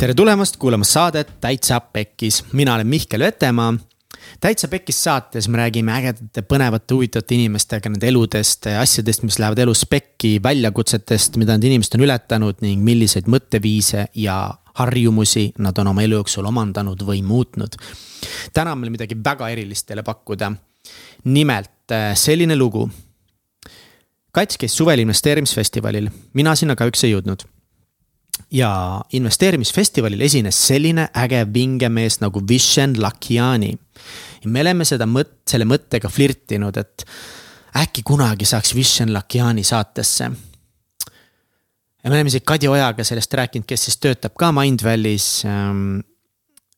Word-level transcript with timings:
tere 0.00 0.14
tulemast 0.16 0.56
kuulama 0.56 0.84
saadet 0.84 1.28
Täitsa 1.40 1.76
Pekkis, 1.80 2.44
mina 2.52 2.74
olen 2.74 2.86
Mihkel 2.86 3.20
Vetemaa. 3.20 3.74
täitsa 4.40 4.68
Pekkis 4.68 5.04
saates 5.04 5.48
me 5.48 5.58
räägime 5.58 5.92
ägedate, 5.92 6.40
põnevate, 6.40 6.94
huvitavate 6.94 7.34
inimestega 7.34 7.92
nende 7.92 8.08
eludest, 8.08 8.70
asjadest, 8.80 9.26
mis 9.28 9.36
lähevad 9.38 9.60
elus 9.60 9.84
pekki, 9.90 10.38
väljakutsetest, 10.42 11.36
mida 11.36 11.58
need 11.58 11.68
inimesed 11.68 11.98
on 11.98 12.06
ületanud 12.06 12.64
ning 12.64 12.80
milliseid 12.84 13.28
mõtteviise 13.28 14.06
ja 14.16 14.38
harjumusi 14.80 15.50
nad 15.60 15.76
on 15.84 15.92
oma 15.92 16.08
elu 16.08 16.22
jooksul 16.22 16.48
omandanud 16.48 17.04
või 17.04 17.20
muutnud. 17.20 17.76
täna 18.56 18.72
on 18.72 18.80
meil 18.80 18.96
midagi 18.96 19.20
väga 19.24 19.52
erilist 19.52 19.86
teile 19.86 20.02
pakkuda. 20.02 20.52
nimelt 21.24 21.92
äh, 21.92 22.16
selline 22.16 22.56
lugu. 22.56 22.88
Kats 24.32 24.56
käis 24.56 24.76
suvel 24.76 24.98
investeerimisfestivalil, 24.98 26.08
mina 26.32 26.54
sinna 26.56 26.76
kahjuks 26.76 27.04
ei 27.04 27.18
jõudnud 27.18 27.44
ja 28.50 29.00
investeerimisfestivalil 29.12 30.20
esines 30.26 30.58
selline 30.66 31.08
äge 31.22 31.44
vinge 31.54 31.88
mees 31.88 32.20
nagu 32.20 32.42
Vishen 32.48 32.96
Lakiani. 33.02 33.72
me 34.44 34.60
oleme 34.60 34.84
seda 34.84 35.06
mõt-, 35.06 35.42
selle 35.48 35.66
mõttega 35.68 36.08
flirtinud, 36.08 36.76
et 36.76 37.04
äkki 37.76 38.02
kunagi 38.02 38.44
saaks 38.44 38.74
Vishen 38.74 39.12
Lakiani 39.12 39.64
saatesse. 39.64 40.30
ja 42.04 42.10
me 42.10 42.14
oleme 42.16 42.28
isegi 42.28 42.44
Kadi 42.44 42.68
Ojaga 42.68 43.04
sellest 43.04 43.34
rääkinud, 43.34 43.66
kes 43.66 43.84
siis 43.88 43.98
töötab 43.98 44.34
ka 44.38 44.52
Mindvalley's 44.52 45.44
ähm, 45.44 46.00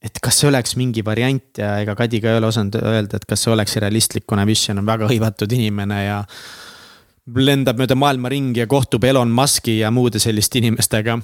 et 0.02 0.18
kas 0.22 0.40
see 0.40 0.48
oleks 0.50 0.74
mingi 0.76 1.04
variant 1.06 1.58
ja 1.58 1.76
ega 1.82 1.94
Kadi 1.98 2.20
ka 2.20 2.32
ei 2.32 2.40
ole 2.40 2.50
osanud 2.50 2.76
öelda, 2.80 3.16
et 3.16 3.26
kas 3.28 3.44
see 3.44 3.52
oleks 3.54 3.76
realistlik, 3.76 4.26
kuna 4.26 4.46
Vision 4.46 4.82
on 4.82 4.86
väga 4.86 5.08
hõivatud 5.10 5.52
inimene 5.54 6.04
ja. 6.04 6.24
lendab 7.36 7.78
mööda 7.78 7.94
maailma 7.94 8.32
ringi 8.32 8.64
ja 8.64 8.66
kohtub 8.66 9.04
Elon 9.04 9.30
Musk'i 9.30 9.78
ja 9.78 9.92
muude 9.94 10.18
selliste 10.18 10.58
inimestega 10.58 11.20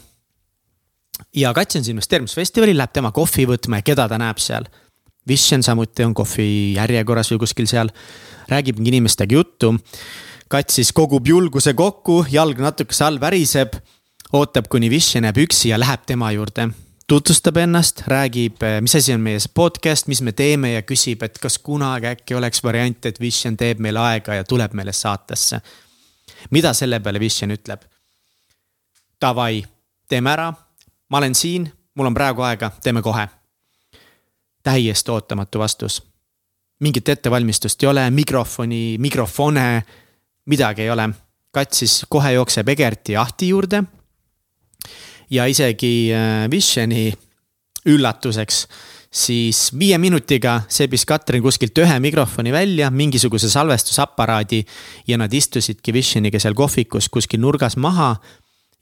ja 1.35 1.53
Katsens 1.55 1.89
investeerimisfestivalil 1.89 2.79
läheb 2.79 2.93
tema 2.93 3.13
kohvi 3.13 3.47
võtma 3.49 3.81
ja 3.81 3.87
keda 3.87 4.09
ta 4.09 4.19
näeb 4.21 4.41
seal. 4.43 4.69
Vision 5.29 5.63
samuti 5.63 6.07
on 6.07 6.15
kohvi 6.17 6.75
järjekorras 6.79 7.31
või 7.33 7.43
kuskil 7.43 7.69
seal, 7.69 7.91
räägib 8.49 8.81
inimestega 8.81 9.35
juttu. 9.35 9.75
Kats 10.49 10.79
siis 10.79 10.93
kogub 10.97 11.27
julguse 11.29 11.75
kokku, 11.77 12.23
jalg 12.33 12.61
natukese 12.65 13.05
all 13.05 13.21
väriseb, 13.21 13.77
ootab, 14.33 14.71
kuni 14.73 14.89
Vision 14.91 15.29
jääb 15.29 15.43
üksi 15.45 15.75
ja 15.75 15.81
läheb 15.81 16.07
tema 16.09 16.33
juurde 16.33 16.71
tutvustab 17.09 17.57
ennast, 17.57 18.03
räägib, 18.05 18.61
mis 18.85 18.95
asi 18.99 19.15
on 19.15 19.23
meie 19.25 19.39
podcast, 19.55 20.11
mis 20.13 20.21
me 20.21 20.35
teeme 20.37 20.75
ja 20.75 20.83
küsib, 20.85 21.23
et 21.25 21.39
kas 21.41 21.57
kunagi 21.65 22.11
äkki 22.11 22.37
oleks 22.37 22.61
variant, 22.65 23.09
et 23.09 23.21
Vision 23.21 23.57
teeb 23.57 23.81
meile 23.81 24.03
aega 24.03 24.37
ja 24.37 24.45
tuleb 24.45 24.77
meile 24.77 24.93
saatesse. 24.93 25.61
mida 26.51 26.75
selle 26.75 27.01
peale 27.01 27.21
Vision 27.21 27.51
ütleb? 27.51 27.81
Davai, 29.21 29.65
teeme 30.09 30.31
ära 30.31 30.53
ma 31.09 31.19
olen 31.19 31.35
siin, 31.35 31.73
mul 31.95 32.07
on 32.07 32.15
praegu 32.15 32.43
aega, 32.43 32.71
teeme 32.83 33.03
kohe. 33.03 33.29
täiesti 34.63 35.11
ootamatu 35.11 35.59
vastus. 35.59 36.03
mingit 36.81 37.09
ettevalmistust 37.09 37.83
ei 37.83 37.89
ole, 37.89 38.11
mikrofoni, 38.11 38.97
mikrofone, 38.99 39.83
midagi 40.47 40.83
ei 40.83 40.91
ole. 40.91 41.09
kats 41.51 41.79
siis 41.79 42.07
kohe 42.09 42.33
jookseb 42.33 42.69
Egerti 42.69 43.17
ahti 43.17 43.49
juurde. 43.49 43.83
ja 45.31 45.47
isegi 45.47 46.11
äh, 46.15 46.51
Visioni 46.51 47.13
üllatuseks 47.87 48.67
siis 49.11 49.71
viie 49.79 49.99
minutiga 49.99 50.63
sebis 50.69 51.07
Katrin 51.07 51.43
kuskilt 51.43 51.79
ühe 51.79 52.01
mikrofoni 52.01 52.53
välja, 52.53 52.91
mingisuguse 52.91 53.51
salvestusaparaadi 53.51 54.65
ja 55.07 55.19
nad 55.19 55.33
istusidki 55.33 55.93
Visioniga 55.93 56.41
seal 56.41 56.55
kohvikus 56.55 57.09
kuskil 57.09 57.41
nurgas 57.41 57.77
maha 57.77 58.17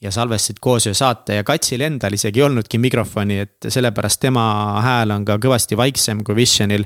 ja 0.01 0.11
salvestasid 0.13 0.59
koos 0.61 0.87
ühe 0.87 0.95
saate 0.97 1.39
ja 1.39 1.45
Katsil 1.45 1.81
endal 1.87 2.15
isegi 2.17 2.41
ei 2.41 2.45
olnudki 2.47 2.79
mikrofoni, 2.79 3.39
et 3.47 3.69
sellepärast 3.73 4.21
tema 4.21 4.45
hääl 4.85 5.15
on 5.15 5.25
ka 5.25 5.39
kõvasti 5.41 5.77
vaiksem 5.79 6.23
kui 6.25 6.37
Visionil. 6.37 6.85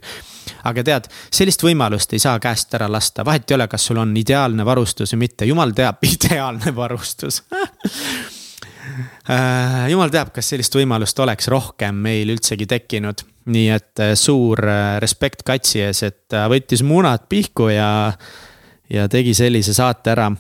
aga 0.65 0.85
tead, 0.85 1.09
sellist 1.33 1.63
võimalust 1.63 2.13
ei 2.15 2.23
saa 2.23 2.39
käest 2.41 2.75
ära 2.75 2.87
lasta, 2.91 3.25
vahet 3.27 3.51
ei 3.51 3.55
ole, 3.59 3.67
kas 3.69 3.87
sul 3.87 3.99
on 3.99 4.17
ideaalne 4.17 4.65
varustus 4.67 5.15
või 5.15 5.27
mitte, 5.27 5.49
jumal 5.49 5.75
teab, 5.75 5.99
ideaalne 6.15 6.75
varustus 6.77 7.43
äh, 9.27 9.89
jumal 9.91 10.13
teab, 10.15 10.31
kas 10.35 10.53
sellist 10.55 10.79
võimalust 10.79 11.19
oleks 11.19 11.51
rohkem 11.51 11.99
meil 12.07 12.31
üldsegi 12.31 12.67
tekkinud. 12.71 13.27
nii 13.51 13.69
et 13.75 14.05
äh, 14.05 14.15
suur 14.15 14.63
äh, 14.69 15.01
respekt 15.03 15.43
Katsi 15.43 15.83
ees, 15.83 16.05
et 16.07 16.29
ta 16.29 16.47
võttis 16.49 16.87
munad 16.87 17.27
pihku 17.29 17.73
ja, 17.75 18.13
ja 18.87 19.09
tegi 19.09 19.35
sellise 19.35 19.75
saate 19.75 20.15
ära 20.15 20.31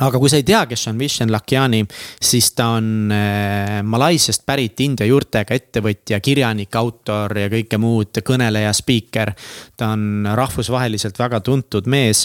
aga 0.00 0.18
kui 0.18 0.30
sa 0.32 0.38
ei 0.40 0.44
tea, 0.46 0.62
kes 0.66 0.86
on 0.88 0.96
Vishen 0.98 1.32
Lakiani, 1.32 1.82
siis 2.22 2.52
ta 2.56 2.70
on 2.78 3.12
äh, 3.12 3.82
Malaisiast 3.84 4.46
pärit 4.48 4.80
India 4.80 5.06
juurtega 5.06 5.54
ettevõtja, 5.54 6.20
kirjanik, 6.24 6.72
autor 6.80 7.36
ja 7.36 7.50
kõike 7.52 7.78
muud, 7.80 8.22
kõneleja, 8.24 8.72
spiiker. 8.76 9.34
ta 9.76 9.92
on 9.92 10.24
rahvusvaheliselt 10.32 11.18
väga 11.18 11.42
tuntud 11.44 11.90
mees 11.92 12.24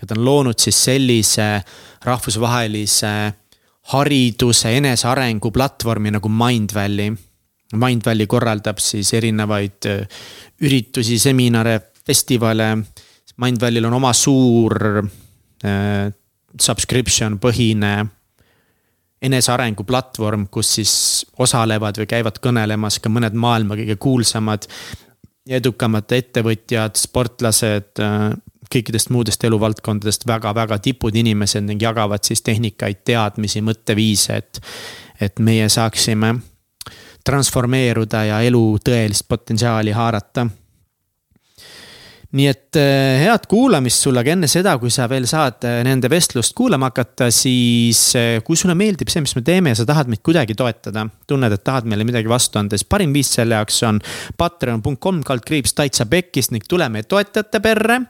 ja 0.00 0.06
ta 0.06 0.16
on 0.18 0.24
loonud 0.24 0.60
siis 0.60 0.82
sellise 0.90 1.48
rahvusvahelise 2.04 3.14
hariduse 3.94 4.76
enesearengu 4.76 5.50
platvormi 5.54 6.12
nagu 6.18 6.28
Mindvalley. 6.28 7.16
Mindvalley 7.76 8.28
korraldab 8.30 8.78
siis 8.82 9.14
erinevaid 9.16 9.88
äh, 9.88 10.20
üritusi, 10.60 11.18
seminare, 11.18 11.80
festivale. 12.06 12.74
Mindvalley'l 13.40 13.88
on 13.88 13.96
oma 13.96 14.12
suur 14.16 15.00
äh, 15.00 16.12
subscription 16.62 17.38
põhine 17.42 18.06
enesearengu 19.22 19.84
platvorm, 19.84 20.46
kus 20.52 20.74
siis 20.78 20.92
osalevad 21.40 21.98
või 22.00 22.08
käivad 22.10 22.40
kõnelemas 22.42 23.00
ka 23.00 23.10
mõned 23.12 23.36
maailma 23.36 23.78
kõige 23.78 23.96
kuulsamad 24.00 24.66
ja 25.46 25.60
edukamad 25.60 26.12
ettevõtjad, 26.12 26.98
sportlased, 27.00 28.02
kõikidest 28.72 29.12
muudest 29.14 29.44
eluvaldkondadest 29.46 30.26
väga-väga 30.28 30.78
tipud 30.82 31.16
inimesed 31.16 31.64
ning 31.64 31.82
jagavad 31.82 32.24
siis 32.26 32.42
tehnikaid, 32.42 33.04
teadmisi, 33.04 33.62
mõtteviise, 33.64 34.42
et. 34.42 34.60
et 35.20 35.38
meie 35.40 35.68
saaksime 35.72 36.34
transformeeruda 37.24 38.24
ja 38.28 38.40
elu 38.44 38.78
tõelist 38.84 39.24
potentsiaali 39.28 39.94
haarata 39.96 40.44
nii 42.34 42.46
et 42.50 42.78
eh, 42.80 43.22
head 43.22 43.46
kuulamist 43.50 44.02
sulle, 44.02 44.22
aga 44.22 44.32
enne 44.34 44.48
seda, 44.50 44.74
kui 44.82 44.90
sa 44.90 45.06
veel 45.10 45.28
saad 45.30 45.62
eh, 45.68 45.78
nende 45.86 46.10
vestlust 46.10 46.56
kuulama 46.58 46.90
hakata, 46.90 47.28
siis 47.34 48.00
eh, 48.18 48.40
kui 48.46 48.58
sulle 48.58 48.74
meeldib 48.78 49.10
see, 49.12 49.22
mis 49.22 49.36
me 49.38 49.44
teeme 49.46 49.72
ja 49.72 49.78
sa 49.78 49.86
tahad 49.86 50.10
meid 50.10 50.24
kuidagi 50.26 50.56
toetada. 50.58 51.06
tunned, 51.26 51.52
et 51.52 51.64
tahad 51.64 51.86
meile 51.86 52.06
midagi 52.08 52.30
vastu 52.30 52.58
anda, 52.58 52.78
siis 52.78 52.88
parim 52.88 53.14
viis 53.14 53.30
selle 53.38 53.58
jaoks 53.58 53.78
on 53.86 54.02
patreon.com 54.38 55.22
kaldkriips 55.26 55.76
täitsa 55.78 56.08
pekkis 56.10 56.50
ning 56.50 56.66
tule 56.66 56.88
meie 56.90 57.06
toetajate 57.06 57.62
perre 57.62 58.00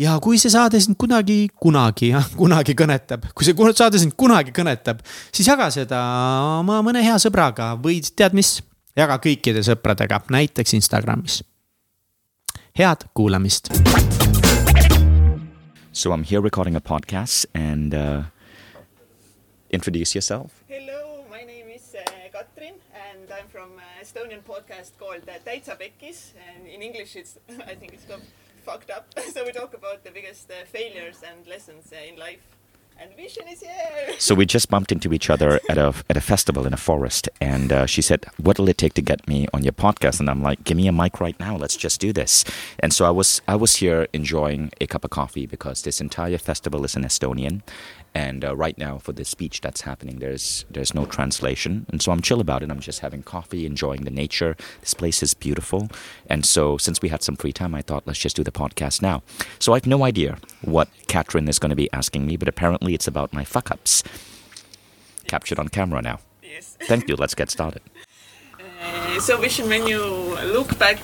ja 0.00 0.16
kui 0.22 0.38
see 0.40 0.52
saade 0.52 0.80
sind 0.80 0.98
kunagi, 1.00 1.42
kunagi, 1.60 2.12
jah, 2.14 2.30
kunagi 2.38 2.78
kõnetab, 2.78 3.26
kui 3.34 3.48
see 3.48 3.74
saade 3.74 4.00
sind 4.00 4.14
kunagi 4.18 4.54
kõnetab, 4.54 5.02
siis 5.34 5.50
jaga 5.50 5.68
seda 5.74 6.00
oma 6.60 6.80
mõne 6.86 7.02
hea 7.04 7.18
sõbraga 7.20 7.74
või 7.82 8.00
tead 8.00 8.38
mis, 8.38 8.60
jaga 8.96 9.18
kõikide 9.22 9.66
sõpradega, 9.66 10.22
näiteks 10.30 10.78
Instagramis 10.78 11.42
head 12.74 13.04
kuulamist. 13.14 13.68
So 15.92 16.12
I'm 16.12 16.22
here 16.22 16.40
recording 16.40 16.76
a 16.76 16.80
podcast 16.80 17.46
and 17.54 17.94
uh, 17.94 18.22
introduce 19.70 20.14
yourself. 20.14 20.64
Hello, 20.68 21.24
my 21.30 21.42
name 21.42 21.68
is 21.68 21.94
uh, 21.94 22.02
Katrin 22.32 22.74
and 22.94 23.30
I'm 23.32 23.48
from 23.48 23.70
uh, 23.76 24.02
Estonian 24.02 24.42
podcast 24.42 24.92
called 24.98 25.28
uh, 25.28 25.38
Täitsa 25.44 25.76
Pekkis 25.76 26.32
and 26.48 26.66
in 26.66 26.82
English 26.82 27.16
it's 27.16 27.38
I 27.66 27.74
think 27.74 27.92
it's 27.92 28.04
called 28.04 28.22
Fucked 28.64 28.90
Up. 28.90 29.06
so 29.34 29.44
we 29.44 29.52
talk 29.52 29.74
about 29.74 30.04
the 30.04 30.10
biggest 30.10 30.50
uh, 30.50 30.64
failures 30.66 31.22
and 31.28 31.46
lessons 31.46 31.92
uh, 31.92 31.96
in 32.08 32.18
life. 32.18 32.56
And 33.00 33.10
Vishen 33.16 33.50
is 33.50 33.60
here. 33.60 33.70
So 34.18 34.34
we 34.34 34.44
just 34.44 34.68
bumped 34.68 34.92
into 34.92 35.14
each 35.14 35.30
other 35.30 35.60
at 35.70 35.78
a 35.78 35.94
at 36.10 36.16
a 36.16 36.20
festival 36.20 36.66
in 36.66 36.74
a 36.74 36.76
forest, 36.76 37.30
and 37.40 37.72
uh, 37.72 37.86
she 37.86 38.02
said, 38.02 38.26
"What'll 38.36 38.68
it 38.68 38.76
take 38.76 38.92
to 38.94 39.02
get 39.02 39.26
me 39.26 39.46
on 39.54 39.62
your 39.62 39.72
podcast?" 39.72 40.20
And 40.20 40.28
I'm 40.28 40.42
like, 40.42 40.62
"Give 40.64 40.76
me 40.76 40.86
a 40.88 40.92
mic 40.92 41.20
right 41.20 41.38
now. 41.40 41.56
Let's 41.56 41.76
just 41.76 42.00
do 42.02 42.12
this." 42.12 42.44
And 42.80 42.92
so 42.92 43.06
I 43.06 43.10
was 43.10 43.40
I 43.48 43.56
was 43.56 43.76
here 43.76 44.08
enjoying 44.12 44.72
a 44.78 44.86
cup 44.86 45.04
of 45.04 45.10
coffee 45.10 45.46
because 45.46 45.82
this 45.82 46.02
entire 46.02 46.36
festival 46.36 46.84
is 46.84 46.94
in 46.96 47.02
Estonian, 47.04 47.62
and 48.14 48.44
uh, 48.44 48.56
right 48.56 48.76
now, 48.76 48.98
for 48.98 49.12
the 49.12 49.24
speech 49.24 49.60
that's 49.60 49.82
happening, 49.82 50.18
there's 50.18 50.64
there's 50.70 50.94
no 50.94 51.04
translation, 51.06 51.86
and 51.90 52.02
so 52.02 52.10
I'm 52.10 52.20
chill 52.20 52.40
about 52.40 52.62
it. 52.62 52.70
I'm 52.70 52.80
just 52.80 53.00
having 53.00 53.22
coffee, 53.22 53.66
enjoying 53.66 54.02
the 54.02 54.10
nature. 54.10 54.56
This 54.80 54.94
place 54.94 55.22
is 55.22 55.32
beautiful, 55.32 55.88
and 56.26 56.44
so 56.44 56.76
since 56.76 57.00
we 57.00 57.08
had 57.08 57.22
some 57.22 57.36
free 57.36 57.52
time, 57.52 57.74
I 57.74 57.82
thought 57.82 58.06
let's 58.06 58.18
just 58.18 58.36
do 58.36 58.42
the 58.42 58.50
podcast 58.50 59.00
now. 59.00 59.22
So 59.58 59.72
I 59.72 59.76
have 59.76 59.86
no 59.86 60.04
idea 60.04 60.38
what 60.62 60.88
Katrin 61.06 61.48
is 61.48 61.58
going 61.58 61.70
to 61.70 61.76
be 61.76 61.92
asking 61.92 62.26
me, 62.26 62.36
but 62.36 62.48
apparently 62.48 62.94
it's 62.94 63.06
about 63.06 63.32
my 63.32 63.44
fuck 63.44 63.70
ups. 63.70 64.02
Captured 65.28 65.60
on 65.60 65.68
camera 65.68 66.02
now. 66.02 66.18
Yes. 66.42 66.76
Thank 66.88 67.08
you. 67.08 67.14
Let's 67.14 67.36
get 67.36 67.50
started. 67.50 67.82
Uh, 68.82 69.20
so 69.20 69.38
when 69.38 69.86
you 69.86 70.02
look 70.52 70.78
back 70.78 70.98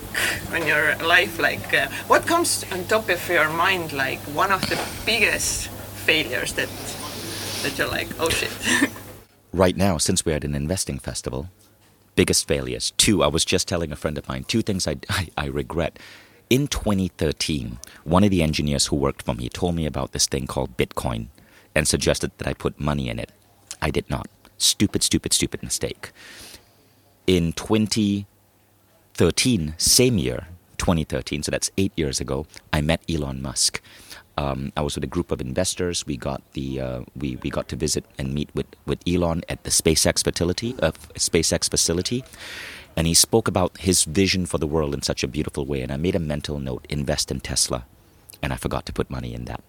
on 0.53 0.67
your 0.67 0.97
life, 0.97 1.38
like 1.38 1.73
uh, 1.75 1.88
what 2.08 2.26
comes 2.26 2.64
on 2.73 2.85
top 2.87 3.08
of 3.08 3.29
your 3.29 3.49
mind, 3.50 3.93
like 3.93 4.19
one 4.35 4.50
of 4.50 4.62
the 4.62 4.79
biggest 5.05 5.69
failures 6.06 6.55
that 6.55 6.69
that 7.67 7.79
you're 7.79 7.89
like, 7.89 8.09
oh 8.21 8.29
shit. 8.29 8.53
right 9.53 9.77
now, 9.77 9.99
since 9.99 10.25
we're 10.25 10.37
at 10.37 10.45
an 10.45 10.55
investing 10.55 11.01
festival, 11.01 11.51
biggest 12.15 12.47
failures. 12.47 12.93
Two, 12.97 13.25
I 13.25 13.27
was 13.27 13.45
just 13.45 13.67
telling 13.67 13.91
a 13.91 13.97
friend 13.97 14.17
of 14.17 14.29
mine, 14.29 14.45
two 14.45 14.63
things 14.63 14.87
I, 14.87 14.99
I, 15.11 15.27
I 15.37 15.47
regret. 15.47 15.99
In 16.49 16.69
2013, 16.69 17.79
one 18.05 18.23
of 18.23 18.31
the 18.31 18.45
engineers 18.45 18.87
who 18.87 18.95
worked 18.95 19.23
for 19.23 19.35
me 19.35 19.49
told 19.49 19.75
me 19.75 19.85
about 19.85 20.13
this 20.13 20.29
thing 20.29 20.47
called 20.47 20.77
Bitcoin 20.77 21.27
and 21.75 21.89
suggested 21.89 22.31
that 22.39 22.47
I 22.47 22.55
put 22.55 22.79
money 22.79 23.09
in 23.09 23.19
it. 23.19 23.33
I 23.83 23.91
did 23.91 24.09
not. 24.09 24.29
Stupid, 24.59 25.03
stupid, 25.03 25.33
stupid 25.33 25.65
mistake. 25.65 26.13
In 27.27 27.53
2013, 27.53 29.75
same 29.77 30.19
year, 30.19 30.47
2013, 30.79 31.43
so 31.43 31.51
that's 31.51 31.73
eight 31.77 31.93
years 31.97 32.21
ago, 32.21 32.47
I 32.73 32.81
met 32.81 33.03
Elon 33.11 33.43
Musk. 33.43 33.83
Um, 34.37 34.73
I 34.77 34.83
was 34.83 34.94
with 34.94 35.05
a 35.05 35.06
group 35.06 35.33
of 35.33 35.41
investors. 35.41 36.06
We 36.06 36.17
got 36.17 36.43
the 36.53 36.81
uh, 36.81 37.00
we 37.17 37.37
we 37.37 37.50
got 37.50 37.69
to 37.69 37.77
visit 37.77 38.05
and 38.19 38.35
meet 38.35 38.50
with, 38.55 38.67
with 38.85 39.00
Elon 39.09 39.43
at 39.49 39.65
the 39.65 39.71
SpaceX 39.71 40.23
facility 40.23 40.75
uh, 40.83 40.93
SpaceX 41.15 41.71
facility, 41.71 42.23
and 42.97 43.06
he 43.06 43.15
spoke 43.15 43.49
about 43.49 43.79
his 43.79 44.05
vision 44.05 44.44
for 44.44 44.59
the 44.59 44.67
world 44.67 44.94
in 44.94 45.03
such 45.03 45.25
a 45.25 45.29
beautiful 45.29 45.65
way. 45.65 45.81
And 45.81 45.91
I 45.91 45.97
made 45.97 46.15
a 46.15 46.21
mental 46.21 46.61
note: 46.61 46.87
invest 46.91 47.31
in 47.31 47.41
Tesla, 47.41 47.87
and 48.43 48.53
I 48.53 48.56
forgot 48.56 48.85
to 48.87 48.93
put 48.93 49.11
money 49.11 49.33
in 49.33 49.47
that. 49.47 49.62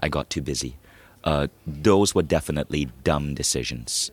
I 0.00 0.08
got 0.08 0.28
too 0.28 0.42
busy. 0.42 0.76
Uh, 1.22 1.48
those 1.66 2.14
were 2.14 2.22
definitely 2.22 2.88
dumb 3.04 3.34
decisions. 3.34 4.10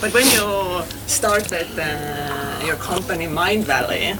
But 0.00 0.12
when 0.12 0.26
you 0.26 0.84
started 1.06 1.66
uh, 1.78 2.62
your 2.64 2.76
company 2.76 3.26
Mindvalley, 3.26 4.18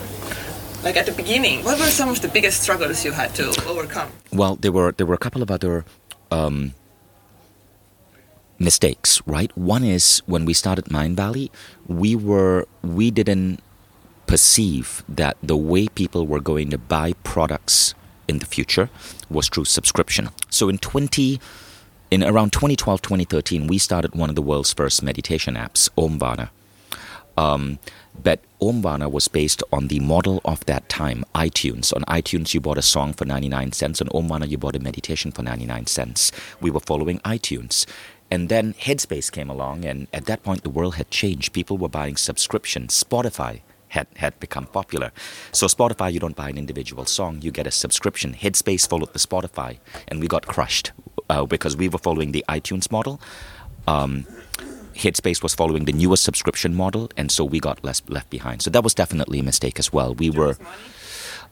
like 0.83 0.97
at 0.97 1.07
the 1.07 1.13
beginning, 1.13 1.65
what 1.65 1.79
were 1.79 1.87
some 1.87 2.09
of 2.09 2.21
the 2.23 2.29
biggest 2.29 2.63
struggles 2.63 3.05
you 3.05 3.13
had 3.13 3.35
to 3.37 3.49
overcome? 3.67 4.11
Well, 4.33 4.57
there 4.57 4.73
were 4.73 4.93
there 4.93 5.07
were 5.07 5.15
a 5.15 5.19
couple 5.19 5.43
of 5.43 5.51
other 5.51 5.85
um, 6.31 6.75
mistakes, 8.59 9.23
right? 9.27 9.57
One 9.57 9.85
is 9.85 10.23
when 10.27 10.45
we 10.45 10.55
started 10.55 10.87
Mindvalley, 10.87 11.51
we 11.87 12.15
were 12.15 12.67
we 12.83 13.11
didn't 13.11 13.61
perceive 14.27 15.03
that 15.09 15.37
the 15.43 15.57
way 15.57 15.89
people 15.89 16.27
were 16.27 16.41
going 16.41 16.71
to 16.71 16.79
buy 16.79 17.15
products 17.25 17.95
in 18.29 18.39
the 18.39 18.47
future 18.47 18.91
was 19.31 19.49
through 19.49 19.65
subscription. 19.65 20.29
So 20.51 20.69
in 20.69 20.79
20 20.79 21.41
in 22.11 22.23
around 22.23 22.53
2012 22.53 23.03
2013 23.03 23.67
we 23.67 23.79
started 23.79 24.15
one 24.15 24.29
of 24.29 24.37
the 24.37 24.43
world's 24.43 24.73
first 24.73 25.03
meditation 25.03 25.55
apps 25.55 25.89
Omvana. 25.97 26.51
Um, 27.37 27.79
but 28.23 28.41
Omvana 28.61 29.11
was 29.11 29.29
based 29.29 29.63
on 29.73 29.89
the 29.89 30.01
model 30.01 30.41
of 30.45 30.65
that 30.67 30.89
time, 30.89 31.25
iTunes. 31.35 31.95
On 31.95 32.03
iTunes, 32.05 32.55
you 32.55 32.61
bought 32.61 32.79
a 32.79 32.83
song 32.83 33.13
for 33.13 33.25
99 33.25 33.73
cents. 33.73 34.01
On 34.01 34.09
Omvana, 34.09 34.49
you 34.49 34.59
bought 34.59 34.77
a 34.77 34.81
meditation 34.81 35.31
for 35.33 35.43
99 35.43 35.87
cents. 35.87 36.33
We 36.61 36.71
were 36.71 36.81
following 36.81 37.21
iTunes. 37.21 37.87
And 38.31 38.49
then 38.49 38.75
Headspace 38.75 39.33
came 39.33 39.49
along, 39.49 39.85
and 39.85 40.07
at 40.13 40.27
that 40.27 40.43
point, 40.43 40.63
the 40.63 40.71
world 40.71 40.97
had 40.97 41.11
changed. 41.11 41.53
People 41.53 41.79
were 41.79 41.89
buying 41.89 42.17
subscriptions. 42.17 43.03
Spotify 43.03 43.61
had, 43.89 44.07
had 44.17 44.39
become 44.39 44.67
popular. 44.67 45.13
So, 45.53 45.67
Spotify, 45.67 46.13
you 46.13 46.21
don't 46.21 46.37
buy 46.37 46.51
an 46.51 46.59
individual 46.59 47.07
song, 47.07 47.41
you 47.41 47.51
get 47.51 47.67
a 47.67 47.71
subscription. 47.71 48.35
Headspace 48.35 48.89
followed 48.89 49.13
the 49.15 49.19
Spotify, 49.19 49.79
and 50.09 50.21
we 50.21 50.29
got 50.29 50.47
crushed 50.47 50.93
uh, 51.31 51.47
because 51.47 51.77
we 51.77 51.89
were 51.89 51.99
following 51.99 52.33
the 52.33 52.45
iTunes 52.49 52.91
model. 52.91 53.21
Um, 53.87 54.27
Headspace 54.99 55.43
was 55.43 55.55
following 55.55 55.85
the 55.85 55.93
newest 55.93 56.25
subscription 56.25 56.75
model, 56.75 57.09
and 57.17 57.31
so 57.31 57.45
we 57.45 57.61
got 57.61 57.85
less 57.85 58.03
left 58.09 58.31
behind. 58.31 58.63
So 58.63 58.71
that 58.71 58.83
was 58.83 58.95
definitely 58.95 59.39
a 59.39 59.45
mistake 59.45 59.79
as 59.79 59.93
well. 59.93 60.15
We 60.15 60.29
were, 60.29 60.57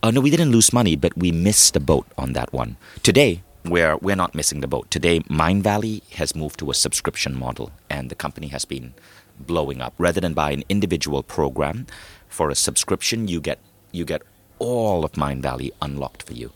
uh, 0.02 0.10
no, 0.10 0.20
we 0.20 0.30
didn't 0.30 0.50
lose 0.50 0.72
money, 0.72 0.96
but 0.96 1.16
we 1.16 1.30
missed 1.30 1.74
the 1.74 1.80
boat 1.80 2.06
on 2.18 2.32
that 2.32 2.52
one. 2.52 2.76
Today, 3.04 3.42
we're 3.64 3.96
we're 3.98 4.16
not 4.16 4.34
missing 4.34 4.62
the 4.62 4.66
boat. 4.66 4.90
Today, 4.90 5.20
Mindvalley 5.30 6.02
has 6.14 6.34
moved 6.34 6.58
to 6.58 6.70
a 6.70 6.74
subscription 6.74 7.38
model, 7.38 7.70
and 7.88 8.10
the 8.10 8.16
company 8.16 8.48
has 8.48 8.64
been 8.64 8.94
blowing 9.38 9.80
up. 9.80 9.94
Rather 9.96 10.20
than 10.20 10.34
buy 10.34 10.50
an 10.50 10.64
individual 10.68 11.22
program 11.22 11.86
for 12.28 12.50
a 12.50 12.56
subscription, 12.56 13.28
you 13.28 13.40
get 13.40 13.60
you 13.92 14.04
get 14.04 14.22
all 14.58 15.04
of 15.04 15.12
Mindvalley 15.12 15.70
unlocked 15.80 16.24
for 16.24 16.32
you. 16.32 16.50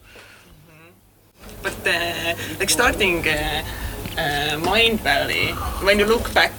But 1.63 1.87
uh, 1.87 2.35
like 2.59 2.71
starting 2.71 3.27
uh, 3.29 3.65
uh, 4.21 4.61
Mindvalley, 4.61 5.55
when 5.85 5.99
you 5.99 6.07
look 6.07 6.33
back, 6.35 6.53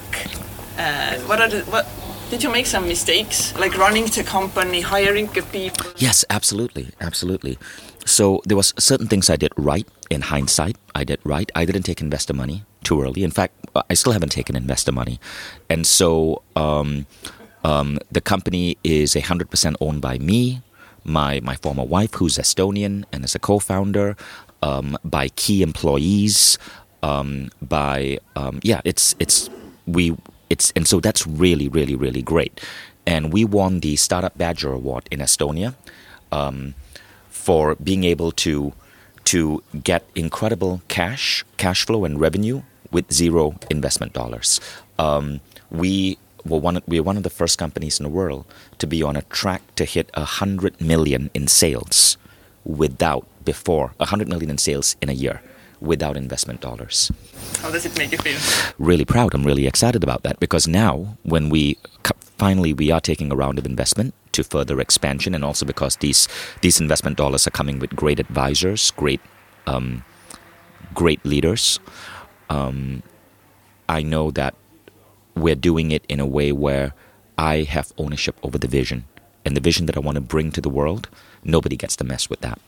uh, 0.78 1.14
what 1.28 1.40
are 1.40 1.48
the, 1.48 1.60
what 1.70 1.86
did 2.30 2.42
you 2.42 2.50
make 2.50 2.66
some 2.66 2.88
mistakes 2.88 3.54
like 3.56 3.76
running 3.78 4.06
the 4.06 4.24
company, 4.24 4.80
hiring 4.80 5.28
people? 5.28 5.86
Yes, 5.96 6.24
absolutely, 6.30 6.88
absolutely. 7.00 7.58
So 8.04 8.42
there 8.46 8.56
was 8.56 8.74
certain 8.78 9.06
things 9.06 9.30
I 9.30 9.36
did 9.36 9.52
right 9.56 9.86
in 10.10 10.22
hindsight. 10.22 10.76
I 10.94 11.04
did 11.04 11.20
right. 11.24 11.50
I 11.54 11.64
didn't 11.64 11.84
take 11.84 12.00
investor 12.00 12.34
money 12.34 12.64
too 12.82 13.00
early. 13.00 13.22
In 13.22 13.30
fact, 13.30 13.54
I 13.88 13.94
still 13.94 14.12
haven't 14.12 14.32
taken 14.32 14.56
investor 14.56 14.92
money, 14.92 15.20
and 15.70 15.86
so 15.86 16.42
um, 16.56 17.06
um, 17.64 17.98
the 18.10 18.20
company 18.20 18.76
is 18.82 19.14
hundred 19.14 19.50
percent 19.50 19.76
owned 19.80 20.02
by 20.02 20.18
me, 20.18 20.62
my 21.04 21.40
my 21.40 21.54
former 21.56 21.84
wife, 21.84 22.14
who's 22.14 22.38
Estonian 22.38 23.04
and 23.12 23.24
is 23.24 23.34
a 23.34 23.38
co-founder, 23.38 24.16
um, 24.62 24.98
by 25.04 25.28
key 25.28 25.62
employees, 25.62 26.58
um, 27.02 27.50
by 27.60 28.18
um, 28.36 28.60
yeah, 28.62 28.80
it's 28.84 29.14
it's 29.18 29.50
we 29.86 30.16
it's 30.50 30.72
and 30.76 30.86
so 30.86 31.00
that's 31.00 31.26
really 31.26 31.68
really 31.68 31.94
really 31.94 32.22
great, 32.22 32.60
and 33.06 33.32
we 33.32 33.44
won 33.44 33.80
the 33.80 33.96
Startup 33.96 34.36
Badger 34.36 34.72
Award 34.72 35.08
in 35.10 35.20
Estonia 35.20 35.74
um, 36.30 36.74
for 37.28 37.74
being 37.76 38.04
able 38.04 38.32
to 38.32 38.72
to 39.24 39.62
get 39.82 40.04
incredible 40.14 40.82
cash 40.88 41.44
cash 41.56 41.84
flow 41.86 42.04
and 42.04 42.20
revenue 42.20 42.62
with 42.90 43.12
zero 43.12 43.54
investment 43.70 44.12
dollars. 44.12 44.60
Um, 44.98 45.40
we 45.70 46.18
were 46.44 46.58
one 46.58 46.82
we 46.86 46.98
are 46.98 47.02
one 47.02 47.16
of 47.16 47.22
the 47.22 47.30
first 47.30 47.58
companies 47.58 47.98
in 47.98 48.04
the 48.04 48.10
world 48.10 48.44
to 48.78 48.86
be 48.86 49.02
on 49.02 49.16
a 49.16 49.22
track 49.22 49.62
to 49.76 49.84
hit 49.84 50.10
hundred 50.16 50.80
million 50.80 51.30
in 51.34 51.46
sales 51.46 52.16
without 52.64 53.26
before 53.44 53.92
a 53.98 54.06
hundred 54.06 54.28
million 54.28 54.50
in 54.50 54.58
sales 54.58 54.96
in 55.00 55.08
a 55.08 55.12
year 55.12 55.42
without 55.82 56.16
investment 56.16 56.60
dollars. 56.60 57.10
How 57.60 57.70
does 57.70 57.84
it 57.84 57.98
make 57.98 58.12
you 58.12 58.18
feel? 58.18 58.38
Really 58.78 59.04
proud. 59.04 59.34
I'm 59.34 59.44
really 59.44 59.66
excited 59.66 60.02
about 60.02 60.22
that 60.22 60.38
because 60.40 60.68
now, 60.68 61.18
when 61.22 61.50
we 61.50 61.76
finally 62.38 62.72
we 62.72 62.90
are 62.90 63.00
taking 63.00 63.30
a 63.30 63.36
round 63.36 63.58
of 63.58 63.66
investment 63.66 64.14
to 64.32 64.42
further 64.42 64.80
expansion, 64.80 65.34
and 65.34 65.44
also 65.44 65.66
because 65.66 65.96
these 65.96 66.28
these 66.60 66.80
investment 66.80 67.16
dollars 67.16 67.46
are 67.46 67.50
coming 67.50 67.78
with 67.78 67.94
great 67.94 68.20
advisors, 68.20 68.90
great 68.92 69.20
um, 69.66 70.04
great 70.94 71.24
leaders. 71.24 71.80
Um, 72.48 73.02
I 73.88 74.02
know 74.02 74.30
that 74.30 74.54
we're 75.34 75.54
doing 75.54 75.90
it 75.90 76.04
in 76.08 76.20
a 76.20 76.26
way 76.26 76.52
where 76.52 76.94
I 77.36 77.62
have 77.62 77.92
ownership 77.98 78.36
over 78.42 78.58
the 78.58 78.68
vision, 78.68 79.04
and 79.44 79.56
the 79.56 79.60
vision 79.60 79.86
that 79.86 79.96
I 79.96 80.00
want 80.00 80.16
to 80.16 80.20
bring 80.20 80.52
to 80.52 80.60
the 80.60 80.70
world. 80.70 81.08
Nobody 81.44 81.76
gets 81.76 81.96
to 81.96 82.04
mess 82.04 82.30
with 82.30 82.40
that. 82.40 82.60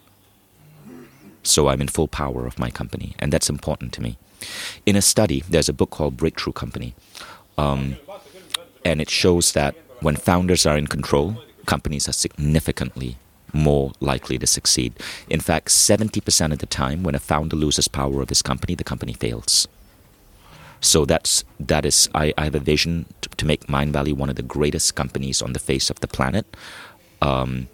So 1.45 1.69
I'm 1.69 1.81
in 1.81 1.89
full 1.89 2.09
power 2.09 2.47
of 2.47 2.59
my 2.59 2.71
company, 2.71 3.15
and 3.19 3.33
that's 3.33 3.49
important 3.49 3.93
to 3.95 4.03
me. 4.03 4.17
In 4.85 4.97
a 4.97 5.03
study, 5.03 5.43
there's 5.49 5.69
a 5.69 5.73
book 5.73 5.91
called 5.91 6.17
Breakthrough 6.17 6.55
Company, 6.55 6.95
um, 7.57 7.97
and 8.85 9.01
it 9.01 9.11
shows 9.11 9.53
that 9.53 9.75
when 10.01 10.17
founders 10.17 10.67
are 10.67 10.77
in 10.77 10.87
control, 10.87 11.37
companies 11.67 12.09
are 12.09 12.13
significantly 12.13 13.17
more 13.53 13.93
likely 14.01 14.39
to 14.39 14.47
succeed. 14.47 14.95
In 15.31 15.41
fact, 15.41 15.69
70% 15.69 16.53
of 16.53 16.59
the 16.59 16.67
time, 16.67 17.03
when 17.03 17.15
a 17.15 17.21
founder 17.21 17.57
loses 17.57 17.89
power 17.89 18.21
of 18.21 18.29
his 18.29 18.43
company, 18.43 18.75
the 18.75 18.85
company 18.85 19.13
fails. 19.13 19.69
So 20.81 21.07
that's 21.07 21.45
that 21.59 21.87
is 21.87 22.11
I, 22.15 22.35
I 22.37 22.45
have 22.45 22.55
a 22.55 22.61
vision 22.61 23.07
to, 23.23 23.29
to, 23.31 23.47
make 23.47 23.69
Mindvalley 23.69 24.13
one 24.13 24.29
of 24.29 24.37
the 24.37 24.43
greatest 24.43 24.95
companies 24.95 25.41
on 25.41 25.55
the 25.55 25.59
face 25.59 25.89
of 25.89 26.01
the 26.01 26.09
planet. 26.09 26.45
Um, 27.23 27.69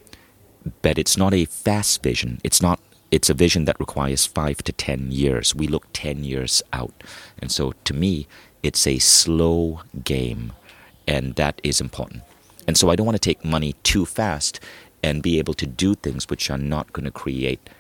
but 0.82 0.96
it's 0.96 1.16
not 1.16 1.34
a 1.34 1.44
fast 1.46 2.04
vision. 2.04 2.40
It's 2.44 2.62
not 2.62 2.78
it's 3.10 3.30
a 3.30 3.34
vision 3.34 3.64
that 3.64 3.80
requires 3.80 4.26
five 4.26 4.58
to 4.64 4.72
ten 4.72 5.10
years. 5.10 5.54
We 5.54 5.66
look 5.66 5.86
ten 5.92 6.24
years 6.24 6.62
out. 6.72 7.02
And 7.38 7.50
so 7.50 7.72
to 7.84 7.94
me, 7.94 8.26
it's 8.62 8.86
a 8.86 8.98
slow 8.98 9.82
game, 10.04 10.52
and 11.06 11.34
that 11.36 11.60
is 11.64 11.80
important. 11.80 12.22
And 12.66 12.76
so 12.76 12.90
I 12.90 12.96
don't 12.96 13.06
want 13.06 13.16
to 13.16 13.28
take 13.28 13.44
money 13.44 13.74
too 13.82 14.06
fast 14.06 14.60
and 15.02 15.22
be 15.22 15.38
able 15.38 15.54
to 15.54 15.66
do 15.66 15.94
things 15.94 16.28
which 16.28 16.50
are 16.50 16.58
not 16.58 16.92
going 16.92 17.04
to 17.04 17.10
create 17.10 17.70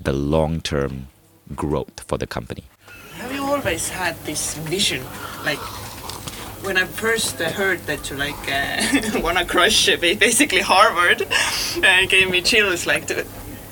the 0.00 0.12
long 0.12 0.60
term 0.60 1.08
growth 1.54 2.04
for 2.06 2.18
the 2.18 2.26
company. 2.26 2.64
Have 3.14 3.32
you 3.32 3.42
always 3.42 3.88
had 3.88 4.14
this 4.24 4.54
vision? 4.58 5.02
Like, 5.44 5.58
when 6.62 6.76
I 6.76 6.84
first 6.84 7.38
heard 7.38 7.80
that 7.86 8.10
you 8.10 8.16
like 8.16 8.34
uh, 8.50 9.20
wanna 9.22 9.44
crush 9.44 9.86
basically 9.98 10.60
Harvard, 10.60 11.22
uh, 11.22 11.26
it 12.02 12.10
gave 12.10 12.30
me 12.30 12.42
chills. 12.42 12.86
Like, 12.86 13.06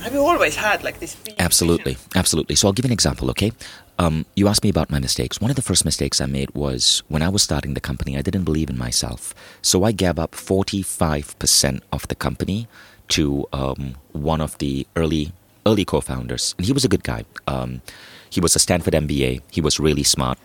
have 0.04 0.12
you 0.12 0.24
always 0.24 0.54
had 0.54 0.84
like 0.84 1.00
this? 1.00 1.16
Absolutely, 1.38 1.96
absolutely. 2.14 2.54
So 2.54 2.68
I'll 2.68 2.72
give 2.72 2.84
you 2.84 2.88
an 2.88 2.92
example, 2.92 3.30
okay? 3.30 3.52
Um, 3.98 4.26
you 4.36 4.48
asked 4.48 4.62
me 4.62 4.70
about 4.70 4.90
my 4.90 4.98
mistakes. 4.98 5.40
One 5.40 5.50
of 5.50 5.56
the 5.56 5.62
first 5.62 5.84
mistakes 5.84 6.20
I 6.20 6.26
made 6.26 6.50
was 6.54 7.02
when 7.08 7.22
I 7.22 7.30
was 7.30 7.42
starting 7.42 7.74
the 7.74 7.80
company, 7.80 8.18
I 8.18 8.22
didn't 8.22 8.44
believe 8.44 8.68
in 8.68 8.76
myself. 8.76 9.34
So 9.62 9.84
I 9.84 9.92
gave 9.92 10.18
up 10.18 10.32
45% 10.32 11.80
of 11.90 12.06
the 12.08 12.14
company 12.14 12.68
to 13.08 13.46
um, 13.52 13.96
one 14.12 14.40
of 14.40 14.58
the 14.58 14.86
early 14.94 15.32
early 15.66 15.84
co-founders, 15.86 16.54
and 16.58 16.66
he 16.66 16.74
was 16.74 16.84
a 16.84 16.88
good 16.88 17.04
guy. 17.04 17.24
Um, 17.48 17.80
he 18.28 18.38
was 18.38 18.54
a 18.54 18.58
Stanford 18.58 18.92
MBA. 18.92 19.40
He 19.50 19.62
was 19.62 19.80
really 19.80 20.02
smart, 20.02 20.38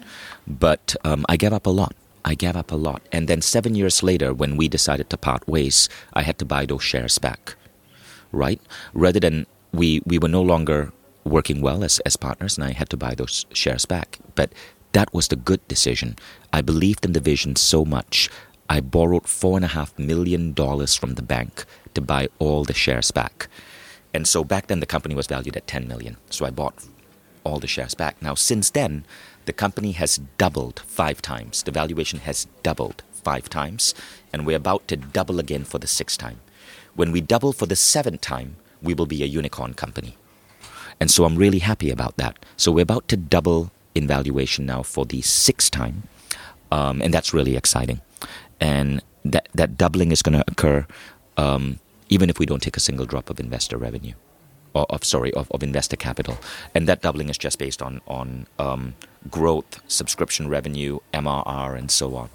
but 0.48 0.96
um, 1.04 1.26
I 1.28 1.36
gave 1.36 1.52
up 1.52 1.66
a 1.66 1.70
lot 1.70 1.94
I 2.26 2.36
gave 2.36 2.56
up 2.56 2.72
a 2.72 2.76
lot. 2.76 3.02
And 3.12 3.28
then 3.28 3.42
seven 3.42 3.76
years 3.76 4.04
later, 4.04 4.34
when 4.34 4.58
we 4.58 4.68
decided 4.68 5.10
to 5.10 5.18
part 5.18 5.48
ways, 5.48 5.90
I 6.14 6.22
had 6.22 6.38
to 6.40 6.46
buy 6.46 6.66
those 6.66 6.84
shares 6.84 7.18
back, 7.18 7.56
right? 8.32 8.62
Rather 8.94 9.20
than 9.20 9.46
we, 9.72 10.02
we 10.06 10.20
were 10.20 10.28
no 10.28 10.42
longer 10.42 10.92
working 11.24 11.62
well 11.62 11.84
as, 11.84 12.00
as 12.00 12.18
partners, 12.18 12.58
and 12.58 12.66
I 12.66 12.72
had 12.72 12.90
to 12.90 12.98
buy 12.98 13.16
those 13.16 13.46
shares 13.54 13.86
back. 13.86 14.20
But 14.36 14.52
that 14.94 15.14
was 15.14 15.28
the 15.28 15.36
good 15.36 15.66
decision. 15.68 16.16
I 16.52 16.62
believed 16.62 17.06
in 17.06 17.14
the 17.14 17.20
vision 17.20 17.56
so 17.56 17.86
much. 17.86 18.30
I 18.70 18.82
borrowed 18.82 19.28
four 19.28 19.58
and 19.58 19.66
a 19.66 19.70
half 19.70 19.98
million 19.98 20.54
dollars 20.54 20.96
from 20.96 21.16
the 21.16 21.22
bank 21.22 21.66
to 21.94 22.02
buy 22.02 22.30
all 22.40 22.64
the 22.64 22.74
shares 22.74 23.12
back. 23.12 23.48
And 24.14 24.28
so 24.28 24.44
back 24.44 24.68
then 24.68 24.80
the 24.80 24.86
company 24.86 25.16
was 25.16 25.28
valued 25.28 25.58
at 25.58 25.68
10 25.68 25.88
million. 25.88 26.18
So 26.30 26.46
I 26.46 26.50
bought 26.50 26.88
all 27.44 27.60
the 27.60 27.68
shares 27.68 27.96
back. 27.96 28.22
Now 28.22 28.36
since 28.36 28.70
then, 28.70 29.06
the 29.46 29.54
company 29.54 29.94
has 29.94 30.20
doubled 30.38 30.82
five 30.86 31.22
times. 31.22 31.64
The 31.64 31.72
valuation 31.72 32.20
has 32.20 32.48
doubled 32.64 33.04
five 33.12 33.50
times, 33.50 33.94
and 34.32 34.46
we're 34.46 34.58
about 34.58 34.88
to 34.88 34.98
double 34.98 35.40
again 35.40 35.64
for 35.64 35.80
the 35.80 35.88
sixth 35.88 36.18
time. 36.20 36.40
When 37.00 37.14
we 37.14 37.22
double 37.22 37.54
for 37.54 37.66
the 37.66 37.78
seventh 37.78 38.20
time, 38.20 38.58
we 38.82 38.94
will 38.94 39.06
be 39.06 39.24
a 39.24 39.26
unicorn 39.26 39.74
company. 39.74 40.18
And 41.00 41.10
so 41.10 41.24
I'm 41.24 41.38
really 41.38 41.60
happy 41.60 41.90
about 41.92 42.18
that. 42.18 42.36
So 42.58 42.74
we're 42.74 42.82
about 42.82 43.08
to 43.08 43.16
double 43.16 43.72
in 43.96 44.06
valuation 44.06 44.66
now 44.66 44.84
for 44.84 45.06
the 45.06 45.22
sixth 45.22 45.72
time, 45.72 46.04
um, 46.74 47.02
and 47.02 47.14
that's 47.14 47.34
really 47.34 47.56
exciting. 47.56 48.02
And 48.60 49.02
that 49.24 49.48
that 49.56 49.78
doubling 49.78 50.12
is 50.12 50.22
going 50.22 50.40
to 50.40 50.44
occur 50.52 50.86
um, 51.38 51.80
even 52.10 52.30
if 52.30 52.38
we 52.38 52.46
don't 52.46 52.62
take 52.62 52.76
a 52.76 52.82
single 52.82 53.06
drop 53.06 53.30
of 53.30 53.40
investor 53.40 53.78
revenue, 53.78 54.16
or 54.74 54.86
of 54.90 55.06
sorry 55.06 55.34
of, 55.36 55.50
of 55.52 55.64
investor 55.64 55.96
capital. 55.96 56.38
And 56.76 56.86
that 56.90 57.02
doubling 57.02 57.30
is 57.30 57.38
just 57.38 57.60
based 57.60 57.82
on 57.82 58.02
on 58.08 58.46
um, 58.60 58.94
growth, 59.32 59.80
subscription 59.88 60.50
revenue, 60.50 61.00
MRR, 61.14 61.78
and 61.78 61.90
so 61.90 62.18
on. 62.18 62.30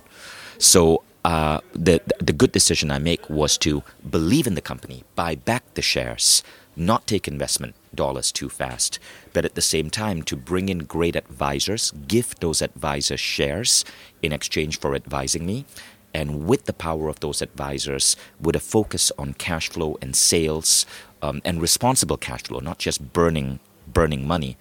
So 0.56 1.03
uh, 1.25 1.61
the 1.73 2.00
the 2.19 2.33
good 2.33 2.52
decision 2.52 2.90
I 2.90 2.99
make 2.99 3.31
was 3.31 3.57
to 3.59 3.83
believe 4.09 4.47
in 4.47 4.54
the 4.54 4.61
company, 4.61 5.04
buy 5.14 5.35
back 5.35 5.62
the 5.75 5.83
shares, 5.83 6.43
not 6.76 7.07
take 7.07 7.26
investment 7.26 7.75
dollars 7.95 8.31
too 8.31 8.49
fast, 8.49 8.99
but 9.33 9.45
at 9.45 9.54
the 9.54 9.62
same 9.62 9.88
time 9.88 10.23
to 10.25 10.37
bring 10.37 10.69
in 10.69 10.81
great 10.81 11.16
advisors, 11.16 11.93
give 12.07 12.35
those 12.40 12.61
advisors 12.61 13.21
shares 13.21 13.85
in 14.23 14.33
exchange 14.33 14.78
for 14.78 14.95
advising 14.95 15.47
me. 15.47 15.64
And 16.12 16.47
with 16.47 16.66
the 16.66 16.73
power 16.73 17.09
of 17.09 17.21
those 17.21 17.43
advisors, 17.43 18.16
with 18.40 18.54
a 18.54 18.61
focus 18.61 19.11
on 19.19 19.35
cash 19.35 19.69
flow 19.71 19.99
and 20.00 20.14
sales 20.14 20.87
um, 21.23 21.40
and 21.45 21.61
responsible 21.61 22.16
cash 22.16 22.43
flow, 22.45 22.61
not 22.61 22.78
just 22.78 23.12
burning 23.12 23.61
burning 23.87 24.26
money, 24.26 24.57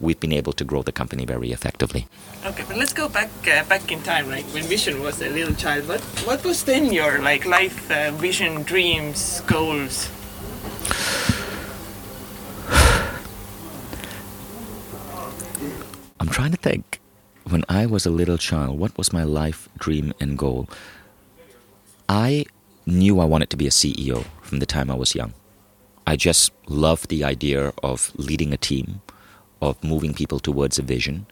we've 0.00 0.20
been 0.20 0.32
able 0.32 0.52
to 0.52 0.64
grow 0.64 0.82
the 0.82 0.92
company 0.92 1.24
very 1.24 1.52
effectively. 1.52 2.06
Okay, 2.44 2.64
but 2.68 2.76
let's 2.76 2.92
go 2.92 3.08
back 3.08 3.30
uh, 3.48 3.64
back 3.64 3.90
in 3.90 4.02
time, 4.02 4.28
right? 4.28 4.44
When 4.52 4.64
Vishen 4.64 5.02
was 5.02 5.20
a 5.22 5.28
little 5.28 5.54
child, 5.54 5.88
what 5.88 6.00
what 6.26 6.44
was 6.44 6.64
then 6.64 6.92
your 6.92 7.18
like 7.20 7.46
life 7.46 7.90
uh, 7.90 8.10
vision, 8.12 8.62
dreams, 8.62 9.42
goals? 9.46 10.10
I'm 16.20 16.28
trying 16.28 16.52
to 16.52 16.58
think. 16.58 17.00
When 17.48 17.62
I 17.68 17.86
was 17.86 18.04
a 18.06 18.10
little 18.10 18.38
child, 18.38 18.76
what 18.76 18.98
was 18.98 19.12
my 19.12 19.22
life 19.22 19.68
dream 19.78 20.12
and 20.18 20.36
goal? 20.36 20.68
I 22.08 22.46
knew 22.86 23.20
I 23.20 23.24
wanted 23.24 23.50
to 23.50 23.56
be 23.56 23.66
a 23.66 23.70
CEO 23.70 24.24
from 24.42 24.58
the 24.58 24.66
time 24.66 24.90
I 24.90 24.94
was 24.94 25.14
young. 25.14 25.32
I 26.06 26.16
just 26.16 26.52
loved 26.66 27.08
the 27.08 27.24
idea 27.24 27.72
of 27.82 28.12
leading 28.16 28.52
a 28.52 28.56
team, 28.56 29.00
of 29.60 29.82
moving 29.82 30.14
people 30.14 30.38
towards 30.38 30.78
a 30.78 30.82
vision. 30.82 31.26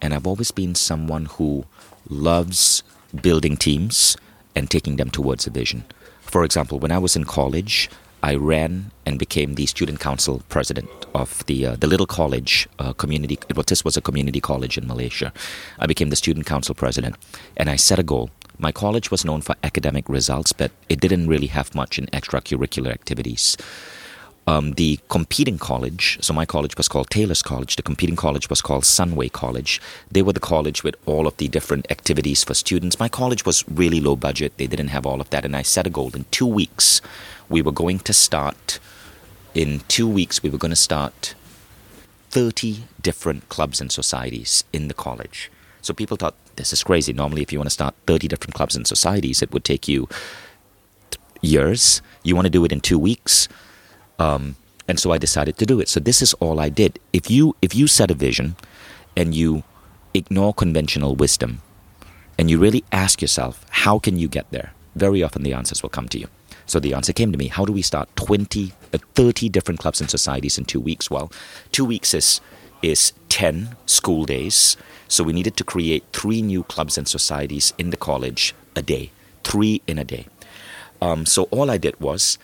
And 0.00 0.14
I've 0.14 0.26
always 0.26 0.50
been 0.50 0.74
someone 0.74 1.26
who 1.26 1.64
loves 2.08 2.82
building 3.22 3.56
teams 3.56 4.16
and 4.54 4.70
taking 4.70 4.96
them 4.96 5.10
towards 5.10 5.46
a 5.46 5.50
vision. 5.50 5.84
For 6.20 6.44
example, 6.44 6.78
when 6.78 6.92
I 6.92 6.98
was 6.98 7.16
in 7.16 7.24
college, 7.24 7.90
I 8.22 8.34
ran 8.34 8.90
and 9.06 9.18
became 9.18 9.54
the 9.54 9.66
student 9.66 9.98
council 10.00 10.42
president 10.48 10.88
of 11.14 11.44
the 11.46 11.66
uh, 11.66 11.76
the 11.76 11.86
little 11.86 12.06
college 12.06 12.68
uh, 12.78 12.92
community. 12.92 13.38
It 13.48 13.56
was, 13.56 13.66
this 13.66 13.84
was 13.84 13.96
a 13.96 14.02
community 14.02 14.40
college 14.40 14.76
in 14.76 14.86
Malaysia. 14.86 15.32
I 15.78 15.86
became 15.86 16.10
the 16.10 16.16
student 16.16 16.46
council 16.46 16.74
president, 16.74 17.16
and 17.56 17.70
I 17.70 17.76
set 17.76 17.98
a 17.98 18.02
goal. 18.02 18.30
My 18.58 18.72
college 18.72 19.10
was 19.10 19.24
known 19.24 19.40
for 19.40 19.54
academic 19.64 20.08
results, 20.08 20.52
but 20.52 20.70
it 20.90 21.00
didn't 21.00 21.28
really 21.28 21.46
have 21.46 21.74
much 21.74 21.98
in 21.98 22.06
extracurricular 22.12 22.92
activities. 22.92 23.56
Um, 24.46 24.72
the 24.72 24.98
competing 25.08 25.58
college, 25.58 26.18
so 26.20 26.32
my 26.32 26.44
college 26.44 26.76
was 26.76 26.88
called 26.88 27.08
Taylor's 27.10 27.42
College, 27.42 27.76
the 27.76 27.82
competing 27.82 28.16
college 28.16 28.50
was 28.50 28.60
called 28.60 28.82
Sunway 28.82 29.30
College. 29.30 29.80
They 30.10 30.22
were 30.22 30.32
the 30.32 30.40
college 30.40 30.82
with 30.82 30.96
all 31.06 31.28
of 31.28 31.36
the 31.36 31.46
different 31.46 31.86
activities 31.88 32.42
for 32.42 32.54
students. 32.54 32.98
My 32.98 33.08
college 33.08 33.44
was 33.44 33.64
really 33.68 34.00
low 34.00 34.16
budget, 34.16 34.56
they 34.56 34.66
didn't 34.66 34.88
have 34.88 35.06
all 35.06 35.20
of 35.20 35.30
that, 35.30 35.44
and 35.44 35.54
I 35.54 35.62
set 35.62 35.86
a 35.86 35.90
goal 35.90 36.10
in 36.14 36.24
two 36.32 36.46
weeks 36.46 37.00
we 37.50 37.60
were 37.60 37.72
going 37.72 37.98
to 37.98 38.14
start, 38.14 38.78
in 39.54 39.80
two 39.88 40.08
weeks, 40.08 40.42
we 40.42 40.48
were 40.48 40.56
going 40.56 40.70
to 40.70 40.76
start 40.76 41.34
30 42.30 42.84
different 43.02 43.48
clubs 43.48 43.80
and 43.80 43.90
societies 43.90 44.64
in 44.72 44.88
the 44.88 44.94
college. 44.94 45.50
So 45.82 45.92
people 45.92 46.16
thought, 46.16 46.36
this 46.56 46.72
is 46.72 46.84
crazy. 46.84 47.12
Normally, 47.12 47.42
if 47.42 47.52
you 47.52 47.58
want 47.58 47.66
to 47.66 47.74
start 47.74 47.94
30 48.06 48.28
different 48.28 48.54
clubs 48.54 48.76
and 48.76 48.86
societies, 48.86 49.42
it 49.42 49.52
would 49.52 49.64
take 49.64 49.88
you 49.88 50.08
years. 51.42 52.00
You 52.22 52.36
want 52.36 52.46
to 52.46 52.50
do 52.50 52.64
it 52.64 52.72
in 52.72 52.80
two 52.80 52.98
weeks. 52.98 53.48
Um, 54.20 54.56
and 54.86 55.00
so 55.00 55.12
I 55.12 55.18
decided 55.18 55.56
to 55.58 55.66
do 55.66 55.80
it. 55.80 55.88
So 55.88 55.98
this 55.98 56.20
is 56.20 56.34
all 56.34 56.60
I 56.60 56.68
did. 56.68 57.00
If 57.12 57.30
you 57.30 57.56
if 57.62 57.74
you 57.74 57.86
set 57.86 58.10
a 58.10 58.14
vision 58.14 58.56
and 59.16 59.34
you 59.34 59.64
ignore 60.14 60.52
conventional 60.52 61.16
wisdom 61.16 61.62
and 62.38 62.50
you 62.50 62.58
really 62.58 62.84
ask 62.92 63.22
yourself, 63.22 63.64
how 63.70 63.98
can 63.98 64.18
you 64.18 64.28
get 64.28 64.50
there? 64.50 64.72
Very 64.94 65.22
often 65.22 65.42
the 65.42 65.54
answers 65.54 65.82
will 65.82 65.90
come 65.90 66.08
to 66.08 66.18
you. 66.18 66.28
So 66.66 66.78
the 66.78 66.94
answer 66.94 67.12
came 67.12 67.32
to 67.32 67.38
me 67.38 67.48
how 67.48 67.64
do 67.64 67.72
we 67.72 67.82
start 67.82 68.14
20, 68.16 68.72
uh, 68.92 68.98
30 69.14 69.48
different 69.48 69.80
clubs 69.80 70.00
and 70.00 70.10
societies 70.10 70.58
in 70.58 70.64
two 70.64 70.80
weeks? 70.80 71.10
Well, 71.10 71.32
two 71.72 71.84
weeks 71.84 72.12
is, 72.14 72.40
is 72.82 73.12
10 73.28 73.76
school 73.86 74.24
days. 74.24 74.76
So 75.08 75.24
we 75.24 75.32
needed 75.32 75.56
to 75.56 75.64
create 75.64 76.04
three 76.12 76.42
new 76.42 76.62
clubs 76.64 76.98
and 76.98 77.08
societies 77.08 77.72
in 77.78 77.90
the 77.90 77.96
college 77.96 78.54
a 78.76 78.82
day, 78.82 79.10
three 79.42 79.82
in 79.86 79.98
a 79.98 80.04
day. 80.04 80.26
Um, 81.02 81.26
so 81.26 81.44
all 81.44 81.70
I 81.70 81.78
did 81.78 81.98
was 82.00 82.38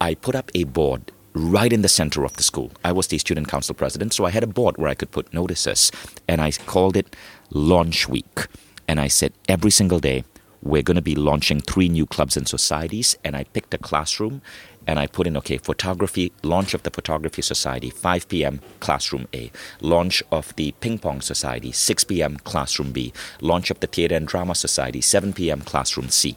I 0.00 0.14
put 0.14 0.34
up 0.34 0.50
a 0.54 0.64
board 0.64 1.12
right 1.32 1.72
in 1.72 1.82
the 1.82 1.88
center 1.88 2.24
of 2.24 2.34
the 2.34 2.42
school. 2.42 2.72
I 2.84 2.92
was 2.92 3.08
the 3.08 3.18
student 3.18 3.48
council 3.48 3.74
president, 3.74 4.14
so 4.14 4.24
I 4.24 4.30
had 4.30 4.42
a 4.42 4.46
board 4.46 4.78
where 4.78 4.88
I 4.88 4.94
could 4.94 5.10
put 5.10 5.32
notices, 5.32 5.92
and 6.28 6.40
I 6.40 6.50
called 6.52 6.96
it 6.96 7.14
Launch 7.50 8.08
Week. 8.08 8.46
And 8.88 9.00
I 9.00 9.08
said 9.08 9.32
every 9.48 9.70
single 9.70 9.98
day, 9.98 10.24
we're 10.62 10.82
going 10.82 10.96
to 10.96 11.02
be 11.02 11.14
launching 11.14 11.60
three 11.60 11.88
new 11.88 12.06
clubs 12.06 12.36
and 12.36 12.48
societies. 12.48 13.16
And 13.24 13.36
I 13.36 13.44
picked 13.44 13.72
a 13.74 13.78
classroom 13.78 14.42
and 14.86 14.98
I 14.98 15.06
put 15.06 15.26
in, 15.26 15.36
okay, 15.38 15.58
photography, 15.58 16.32
launch 16.42 16.74
of 16.74 16.82
the 16.82 16.90
Photography 16.90 17.42
Society, 17.42 17.90
5 17.90 18.28
p.m., 18.28 18.60
classroom 18.80 19.26
A. 19.34 19.50
Launch 19.80 20.22
of 20.30 20.54
the 20.56 20.72
Ping 20.80 20.98
Pong 20.98 21.20
Society, 21.20 21.72
6 21.72 22.04
p.m., 22.04 22.36
classroom 22.38 22.92
B. 22.92 23.12
Launch 23.40 23.70
of 23.70 23.80
the 23.80 23.86
Theater 23.86 24.14
and 24.14 24.28
Drama 24.28 24.54
Society, 24.54 25.00
7 25.00 25.32
p.m., 25.32 25.60
classroom 25.60 26.08
C. 26.08 26.36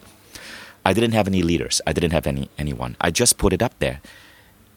I 0.85 0.93
didn't 0.93 1.13
have 1.13 1.27
any 1.27 1.41
leaders. 1.41 1.81
I 1.85 1.93
didn't 1.93 2.11
have 2.11 2.27
any 2.27 2.49
anyone. 2.57 2.95
I 3.01 3.11
just 3.11 3.37
put 3.37 3.53
it 3.53 3.61
up 3.61 3.77
there. 3.79 4.01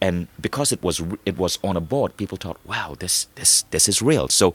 And 0.01 0.27
because 0.39 0.71
it 0.71 0.83
was 0.83 1.01
it 1.25 1.37
was 1.37 1.59
on 1.63 1.77
a 1.77 1.81
board, 1.81 2.17
people 2.17 2.37
thought, 2.37 2.59
"Wow, 2.65 2.95
this 2.99 3.27
this 3.35 3.63
this 3.71 3.87
is 3.87 4.01
real." 4.01 4.27
So 4.27 4.53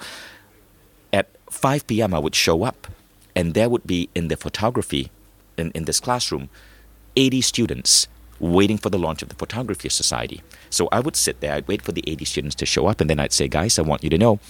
at 1.12 1.26
5 1.50 1.86
p.m. 1.86 2.12
I 2.12 2.18
would 2.18 2.34
show 2.34 2.64
up 2.64 2.86
and 3.38 3.54
there 3.54 3.68
would 3.68 3.86
be 3.86 4.08
in 4.16 4.26
the 4.28 4.36
photography 4.36 5.10
in, 5.56 5.70
in 5.70 5.84
this 5.84 6.00
classroom 6.00 6.48
80 7.16 7.40
students 7.40 8.08
waiting 8.40 8.78
for 8.78 8.90
the 8.90 8.98
launch 8.98 9.22
of 9.22 9.28
the 9.28 9.34
photography 9.36 9.88
society 9.88 10.42
so 10.70 10.88
i 10.90 11.00
would 11.00 11.16
sit 11.16 11.40
there 11.40 11.54
i'd 11.54 11.68
wait 11.68 11.82
for 11.82 11.92
the 11.92 12.04
80 12.06 12.24
students 12.24 12.56
to 12.56 12.66
show 12.66 12.86
up 12.86 13.00
and 13.00 13.08
then 13.08 13.20
i'd 13.20 13.32
say 13.32 13.46
guys 13.48 13.78
i 13.78 13.82
want 13.82 14.02
you 14.02 14.10
to 14.10 14.18
know 14.18 14.40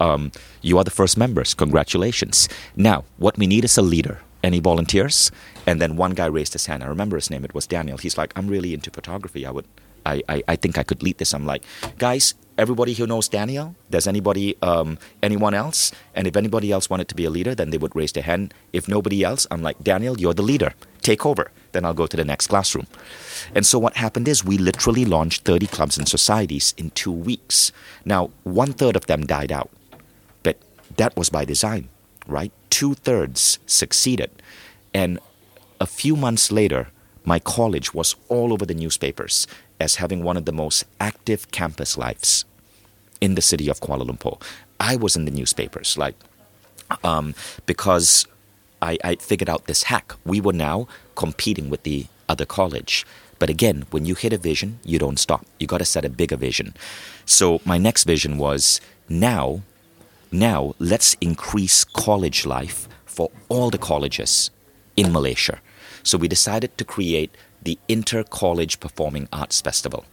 um, 0.00 0.32
you 0.62 0.78
are 0.78 0.84
the 0.84 0.90
first 0.90 1.16
members 1.16 1.54
congratulations 1.54 2.48
now 2.74 3.04
what 3.18 3.38
we 3.38 3.46
need 3.46 3.64
is 3.64 3.78
a 3.78 3.82
leader 3.82 4.20
any 4.42 4.60
volunteers 4.60 5.30
and 5.66 5.80
then 5.80 5.96
one 5.96 6.12
guy 6.12 6.26
raised 6.26 6.52
his 6.52 6.66
hand 6.66 6.82
i 6.82 6.86
remember 6.86 7.16
his 7.16 7.30
name 7.30 7.44
it 7.44 7.54
was 7.54 7.66
daniel 7.66 7.98
he's 7.98 8.18
like 8.18 8.32
i'm 8.36 8.48
really 8.48 8.74
into 8.74 8.90
photography 8.90 9.46
i 9.46 9.50
would 9.50 9.66
I, 10.04 10.20
I, 10.28 10.42
I 10.48 10.56
think 10.56 10.78
i 10.78 10.82
could 10.82 11.02
lead 11.02 11.18
this 11.18 11.32
i'm 11.32 11.46
like 11.46 11.62
guys 11.98 12.34
everybody 12.58 12.94
who 12.94 13.06
knows 13.06 13.28
Daniel? 13.28 13.74
Does 13.90 14.06
anybody, 14.06 14.56
um, 14.62 14.98
anyone 15.22 15.54
else? 15.54 15.92
And 16.14 16.26
if 16.26 16.36
anybody 16.36 16.70
else 16.70 16.90
wanted 16.90 17.08
to 17.08 17.14
be 17.14 17.24
a 17.24 17.30
leader, 17.30 17.54
then 17.54 17.70
they 17.70 17.78
would 17.78 17.94
raise 17.96 18.12
their 18.12 18.22
hand. 18.22 18.54
If 18.72 18.88
nobody 18.88 19.22
else, 19.22 19.46
I'm 19.50 19.62
like, 19.62 19.82
Daniel, 19.82 20.18
you're 20.18 20.34
the 20.34 20.42
leader. 20.42 20.74
Take 21.02 21.24
over. 21.26 21.50
Then 21.72 21.84
I'll 21.84 21.94
go 21.94 22.06
to 22.06 22.16
the 22.16 22.24
next 22.24 22.48
classroom. 22.48 22.86
And 23.54 23.64
so 23.66 23.78
what 23.78 23.96
happened 23.96 24.28
is 24.28 24.44
we 24.44 24.58
literally 24.58 25.04
launched 25.04 25.44
30 25.44 25.66
clubs 25.66 25.98
and 25.98 26.08
societies 26.08 26.74
in 26.76 26.90
two 26.90 27.12
weeks. 27.12 27.72
Now, 28.04 28.30
one 28.44 28.72
third 28.72 28.96
of 28.96 29.06
them 29.06 29.26
died 29.26 29.50
out, 29.50 29.70
but 30.42 30.58
that 30.96 31.16
was 31.16 31.30
by 31.30 31.44
design, 31.44 31.88
right? 32.26 32.52
Two 32.70 32.94
thirds 32.94 33.58
succeeded. 33.66 34.30
And 34.94 35.18
a 35.80 35.86
few 35.86 36.16
months 36.16 36.52
later, 36.52 36.88
my 37.24 37.38
college 37.38 37.94
was 37.94 38.14
all 38.28 38.52
over 38.52 38.66
the 38.66 38.74
newspapers 38.74 39.46
as 39.80 39.96
having 39.96 40.22
one 40.22 40.36
of 40.36 40.44
the 40.44 40.52
most 40.52 40.84
active 41.00 41.50
campus 41.50 41.96
lives 41.96 42.44
in 43.20 43.34
the 43.34 43.42
city 43.42 43.68
of 43.68 43.80
Kuala 43.80 44.08
Lumpur. 44.08 44.40
I 44.80 44.96
was 44.96 45.16
in 45.16 45.24
the 45.24 45.30
newspapers, 45.30 45.96
like, 45.96 46.16
um, 47.04 47.34
because 47.66 48.26
I, 48.80 48.98
I 49.04 49.14
figured 49.16 49.48
out 49.48 49.66
this 49.66 49.84
hack. 49.84 50.14
We 50.24 50.40
were 50.40 50.52
now 50.52 50.88
competing 51.14 51.70
with 51.70 51.84
the 51.84 52.06
other 52.28 52.44
college. 52.44 53.06
But 53.38 53.50
again, 53.50 53.86
when 53.90 54.04
you 54.04 54.14
hit 54.14 54.32
a 54.32 54.38
vision, 54.38 54.78
you 54.84 54.98
don't 54.98 55.18
stop. 55.18 55.46
You 55.58 55.66
got 55.66 55.78
to 55.78 55.84
set 55.84 56.04
a 56.04 56.10
bigger 56.10 56.36
vision. 56.36 56.74
So 57.24 57.60
my 57.64 57.78
next 57.78 58.04
vision 58.04 58.38
was 58.38 58.80
now, 59.08 59.62
now 60.32 60.74
let's 60.78 61.14
increase 61.20 61.84
college 61.84 62.46
life 62.46 62.88
for 63.04 63.30
all 63.48 63.70
the 63.70 63.78
colleges 63.78 64.50
in 64.96 65.12
Malaysia. 65.12 65.60
So 66.02 66.18
we 66.18 66.28
decided 66.28 66.76
to 66.78 66.84
create 66.84 67.36
the 67.62 67.78
Inter 67.88 68.24
College 68.24 68.80
Performing 68.80 69.28
Arts 69.32 69.60
Festival. 69.60 70.04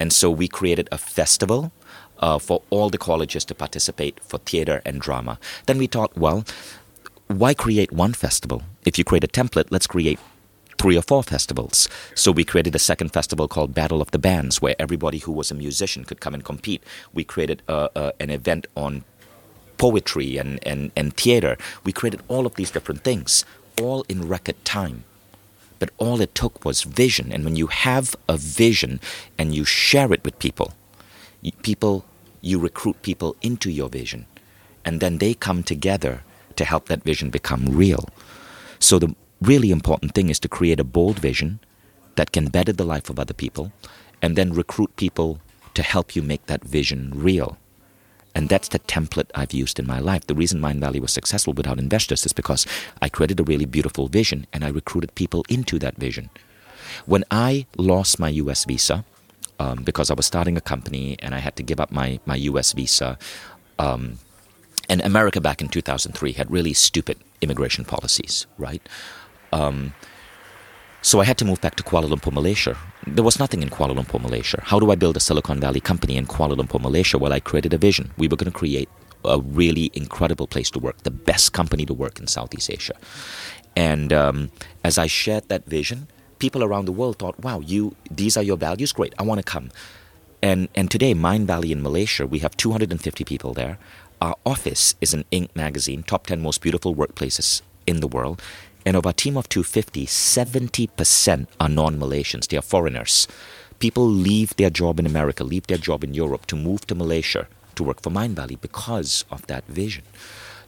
And 0.00 0.12
so 0.12 0.30
we 0.30 0.48
created 0.48 0.88
a 0.90 0.98
festival 0.98 1.72
uh, 2.18 2.38
for 2.38 2.62
all 2.70 2.90
the 2.90 2.98
colleges 2.98 3.44
to 3.44 3.54
participate 3.54 4.18
for 4.24 4.38
theater 4.38 4.82
and 4.84 5.00
drama. 5.00 5.38
Then 5.66 5.78
we 5.78 5.86
thought, 5.86 6.16
well, 6.16 6.44
why 7.28 7.54
create 7.54 7.92
one 7.92 8.14
festival? 8.14 8.62
If 8.84 8.98
you 8.98 9.04
create 9.04 9.24
a 9.24 9.28
template, 9.28 9.66
let's 9.70 9.86
create 9.86 10.18
three 10.78 10.96
or 10.96 11.02
four 11.02 11.22
festivals. 11.22 11.88
So 12.14 12.30
we 12.30 12.44
created 12.44 12.74
a 12.74 12.78
second 12.78 13.12
festival 13.12 13.48
called 13.48 13.74
Battle 13.74 14.02
of 14.02 14.10
the 14.10 14.18
Bands, 14.18 14.60
where 14.60 14.76
everybody 14.78 15.18
who 15.18 15.32
was 15.32 15.50
a 15.50 15.54
musician 15.54 16.04
could 16.04 16.20
come 16.20 16.34
and 16.34 16.44
compete. 16.44 16.82
We 17.12 17.24
created 17.24 17.62
uh, 17.68 17.88
uh, 17.96 18.12
an 18.20 18.30
event 18.30 18.66
on 18.76 19.04
poetry 19.78 20.36
and, 20.36 20.58
and, 20.66 20.90
and 20.96 21.14
theater. 21.14 21.56
We 21.84 21.92
created 21.92 22.22
all 22.28 22.46
of 22.46 22.54
these 22.54 22.70
different 22.70 23.02
things, 23.02 23.44
all 23.80 24.04
in 24.08 24.28
record 24.28 24.62
time. 24.64 25.04
But 25.78 25.90
all 25.98 26.20
it 26.20 26.34
took 26.34 26.64
was 26.64 26.82
vision. 26.82 27.32
And 27.32 27.44
when 27.44 27.56
you 27.56 27.66
have 27.66 28.16
a 28.28 28.36
vision 28.36 29.00
and 29.38 29.54
you 29.54 29.64
share 29.64 30.12
it 30.12 30.24
with 30.24 30.38
people, 30.38 30.72
people, 31.62 32.04
you 32.40 32.58
recruit 32.58 33.02
people 33.02 33.36
into 33.42 33.70
your 33.70 33.88
vision. 33.88 34.26
And 34.84 35.00
then 35.00 35.18
they 35.18 35.34
come 35.34 35.62
together 35.62 36.22
to 36.56 36.64
help 36.64 36.86
that 36.86 37.02
vision 37.02 37.30
become 37.30 37.66
real. 37.66 38.08
So 38.78 38.98
the 38.98 39.14
really 39.40 39.70
important 39.70 40.14
thing 40.14 40.30
is 40.30 40.40
to 40.40 40.48
create 40.48 40.80
a 40.80 40.84
bold 40.84 41.18
vision 41.18 41.60
that 42.14 42.32
can 42.32 42.48
better 42.48 42.72
the 42.72 42.84
life 42.84 43.10
of 43.10 43.18
other 43.18 43.34
people 43.34 43.72
and 44.22 44.36
then 44.36 44.52
recruit 44.52 44.96
people 44.96 45.40
to 45.74 45.82
help 45.82 46.16
you 46.16 46.22
make 46.22 46.46
that 46.46 46.64
vision 46.64 47.12
real. 47.14 47.58
And 48.36 48.50
that's 48.50 48.68
the 48.68 48.80
template 48.80 49.30
I've 49.34 49.54
used 49.54 49.78
in 49.78 49.86
my 49.86 49.98
life. 49.98 50.26
The 50.26 50.34
reason 50.34 50.60
Mindvalley 50.60 51.00
was 51.00 51.10
successful 51.10 51.54
without 51.54 51.78
investors 51.78 52.26
is 52.26 52.34
because 52.34 52.66
I 53.00 53.08
created 53.08 53.40
a 53.40 53.44
really 53.44 53.64
beautiful 53.64 54.08
vision 54.08 54.46
and 54.52 54.62
I 54.62 54.68
recruited 54.68 55.14
people 55.14 55.42
into 55.48 55.78
that 55.78 55.96
vision. 55.96 56.28
When 57.06 57.24
I 57.30 57.64
lost 57.78 58.20
my 58.20 58.28
US 58.44 58.66
visa, 58.66 59.06
um, 59.58 59.84
because 59.84 60.10
I 60.10 60.14
was 60.14 60.26
starting 60.26 60.58
a 60.58 60.60
company 60.60 61.16
and 61.20 61.34
I 61.34 61.38
had 61.38 61.56
to 61.56 61.62
give 61.62 61.80
up 61.80 61.90
my, 61.90 62.20
my 62.26 62.36
US 62.50 62.74
visa, 62.74 63.16
um, 63.78 64.18
and 64.86 65.00
America 65.00 65.40
back 65.40 65.62
in 65.62 65.68
2003 65.68 66.32
had 66.32 66.50
really 66.50 66.74
stupid 66.74 67.16
immigration 67.40 67.86
policies, 67.86 68.46
right? 68.58 68.86
Um, 69.50 69.94
so 71.00 71.20
I 71.20 71.24
had 71.24 71.38
to 71.38 71.46
move 71.46 71.62
back 71.62 71.76
to 71.76 71.82
Kuala 71.82 72.04
Lumpur, 72.04 72.34
Malaysia. 72.34 72.76
There 73.06 73.22
was 73.22 73.38
nothing 73.38 73.62
in 73.62 73.70
Kuala 73.70 73.94
Lumpur, 73.94 74.20
Malaysia. 74.20 74.60
How 74.64 74.80
do 74.80 74.90
I 74.90 74.96
build 74.96 75.16
a 75.16 75.20
Silicon 75.20 75.60
Valley 75.60 75.78
company 75.78 76.16
in 76.16 76.26
Kuala 76.26 76.56
Lumpur, 76.56 76.80
Malaysia? 76.80 77.18
Well, 77.18 77.32
I 77.32 77.38
created 77.38 77.72
a 77.72 77.78
vision. 77.78 78.10
We 78.18 78.26
were 78.26 78.36
going 78.36 78.50
to 78.50 78.58
create 78.58 78.88
a 79.24 79.38
really 79.38 79.92
incredible 79.94 80.48
place 80.48 80.70
to 80.72 80.80
work, 80.80 81.02
the 81.04 81.12
best 81.12 81.52
company 81.52 81.86
to 81.86 81.94
work 81.94 82.18
in 82.18 82.26
Southeast 82.26 82.68
Asia. 82.68 82.94
And 83.76 84.12
um, 84.12 84.50
as 84.82 84.98
I 84.98 85.06
shared 85.06 85.48
that 85.48 85.66
vision, 85.66 86.08
people 86.40 86.64
around 86.64 86.86
the 86.86 86.92
world 86.92 87.18
thought, 87.18 87.38
"Wow, 87.38 87.60
you 87.60 87.94
these 88.10 88.36
are 88.36 88.42
your 88.42 88.56
values. 88.56 88.92
Great, 88.92 89.14
I 89.20 89.22
want 89.22 89.38
to 89.38 89.44
come." 89.44 89.70
And 90.42 90.68
and 90.74 90.90
today, 90.90 91.14
Mindvalley 91.14 91.70
in 91.70 91.82
Malaysia, 91.82 92.26
we 92.26 92.40
have 92.40 92.56
250 92.56 93.22
people 93.22 93.54
there. 93.54 93.78
Our 94.20 94.34
office 94.44 94.96
is 95.00 95.14
an 95.14 95.24
Inc. 95.30 95.54
magazine, 95.54 96.02
top 96.02 96.26
10 96.26 96.42
most 96.42 96.60
beautiful 96.60 96.94
workplaces 96.94 97.62
in 97.86 98.00
the 98.00 98.08
world. 98.08 98.42
And 98.86 98.96
of 98.96 99.04
our 99.04 99.12
team 99.12 99.36
of 99.36 99.48
250, 99.48 100.06
70% 100.06 101.48
are 101.58 101.68
non 101.68 101.98
Malaysians, 101.98 102.46
they 102.46 102.56
are 102.56 102.62
foreigners. 102.62 103.26
People 103.80 104.06
leave 104.08 104.54
their 104.54 104.70
job 104.70 105.00
in 105.00 105.06
America, 105.06 105.42
leave 105.42 105.66
their 105.66 105.76
job 105.76 106.04
in 106.04 106.14
Europe 106.14 106.46
to 106.46 106.56
move 106.56 106.86
to 106.86 106.94
Malaysia 106.94 107.48
to 107.74 107.82
work 107.82 108.00
for 108.00 108.10
Mindvalley 108.10 108.60
because 108.60 109.24
of 109.28 109.44
that 109.48 109.64
vision. 109.66 110.04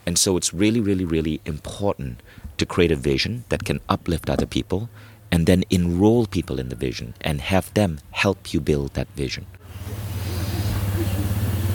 And 0.04 0.18
so 0.18 0.36
it's 0.36 0.52
really, 0.52 0.80
really, 0.80 1.04
really 1.04 1.40
important 1.44 2.20
to 2.58 2.66
create 2.66 2.90
a 2.90 2.96
vision 2.96 3.44
that 3.50 3.64
can 3.64 3.80
uplift 3.88 4.28
other 4.28 4.46
people 4.46 4.90
and 5.30 5.46
then 5.46 5.62
enroll 5.70 6.26
people 6.26 6.58
in 6.58 6.70
the 6.70 6.76
vision 6.76 7.14
and 7.20 7.40
have 7.40 7.72
them 7.74 8.00
help 8.10 8.52
you 8.52 8.60
build 8.60 8.94
that 8.94 9.08
vision. 9.14 9.46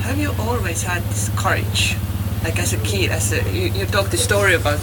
Have 0.01 0.19
you 0.19 0.33
always 0.37 0.83
had 0.83 1.03
this 1.03 1.29
courage? 1.37 1.95
Like 2.43 2.59
as 2.59 2.73
a 2.73 2.79
kid, 2.79 3.11
as 3.11 3.31
a, 3.31 3.41
you, 3.53 3.69
you 3.69 3.85
talked 3.85 4.11
the 4.11 4.17
story 4.17 4.55
about 4.55 4.79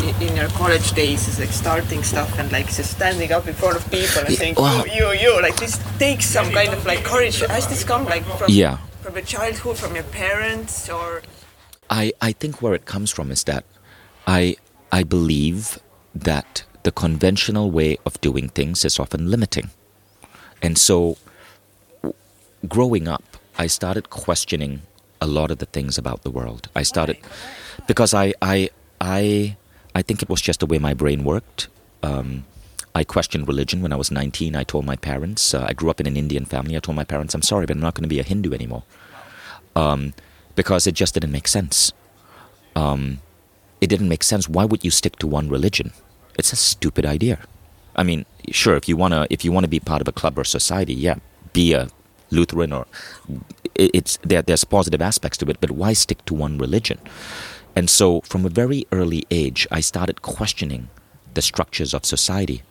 in 0.00 0.36
your 0.36 0.48
college 0.48 0.92
days 0.92 1.28
is 1.28 1.38
like 1.38 1.50
starting 1.50 2.02
stuff 2.02 2.38
and 2.38 2.50
like 2.52 2.66
just 2.66 2.90
standing 2.92 3.32
up 3.32 3.46
in 3.46 3.54
front 3.54 3.76
of 3.76 3.84
people 3.90 4.24
and 4.24 4.34
saying 4.34 4.54
wow. 4.56 4.84
you, 4.84 5.12
you, 5.12 5.20
you. 5.20 5.42
Like 5.42 5.56
this 5.56 5.78
takes 5.98 6.26
some 6.26 6.50
kind 6.50 6.72
of 6.72 6.84
like 6.86 7.04
courage. 7.04 7.40
Has 7.40 7.68
this 7.68 7.84
come 7.84 8.04
like 8.04 8.24
from 8.24 8.50
yeah. 8.50 8.78
from 9.02 9.14
your 9.14 9.24
childhood, 9.24 9.76
from 9.76 9.94
your 9.94 10.04
parents, 10.04 10.88
or? 10.88 11.22
I 11.88 12.12
I 12.20 12.32
think 12.32 12.62
where 12.62 12.74
it 12.74 12.84
comes 12.84 13.10
from 13.10 13.30
is 13.30 13.44
that 13.44 13.64
I 14.26 14.56
I 14.92 15.02
believe 15.02 15.78
that 16.14 16.64
the 16.82 16.92
conventional 16.92 17.70
way 17.70 17.98
of 18.06 18.20
doing 18.20 18.48
things 18.48 18.84
is 18.84 18.98
often 18.98 19.30
limiting, 19.30 19.70
and 20.62 20.78
so 20.78 21.16
growing 22.68 23.08
up, 23.08 23.24
I 23.58 23.66
started 23.66 24.10
questioning 24.10 24.82
a 25.20 25.26
lot 25.26 25.50
of 25.50 25.58
the 25.58 25.66
things 25.66 25.98
about 25.98 26.22
the 26.22 26.30
world. 26.30 26.68
I 26.74 26.82
started 26.82 27.18
because 27.86 28.14
I 28.14 28.32
I 28.40 28.70
I 29.00 29.56
I 29.94 30.02
think 30.02 30.22
it 30.22 30.28
was 30.28 30.40
just 30.40 30.60
the 30.60 30.66
way 30.66 30.78
my 30.78 30.94
brain 30.94 31.24
worked. 31.24 31.68
Um, 32.02 32.44
I 32.94 33.04
questioned 33.04 33.46
religion 33.46 33.82
when 33.82 33.92
I 33.92 33.96
was 33.96 34.10
19. 34.10 34.56
I 34.56 34.64
told 34.64 34.84
my 34.84 34.96
parents, 34.96 35.54
uh, 35.54 35.64
I 35.68 35.72
grew 35.72 35.90
up 35.90 36.00
in 36.00 36.06
an 36.06 36.16
Indian 36.16 36.44
family. 36.44 36.76
I 36.76 36.80
told 36.80 36.96
my 36.96 37.04
parents, 37.04 37.34
I'm 37.34 37.42
sorry, 37.42 37.66
but 37.66 37.76
I'm 37.76 37.82
not 37.82 37.94
going 37.94 38.02
to 38.02 38.08
be 38.08 38.18
a 38.18 38.24
Hindu 38.24 38.52
anymore. 38.52 38.82
Um, 39.76 40.14
because 40.56 40.86
it 40.86 40.94
just 40.94 41.14
didn't 41.14 41.32
make 41.32 41.46
sense. 41.46 41.92
Um, 42.74 43.20
it 43.80 43.88
didn't 43.88 44.08
make 44.08 44.22
sense. 44.22 44.48
Why 44.48 44.64
would 44.64 44.84
you 44.84 44.90
stick 44.90 45.16
to 45.16 45.26
one 45.26 45.48
religion? 45.48 45.92
It's 46.38 46.52
a 46.52 46.56
stupid 46.56 47.06
idea. 47.06 47.38
I 47.96 48.02
mean, 48.02 48.26
sure, 48.50 48.76
if 48.76 48.88
you 48.88 48.96
wanna 48.96 49.26
if 49.30 49.44
you 49.44 49.52
wanna 49.52 49.68
be 49.68 49.80
part 49.80 50.00
of 50.00 50.08
a 50.08 50.12
club 50.12 50.38
or 50.38 50.44
society, 50.44 50.94
yeah, 50.94 51.16
be 51.52 51.72
a 51.72 51.88
Lutheran 52.30 52.72
or 52.72 52.86
it's 53.74 54.18
there, 54.22 54.42
there's 54.42 54.64
positive 54.64 55.02
aspects 55.02 55.38
to 55.38 55.46
it, 55.50 55.60
but 55.60 55.70
why 55.70 55.92
stick 55.92 56.24
to 56.26 56.34
one 56.34 56.58
religion? 56.58 56.98
And 57.76 57.88
so, 57.88 58.20
from 58.22 58.44
a 58.44 58.50
very 58.50 58.86
early 58.92 59.24
age, 59.30 59.66
I 59.70 59.80
started 59.80 60.22
questioning 60.22 60.88
the 61.34 61.42
structures 61.42 61.94
of 61.94 62.04
society. 62.04 62.62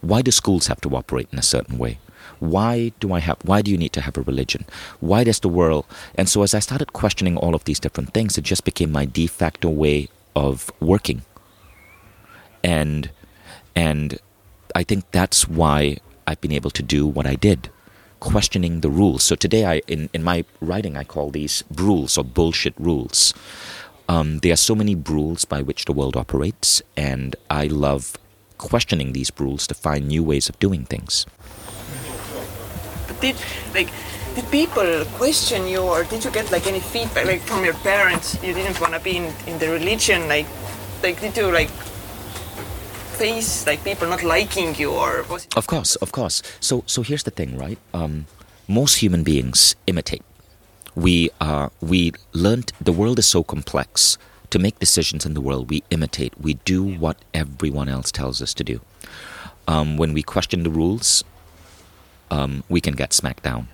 Why 0.00 0.22
do 0.22 0.30
schools 0.30 0.66
have 0.66 0.80
to 0.82 0.96
operate 0.96 1.28
in 1.32 1.38
a 1.38 1.42
certain 1.42 1.78
way? 1.78 1.98
Why 2.40 2.92
do 2.98 3.12
I 3.12 3.20
have? 3.20 3.38
Why 3.44 3.62
do 3.62 3.70
you 3.70 3.78
need 3.78 3.92
to 3.92 4.00
have 4.00 4.16
a 4.16 4.22
religion? 4.22 4.64
Why 5.00 5.22
does 5.22 5.40
the 5.40 5.48
world? 5.48 5.86
And 6.14 6.28
so, 6.28 6.42
as 6.42 6.54
I 6.54 6.58
started 6.58 6.92
questioning 6.92 7.36
all 7.36 7.54
of 7.54 7.64
these 7.64 7.78
different 7.78 8.12
things, 8.14 8.36
it 8.36 8.42
just 8.42 8.64
became 8.64 8.90
my 8.90 9.04
de 9.04 9.26
facto 9.26 9.68
way 9.70 10.08
of 10.34 10.72
working. 10.80 11.22
And 12.64 13.10
and 13.76 14.18
I 14.74 14.82
think 14.82 15.10
that's 15.12 15.48
why 15.48 15.98
I've 16.26 16.40
been 16.40 16.52
able 16.52 16.70
to 16.70 16.82
do 16.82 17.06
what 17.06 17.26
I 17.26 17.34
did, 17.34 17.70
questioning 18.20 18.80
the 18.80 18.90
rules. 18.90 19.22
So 19.22 19.36
today, 19.36 19.64
I 19.66 19.82
in 19.86 20.08
in 20.12 20.22
my 20.22 20.44
writing, 20.60 20.96
I 20.96 21.04
call 21.04 21.30
these 21.30 21.62
rules 21.76 22.18
or 22.18 22.24
bullshit 22.24 22.74
rules. 22.78 23.34
Um, 24.08 24.38
there 24.38 24.52
are 24.52 24.56
so 24.56 24.74
many 24.74 24.94
rules 24.94 25.44
by 25.44 25.62
which 25.62 25.84
the 25.84 25.92
world 25.92 26.16
operates, 26.16 26.82
and 26.96 27.36
I 27.50 27.66
love 27.66 28.16
questioning 28.58 29.12
these 29.12 29.30
rules 29.38 29.66
to 29.66 29.74
find 29.74 30.06
new 30.06 30.22
ways 30.22 30.48
of 30.48 30.58
doing 30.58 30.84
things. 30.84 31.26
But 33.06 33.20
did 33.20 33.36
like 33.74 33.90
did 34.34 34.50
people 34.50 35.04
question 35.18 35.66
you, 35.66 35.80
or 35.80 36.04
did 36.04 36.24
you 36.24 36.30
get 36.30 36.50
like 36.50 36.66
any 36.66 36.80
feedback 36.80 37.26
like 37.26 37.40
from 37.40 37.64
your 37.64 37.74
parents? 37.74 38.34
You 38.42 38.54
didn't 38.54 38.80
want 38.80 38.94
to 38.94 39.00
be 39.00 39.16
in, 39.16 39.32
in 39.46 39.58
the 39.58 39.68
religion, 39.70 40.28
like 40.28 40.46
like 41.02 41.20
did 41.20 41.36
you 41.36 41.50
like 41.50 41.70
face 43.18 43.66
like 43.66 43.84
people 43.84 44.08
not 44.08 44.22
liking 44.22 44.74
you, 44.76 44.90
or 44.92 45.24
was 45.30 45.46
Of 45.56 45.66
course, 45.66 45.96
of 45.96 46.12
course. 46.12 46.42
So 46.60 46.84
so 46.86 47.02
here's 47.02 47.24
the 47.24 47.30
thing, 47.30 47.58
right? 47.58 47.78
Um, 47.92 48.26
most 48.68 48.96
human 49.02 49.22
beings 49.22 49.76
imitate 49.86 50.22
we 50.94 51.30
uh, 51.40 51.68
we 51.80 52.12
learned 52.32 52.72
the 52.80 52.92
world 52.92 53.18
is 53.18 53.26
so 53.26 53.42
complex. 53.42 54.18
To 54.50 54.58
make 54.58 54.78
decisions 54.78 55.24
in 55.24 55.32
the 55.32 55.40
world, 55.40 55.70
we 55.70 55.82
imitate. 55.88 56.38
We 56.38 56.54
do 56.66 56.84
what 56.84 57.16
everyone 57.32 57.88
else 57.88 58.12
tells 58.12 58.42
us 58.42 58.52
to 58.52 58.62
do. 58.62 58.82
Um, 59.66 59.96
when 59.96 60.12
we 60.12 60.22
question 60.22 60.62
the 60.62 60.68
rules, 60.68 61.24
um, 62.30 62.62
we 62.68 62.78
can 62.78 62.94
get 62.94 63.14
smacked 63.14 63.44
down. 63.44 63.68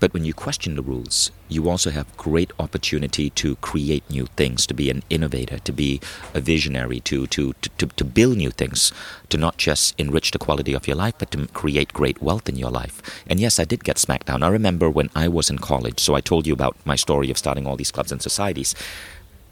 But 0.00 0.14
when 0.14 0.24
you 0.24 0.32
question 0.32 0.76
the 0.76 0.82
rules, 0.82 1.30
you 1.48 1.68
also 1.68 1.90
have 1.90 2.16
great 2.16 2.52
opportunity 2.58 3.30
to 3.30 3.56
create 3.56 4.08
new 4.10 4.26
things, 4.36 4.66
to 4.66 4.74
be 4.74 4.90
an 4.90 5.02
innovator, 5.10 5.58
to 5.58 5.72
be 5.72 6.00
a 6.34 6.40
visionary, 6.40 7.00
to, 7.00 7.26
to, 7.28 7.54
to, 7.78 7.86
to, 7.86 8.04
build 8.04 8.36
new 8.36 8.50
things, 8.50 8.92
to 9.28 9.36
not 9.36 9.56
just 9.56 9.98
enrich 9.98 10.30
the 10.30 10.38
quality 10.38 10.72
of 10.72 10.86
your 10.86 10.96
life, 10.96 11.14
but 11.18 11.30
to 11.32 11.46
create 11.48 11.92
great 11.92 12.22
wealth 12.22 12.48
in 12.48 12.56
your 12.56 12.70
life. 12.70 13.02
And 13.26 13.40
yes, 13.40 13.58
I 13.58 13.64
did 13.64 13.82
get 13.84 13.98
smacked 13.98 14.26
down. 14.26 14.42
I 14.42 14.48
remember 14.48 14.88
when 14.88 15.10
I 15.14 15.28
was 15.28 15.50
in 15.50 15.58
college, 15.58 16.00
so 16.00 16.14
I 16.14 16.20
told 16.20 16.46
you 16.46 16.52
about 16.52 16.76
my 16.84 16.96
story 16.96 17.30
of 17.30 17.38
starting 17.38 17.66
all 17.66 17.76
these 17.76 17.92
clubs 17.92 18.12
and 18.12 18.22
societies. 18.22 18.74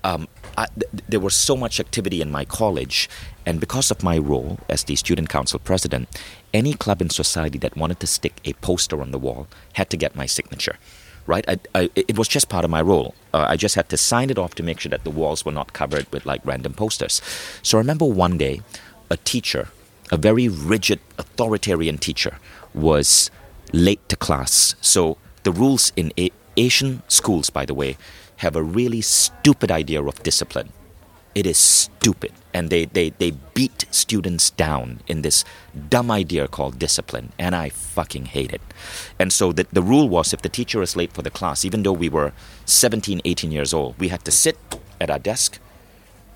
um, 0.06 0.28
I, 0.56 0.66
th- 0.66 1.02
there 1.08 1.20
was 1.20 1.34
so 1.34 1.56
much 1.56 1.80
activity 1.80 2.20
in 2.22 2.30
my 2.30 2.44
college, 2.44 3.10
and 3.44 3.58
because 3.60 3.90
of 3.90 4.02
my 4.02 4.16
role 4.16 4.58
as 4.68 4.84
the 4.84 4.94
student 4.96 5.28
council 5.28 5.58
president, 5.58 6.08
any 6.52 6.74
club 6.74 7.02
in 7.02 7.10
society 7.10 7.58
that 7.58 7.76
wanted 7.76 8.00
to 8.00 8.06
stick 8.06 8.40
a 8.44 8.52
poster 8.54 9.00
on 9.00 9.10
the 9.10 9.18
wall 9.18 9.48
had 9.74 9.90
to 9.90 9.96
get 9.96 10.14
my 10.14 10.26
signature. 10.26 10.78
Right? 11.26 11.44
I, 11.48 11.58
I, 11.74 11.90
it 11.96 12.16
was 12.16 12.28
just 12.28 12.48
part 12.48 12.64
of 12.64 12.70
my 12.70 12.80
role. 12.80 13.14
Uh, 13.34 13.46
I 13.48 13.56
just 13.56 13.74
had 13.74 13.88
to 13.88 13.96
sign 13.96 14.30
it 14.30 14.38
off 14.38 14.54
to 14.54 14.62
make 14.62 14.78
sure 14.78 14.90
that 14.90 15.02
the 15.02 15.10
walls 15.10 15.44
were 15.44 15.52
not 15.52 15.72
covered 15.72 16.06
with 16.12 16.24
like 16.24 16.40
random 16.44 16.72
posters. 16.72 17.20
So 17.62 17.78
I 17.78 17.80
remember 17.80 18.04
one 18.04 18.38
day, 18.38 18.60
a 19.10 19.16
teacher, 19.16 19.68
a 20.12 20.16
very 20.16 20.48
rigid, 20.48 21.00
authoritarian 21.18 21.98
teacher, 21.98 22.38
was 22.74 23.30
late 23.72 24.08
to 24.08 24.16
class. 24.16 24.76
So 24.80 25.18
the 25.42 25.50
rules 25.50 25.92
in 25.96 26.12
a- 26.16 26.30
Asian 26.56 27.02
schools, 27.08 27.50
by 27.50 27.66
the 27.66 27.74
way, 27.74 27.96
have 28.36 28.54
a 28.54 28.62
really 28.62 29.00
stupid 29.00 29.70
idea 29.70 30.02
of 30.02 30.22
discipline. 30.22 30.70
It 31.34 31.46
is 31.46 31.58
stupid. 31.58 32.32
And 32.56 32.70
they, 32.70 32.86
they, 32.86 33.10
they 33.10 33.32
beat 33.52 33.84
students 33.90 34.48
down 34.48 35.00
in 35.06 35.20
this 35.20 35.44
dumb 35.90 36.10
idea 36.10 36.48
called 36.48 36.78
discipline. 36.78 37.32
And 37.38 37.54
I 37.54 37.68
fucking 37.68 38.26
hate 38.36 38.50
it. 38.50 38.62
And 39.18 39.30
so 39.30 39.52
the, 39.52 39.66
the 39.70 39.82
rule 39.82 40.08
was 40.08 40.32
if 40.32 40.40
the 40.40 40.48
teacher 40.48 40.80
is 40.80 40.96
late 40.96 41.12
for 41.12 41.20
the 41.20 41.30
class, 41.30 41.66
even 41.66 41.82
though 41.82 41.92
we 41.92 42.08
were 42.08 42.32
17, 42.64 43.20
18 43.26 43.52
years 43.52 43.74
old, 43.74 43.98
we 43.98 44.08
had 44.08 44.24
to 44.24 44.30
sit 44.30 44.56
at 44.98 45.10
our 45.10 45.18
desk 45.18 45.58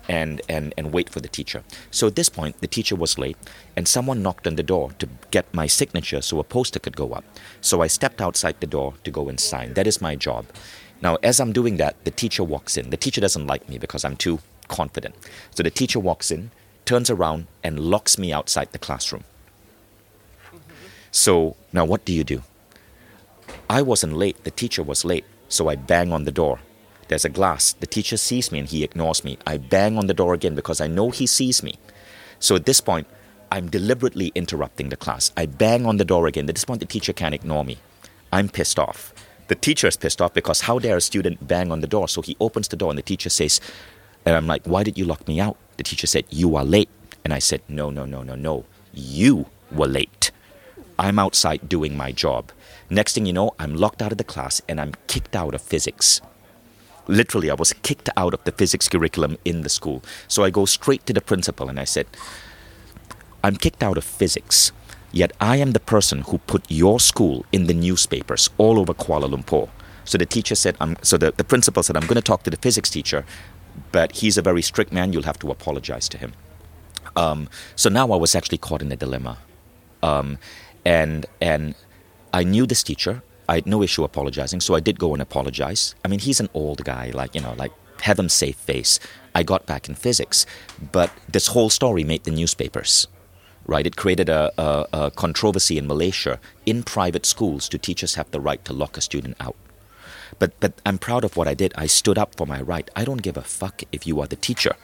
and, 0.07 0.41
and, 0.47 0.75
and 0.77 0.93
wait 0.93 1.09
for 1.09 1.21
the 1.21 1.27
teacher. 1.27 1.63
So 1.89 2.05
at 2.05 2.15
this 2.15 2.29
point, 2.29 2.59
the 2.61 2.67
teacher 2.67 2.95
was 2.95 3.17
late, 3.17 3.37
and 3.75 3.87
someone 3.87 4.21
knocked 4.21 4.45
on 4.45 4.57
the 4.57 4.63
door 4.63 4.91
to 4.99 5.09
get 5.31 5.51
my 5.53 5.65
signature 5.65 6.21
so 6.21 6.39
a 6.39 6.43
poster 6.43 6.79
could 6.79 6.95
go 6.95 7.13
up. 7.13 7.23
So 7.61 7.81
I 7.81 7.87
stepped 7.87 8.21
outside 8.21 8.59
the 8.59 8.67
door 8.67 8.93
to 9.05 9.11
go 9.11 9.27
and 9.27 9.39
sign. 9.39 9.73
That 9.73 9.87
is 9.87 10.01
my 10.01 10.15
job. 10.15 10.45
Now, 11.01 11.17
as 11.23 11.39
I'm 11.39 11.51
doing 11.51 11.77
that, 11.77 12.03
the 12.03 12.11
teacher 12.11 12.43
walks 12.43 12.77
in. 12.77 12.91
The 12.91 12.97
teacher 12.97 13.21
doesn't 13.21 13.47
like 13.47 13.67
me 13.67 13.79
because 13.79 14.05
I'm 14.05 14.15
too 14.15 14.39
confident. 14.71 15.13
So 15.55 15.61
the 15.61 15.69
teacher 15.69 15.99
walks 15.99 16.31
in, 16.31 16.49
turns 16.85 17.09
around, 17.09 17.47
and 17.63 17.79
locks 17.93 18.17
me 18.17 18.33
outside 18.33 18.69
the 18.71 18.79
classroom. 18.79 19.25
So 21.11 21.55
now 21.71 21.85
what 21.85 22.05
do 22.05 22.13
you 22.13 22.23
do? 22.23 22.41
I 23.69 23.81
wasn't 23.81 24.17
late, 24.17 24.43
the 24.43 24.51
teacher 24.51 24.83
was 24.83 25.05
late, 25.05 25.25
so 25.49 25.69
I 25.69 25.75
bang 25.75 26.11
on 26.11 26.23
the 26.23 26.31
door. 26.31 26.59
There's 27.09 27.25
a 27.25 27.37
glass. 27.39 27.73
The 27.73 27.87
teacher 27.87 28.15
sees 28.15 28.51
me 28.51 28.59
and 28.59 28.69
he 28.69 28.83
ignores 28.83 29.23
me. 29.23 29.37
I 29.45 29.57
bang 29.57 29.97
on 29.97 30.07
the 30.07 30.13
door 30.13 30.33
again 30.33 30.55
because 30.55 30.79
I 30.79 30.87
know 30.87 31.09
he 31.11 31.27
sees 31.27 31.61
me. 31.61 31.75
So 32.39 32.55
at 32.55 32.65
this 32.65 32.79
point, 32.79 33.07
I'm 33.51 33.69
deliberately 33.69 34.31
interrupting 34.33 34.87
the 34.89 34.95
class. 34.95 35.31
I 35.35 35.45
bang 35.45 35.85
on 35.85 35.97
the 35.97 36.05
door 36.05 36.27
again. 36.27 36.47
At 36.47 36.55
this 36.55 36.63
point, 36.63 36.79
the 36.79 36.85
teacher 36.85 37.11
can't 37.11 37.35
ignore 37.35 37.65
me. 37.65 37.77
I'm 38.31 38.47
pissed 38.47 38.79
off. 38.79 39.13
The 39.49 39.55
teacher 39.55 39.87
is 39.87 39.97
pissed 39.97 40.21
off 40.21 40.33
because 40.33 40.61
how 40.61 40.79
dare 40.79 40.95
a 40.95 41.01
student 41.01 41.45
bang 41.45 41.69
on 41.69 41.81
the 41.81 41.93
door? 41.95 42.07
So 42.07 42.21
he 42.21 42.37
opens 42.39 42.69
the 42.69 42.77
door 42.77 42.91
and 42.91 42.97
the 42.97 43.03
teacher 43.03 43.29
says, 43.29 43.59
and 44.25 44.35
I'm 44.35 44.47
like, 44.47 44.65
why 44.65 44.83
did 44.83 44.97
you 44.97 45.05
lock 45.05 45.27
me 45.27 45.39
out? 45.39 45.57
The 45.77 45.83
teacher 45.83 46.07
said, 46.07 46.25
you 46.29 46.55
are 46.55 46.65
late. 46.65 46.89
And 47.23 47.33
I 47.33 47.39
said, 47.39 47.61
no, 47.67 47.89
no, 47.89 48.05
no, 48.05 48.23
no, 48.23 48.35
no. 48.35 48.65
You 48.93 49.47
were 49.71 49.87
late. 49.87 50.31
I'm 50.99 51.17
outside 51.17 51.67
doing 51.69 51.97
my 51.97 52.11
job. 52.11 52.51
Next 52.89 53.13
thing 53.13 53.25
you 53.25 53.33
know, 53.33 53.53
I'm 53.57 53.75
locked 53.75 54.01
out 54.01 54.11
of 54.11 54.17
the 54.17 54.23
class 54.23 54.61
and 54.67 54.79
I'm 54.79 54.93
kicked 55.07 55.35
out 55.35 55.55
of 55.55 55.61
physics. 55.61 56.21
Literally, 57.07 57.49
I 57.49 57.55
was 57.55 57.73
kicked 57.73 58.09
out 58.15 58.33
of 58.33 58.43
the 58.43 58.51
physics 58.51 58.87
curriculum 58.87 59.37
in 59.43 59.61
the 59.61 59.69
school. 59.69 60.03
So 60.27 60.43
I 60.43 60.49
go 60.49 60.65
straight 60.65 61.05
to 61.07 61.13
the 61.13 61.21
principal 61.21 61.69
and 61.69 61.79
I 61.79 61.85
said, 61.85 62.05
I'm 63.43 63.55
kicked 63.55 63.81
out 63.81 63.97
of 63.97 64.03
physics, 64.03 64.71
yet 65.11 65.31
I 65.41 65.57
am 65.57 65.71
the 65.71 65.79
person 65.79 66.21
who 66.21 66.37
put 66.39 66.63
your 66.69 66.99
school 66.99 67.45
in 67.51 67.65
the 67.65 67.73
newspapers 67.73 68.51
all 68.59 68.79
over 68.79 68.93
Kuala 68.93 69.27
Lumpur. 69.33 69.69
So 70.05 70.17
the 70.17 70.25
teacher 70.25 70.55
said, 70.55 70.75
I'm, 70.79 70.97
so 71.01 71.17
the, 71.17 71.31
the 71.31 71.43
principal 71.43 71.81
said, 71.81 71.95
I'm 71.95 72.05
going 72.05 72.15
to 72.15 72.21
talk 72.21 72.43
to 72.43 72.49
the 72.49 72.57
physics 72.57 72.89
teacher, 72.89 73.25
but 73.91 74.13
he's 74.13 74.37
a 74.37 74.41
very 74.41 74.61
strict 74.61 74.91
man. 74.91 75.13
You'll 75.13 75.23
have 75.23 75.39
to 75.39 75.51
apologize 75.51 76.09
to 76.09 76.17
him. 76.17 76.33
Um, 77.15 77.49
so 77.75 77.89
now 77.89 78.11
I 78.11 78.15
was 78.15 78.35
actually 78.35 78.57
caught 78.57 78.81
in 78.81 78.91
a 78.91 78.95
dilemma. 78.95 79.37
Um, 80.01 80.37
and, 80.85 81.25
and 81.39 81.75
I 82.33 82.43
knew 82.43 82.65
this 82.65 82.83
teacher. 82.83 83.23
I 83.49 83.55
had 83.55 83.67
no 83.67 83.83
issue 83.83 84.03
apologizing, 84.03 84.61
so 84.61 84.75
I 84.75 84.79
did 84.79 84.97
go 84.97 85.13
and 85.13 85.21
apologize. 85.21 85.93
I 86.05 86.07
mean, 86.07 86.19
he's 86.19 86.39
an 86.39 86.49
old 86.53 86.83
guy, 86.83 87.11
like, 87.13 87.35
you 87.35 87.41
know, 87.41 87.53
like, 87.57 87.71
have 88.01 88.17
him 88.17 88.29
safe 88.29 88.55
face. 88.55 88.99
I 89.35 89.43
got 89.43 89.65
back 89.65 89.89
in 89.89 89.95
physics, 89.95 90.45
but 90.91 91.11
this 91.27 91.47
whole 91.47 91.69
story 91.69 92.03
made 92.03 92.23
the 92.23 92.31
newspapers 92.31 93.07
right? 93.65 93.85
It 93.85 93.95
created 93.95 94.29
a, 94.29 94.51
a, 94.57 94.87
a, 94.93 95.11
controversy 95.11 95.77
in 95.77 95.87
Malaysia 95.87 96.39
in 96.65 96.83
private 96.83 97.25
schools 97.25 97.69
do 97.69 97.77
teachers 97.77 98.15
have 98.15 98.29
the 98.31 98.39
right 98.39 98.63
to 98.65 98.73
lock 98.73 98.97
a 98.97 99.01
student 99.01 99.37
out. 99.39 99.55
But, 100.39 100.59
but 100.59 100.73
I'm 100.85 100.97
proud 100.97 101.23
of 101.23 101.37
what 101.37 101.47
I 101.47 101.53
did. 101.53 101.73
I 101.75 101.87
stood 101.87 102.17
up 102.17 102.35
for 102.35 102.47
my 102.47 102.61
right. 102.61 102.89
I 102.95 103.05
don't 103.05 103.21
give 103.21 103.37
a 103.37 103.41
fuck 103.41 103.83
if 103.91 104.07
you 104.07 104.19
are 104.21 104.27
the 104.27 104.35
teacher. 104.35 104.75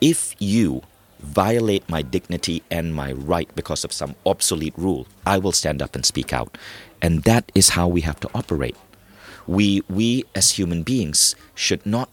If 0.00 0.34
you 0.38 0.82
violate 1.20 1.88
my 1.88 2.02
dignity 2.02 2.62
and 2.70 2.94
my 2.94 3.12
right 3.12 3.48
because 3.54 3.84
of 3.84 3.92
some 3.92 4.14
obsolete 4.26 4.74
rule, 4.76 5.06
I 5.26 5.38
will 5.38 5.52
stand 5.52 5.82
up 5.82 5.94
and 5.94 6.04
speak 6.04 6.32
out. 6.32 6.56
And 7.00 7.22
that 7.24 7.50
is 7.54 7.70
how 7.70 7.88
we 7.88 8.02
have 8.02 8.20
to 8.20 8.30
operate. 8.34 8.76
We, 9.46 9.82
we 9.88 10.24
as 10.34 10.52
human 10.52 10.82
beings 10.82 11.34
should 11.54 11.84
not 11.84 12.08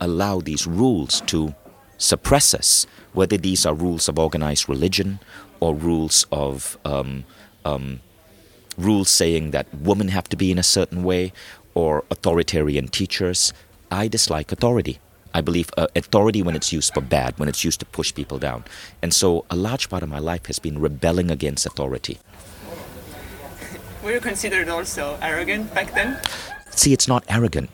allow 0.00 0.40
these 0.40 0.66
rules 0.66 1.20
to 1.22 1.54
suppress 1.98 2.54
us, 2.54 2.86
whether 3.12 3.36
these 3.36 3.66
are 3.66 3.74
rules 3.74 4.08
of 4.08 4.18
organized 4.18 4.68
religion 4.68 5.20
or 5.60 5.74
rules 5.74 6.26
of 6.32 6.78
um, 6.84 7.24
um, 7.64 8.00
rules 8.78 9.10
saying 9.10 9.50
that 9.50 9.66
women 9.74 10.08
have 10.08 10.28
to 10.30 10.36
be 10.36 10.50
in 10.50 10.58
a 10.58 10.62
certain 10.62 11.02
way 11.02 11.32
or 11.74 12.04
authoritarian 12.10 12.88
teachers. 12.88 13.52
I 13.90 14.08
dislike 14.08 14.52
authority. 14.52 14.98
I 15.32 15.40
believe 15.40 15.70
uh, 15.76 15.86
authority 15.94 16.42
when 16.42 16.56
it's 16.56 16.72
used 16.72 16.92
for 16.92 17.00
bad, 17.00 17.38
when 17.38 17.48
it's 17.48 17.64
used 17.64 17.80
to 17.80 17.86
push 17.86 18.12
people 18.12 18.38
down. 18.38 18.64
And 19.02 19.14
so 19.14 19.44
a 19.50 19.56
large 19.56 19.88
part 19.88 20.02
of 20.02 20.08
my 20.08 20.18
life 20.18 20.46
has 20.46 20.58
been 20.58 20.80
rebelling 20.80 21.30
against 21.30 21.66
authority. 21.66 22.18
Were 24.02 24.12
you 24.12 24.20
considered 24.20 24.68
also 24.68 25.18
arrogant 25.22 25.72
back 25.74 25.94
then? 25.94 26.18
See, 26.70 26.92
it's 26.92 27.06
not 27.06 27.24
arrogant 27.28 27.70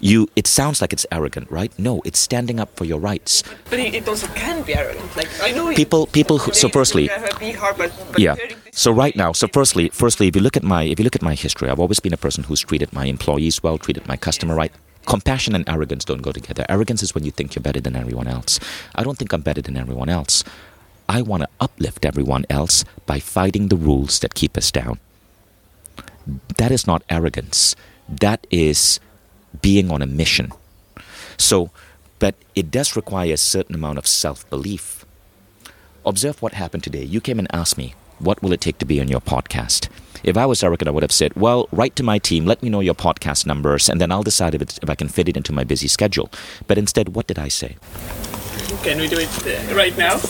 you 0.00 0.28
it 0.36 0.46
sounds 0.46 0.80
like 0.80 0.92
it's 0.92 1.06
arrogant 1.10 1.50
right? 1.50 1.76
No 1.78 2.00
it's 2.04 2.18
standing 2.18 2.60
up 2.60 2.74
for 2.76 2.84
your 2.84 2.98
rights. 2.98 3.42
But 3.70 3.80
it 3.80 4.06
also 4.08 4.26
can 4.28 4.62
be 4.62 4.74
arrogant. 4.74 5.16
Like 5.16 5.28
i 5.42 5.52
know 5.52 5.74
people 5.74 6.06
people 6.06 6.38
who, 6.38 6.52
so 6.52 6.68
firstly 6.68 7.10
yeah. 8.16 8.36
so 8.72 8.92
right 8.92 9.16
now 9.16 9.32
so 9.32 9.48
firstly 9.48 9.88
firstly 9.90 10.28
if 10.28 10.36
you 10.36 10.42
look 10.42 10.56
at 10.56 10.62
my 10.62 10.82
if 10.84 10.98
you 10.98 11.04
look 11.04 11.16
at 11.16 11.22
my 11.22 11.34
history 11.34 11.68
i've 11.68 11.80
always 11.80 12.00
been 12.00 12.12
a 12.12 12.16
person 12.16 12.44
who's 12.44 12.60
treated 12.60 12.92
my 12.92 13.06
employees 13.06 13.62
well 13.62 13.78
treated 13.78 14.06
my 14.06 14.16
customer 14.16 14.54
right. 14.54 14.72
Compassion 15.06 15.54
and 15.54 15.66
arrogance 15.66 16.04
don't 16.04 16.20
go 16.20 16.32
together. 16.32 16.66
Arrogance 16.68 17.02
is 17.02 17.14
when 17.14 17.24
you 17.24 17.30
think 17.30 17.54
you're 17.54 17.62
better 17.62 17.80
than 17.80 17.96
everyone 17.96 18.28
else. 18.28 18.60
I 18.94 19.02
don't 19.02 19.16
think 19.16 19.32
i'm 19.32 19.40
better 19.40 19.62
than 19.62 19.74
everyone 19.74 20.10
else. 20.10 20.44
I 21.08 21.22
want 21.22 21.42
to 21.44 21.48
uplift 21.58 22.04
everyone 22.04 22.44
else 22.50 22.84
by 23.06 23.18
fighting 23.18 23.68
the 23.68 23.76
rules 23.76 24.18
that 24.20 24.34
keep 24.34 24.58
us 24.58 24.70
down. 24.70 25.00
That 26.58 26.70
is 26.70 26.86
not 26.86 27.02
arrogance. 27.08 27.74
That 28.06 28.46
is 28.50 29.00
being 29.60 29.90
on 29.90 30.02
a 30.02 30.06
mission. 30.06 30.52
So, 31.36 31.70
but 32.18 32.34
it 32.54 32.70
does 32.70 32.96
require 32.96 33.32
a 33.32 33.36
certain 33.36 33.74
amount 33.74 33.98
of 33.98 34.06
self 34.06 34.48
belief. 34.50 35.04
Observe 36.04 36.40
what 36.42 36.54
happened 36.54 36.84
today. 36.84 37.04
You 37.04 37.20
came 37.20 37.38
and 37.38 37.48
asked 37.54 37.76
me, 37.78 37.94
what 38.18 38.42
will 38.42 38.52
it 38.52 38.60
take 38.60 38.78
to 38.78 38.86
be 38.86 39.00
on 39.00 39.08
your 39.08 39.20
podcast? 39.20 39.88
If 40.24 40.36
I 40.36 40.46
was 40.46 40.62
Eric, 40.64 40.84
I 40.86 40.90
would 40.90 41.02
have 41.04 41.12
said, 41.12 41.34
well, 41.36 41.68
write 41.70 41.94
to 41.96 42.02
my 42.02 42.18
team, 42.18 42.44
let 42.44 42.62
me 42.62 42.68
know 42.68 42.80
your 42.80 42.94
podcast 42.94 43.46
numbers, 43.46 43.88
and 43.88 44.00
then 44.00 44.10
I'll 44.10 44.24
decide 44.24 44.54
if, 44.54 44.62
if 44.82 44.90
I 44.90 44.96
can 44.96 45.08
fit 45.08 45.28
it 45.28 45.36
into 45.36 45.52
my 45.52 45.62
busy 45.64 45.86
schedule. 45.86 46.28
But 46.66 46.78
instead, 46.78 47.14
what 47.14 47.28
did 47.28 47.38
I 47.38 47.48
say? 47.48 47.76
Can 48.82 48.98
we 48.98 49.08
do 49.08 49.18
it 49.18 49.30
uh, 49.46 49.74
right 49.74 49.96
now? 49.96 50.20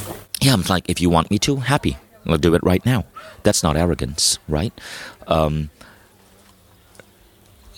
Yeah, 0.40 0.52
I'm 0.52 0.62
like, 0.62 0.88
if 0.90 1.00
you 1.00 1.08
want 1.10 1.30
me 1.30 1.38
to, 1.40 1.56
happy. 1.56 1.96
We'll 2.26 2.38
do 2.38 2.54
it 2.54 2.62
right 2.62 2.84
now. 2.84 3.06
That's 3.42 3.62
not 3.62 3.76
arrogance, 3.76 4.38
right? 4.48 4.72
Um, 5.26 5.70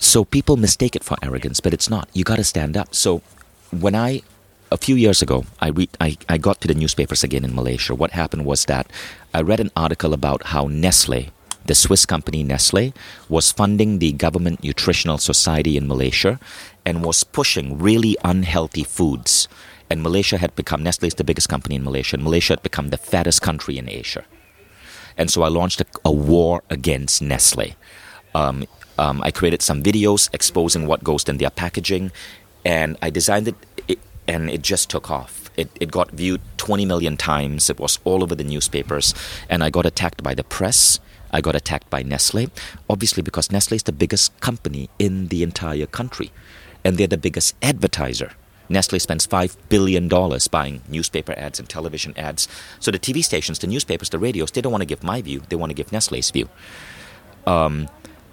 so 0.01 0.25
people 0.25 0.57
mistake 0.57 0.95
it 0.95 1.03
for 1.03 1.15
arrogance, 1.21 1.59
but 1.59 1.73
it's 1.73 1.87
not. 1.87 2.09
You 2.11 2.23
got 2.23 2.37
to 2.37 2.43
stand 2.43 2.75
up. 2.75 2.95
So 2.95 3.21
when 3.69 3.93
I, 3.93 4.23
a 4.71 4.77
few 4.77 4.95
years 4.95 5.21
ago, 5.21 5.45
I, 5.61 5.69
read, 5.69 5.89
I, 6.01 6.17
I 6.27 6.39
got 6.39 6.59
to 6.61 6.67
the 6.67 6.73
newspapers 6.73 7.23
again 7.23 7.45
in 7.45 7.53
Malaysia. 7.53 7.93
What 7.93 8.11
happened 8.11 8.43
was 8.43 8.65
that 8.65 8.89
I 9.31 9.41
read 9.41 9.59
an 9.59 9.69
article 9.77 10.11
about 10.11 10.47
how 10.47 10.65
Nestle, 10.65 11.29
the 11.67 11.75
Swiss 11.75 12.07
company 12.07 12.41
Nestle, 12.41 12.93
was 13.29 13.51
funding 13.51 13.99
the 13.99 14.11
government 14.11 14.63
nutritional 14.63 15.19
society 15.19 15.77
in 15.77 15.87
Malaysia 15.87 16.39
and 16.83 17.05
was 17.05 17.23
pushing 17.23 17.77
really 17.77 18.17
unhealthy 18.25 18.83
foods. 18.83 19.47
And 19.87 20.01
Malaysia 20.01 20.39
had 20.39 20.55
become, 20.55 20.81
Nestle 20.81 21.09
is 21.09 21.13
the 21.13 21.23
biggest 21.23 21.47
company 21.47 21.75
in 21.75 21.83
Malaysia, 21.83 22.15
and 22.15 22.23
Malaysia 22.23 22.53
had 22.53 22.63
become 22.63 22.89
the 22.89 22.97
fattest 22.97 23.43
country 23.43 23.77
in 23.77 23.87
Asia. 23.87 24.25
And 25.15 25.29
so 25.29 25.43
I 25.43 25.49
launched 25.49 25.79
a, 25.79 25.85
a 26.03 26.11
war 26.11 26.63
against 26.71 27.21
Nestle. 27.21 27.75
Um, 28.33 28.65
um, 29.01 29.19
I 29.23 29.31
created 29.31 29.63
some 29.63 29.81
videos 29.81 30.29
exposing 30.31 30.85
what 30.85 31.03
goes 31.03 31.27
in 31.27 31.37
their 31.37 31.49
packaging, 31.49 32.11
and 32.63 32.97
I 33.01 33.09
designed 33.09 33.47
it, 33.47 33.55
it 33.87 33.99
and 34.27 34.47
it 34.47 34.61
just 34.61 34.91
took 34.91 35.09
off. 35.09 35.49
It, 35.57 35.69
it 35.79 35.89
got 35.89 36.11
viewed 36.11 36.39
20 36.57 36.85
million 36.85 37.17
times. 37.17 37.69
It 37.71 37.79
was 37.79 37.97
all 38.03 38.21
over 38.21 38.35
the 38.35 38.43
newspapers, 38.43 39.15
and 39.49 39.63
I 39.63 39.71
got 39.71 39.87
attacked 39.87 40.21
by 40.21 40.35
the 40.35 40.43
press. 40.43 40.99
I 41.31 41.41
got 41.41 41.55
attacked 41.55 41.89
by 41.89 42.03
Nestle, 42.03 42.51
obviously 42.89 43.23
because 43.23 43.51
Nestle 43.51 43.77
is 43.77 43.83
the 43.83 43.91
biggest 43.91 44.39
company 44.39 44.87
in 44.99 45.29
the 45.29 45.41
entire 45.41 45.87
country, 45.87 46.31
and 46.83 46.97
they're 46.97 47.07
the 47.07 47.17
biggest 47.17 47.55
advertiser. 47.63 48.33
Nestle 48.69 48.99
spends 48.99 49.25
$5 49.25 49.57
billion 49.69 50.07
buying 50.51 50.81
newspaper 50.87 51.33
ads 51.35 51.59
and 51.59 51.67
television 51.67 52.13
ads. 52.17 52.47
So 52.79 52.91
the 52.91 52.99
TV 52.99 53.23
stations, 53.23 53.59
the 53.59 53.67
newspapers, 53.67 54.09
the 54.09 54.19
radios, 54.19 54.51
they 54.51 54.61
don't 54.61 54.71
want 54.71 54.81
to 54.83 54.85
give 54.85 55.03
my 55.03 55.21
view, 55.21 55.41
they 55.49 55.55
want 55.55 55.71
to 55.71 55.73
give 55.73 55.91
Nestle's 55.91 56.29
view. 56.31 56.47
Um, 57.47 57.89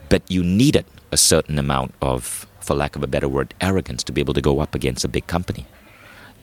but 0.09 0.23
you 0.31 0.42
needed 0.42 0.87
a 1.12 1.16
certain 1.16 1.59
amount 1.59 1.94
of, 2.03 2.47
for 2.61 2.75
lack 2.75 2.97
of 2.97 3.03
a 3.03 3.07
better 3.07 3.29
word, 3.29 3.55
arrogance 3.61 4.03
to 4.05 4.12
be 4.12 4.21
able 4.21 4.35
to 4.35 4.40
go 4.40 4.61
up 4.61 4.75
against 4.75 5.05
a 5.05 5.09
big 5.09 5.27
company. 5.27 5.66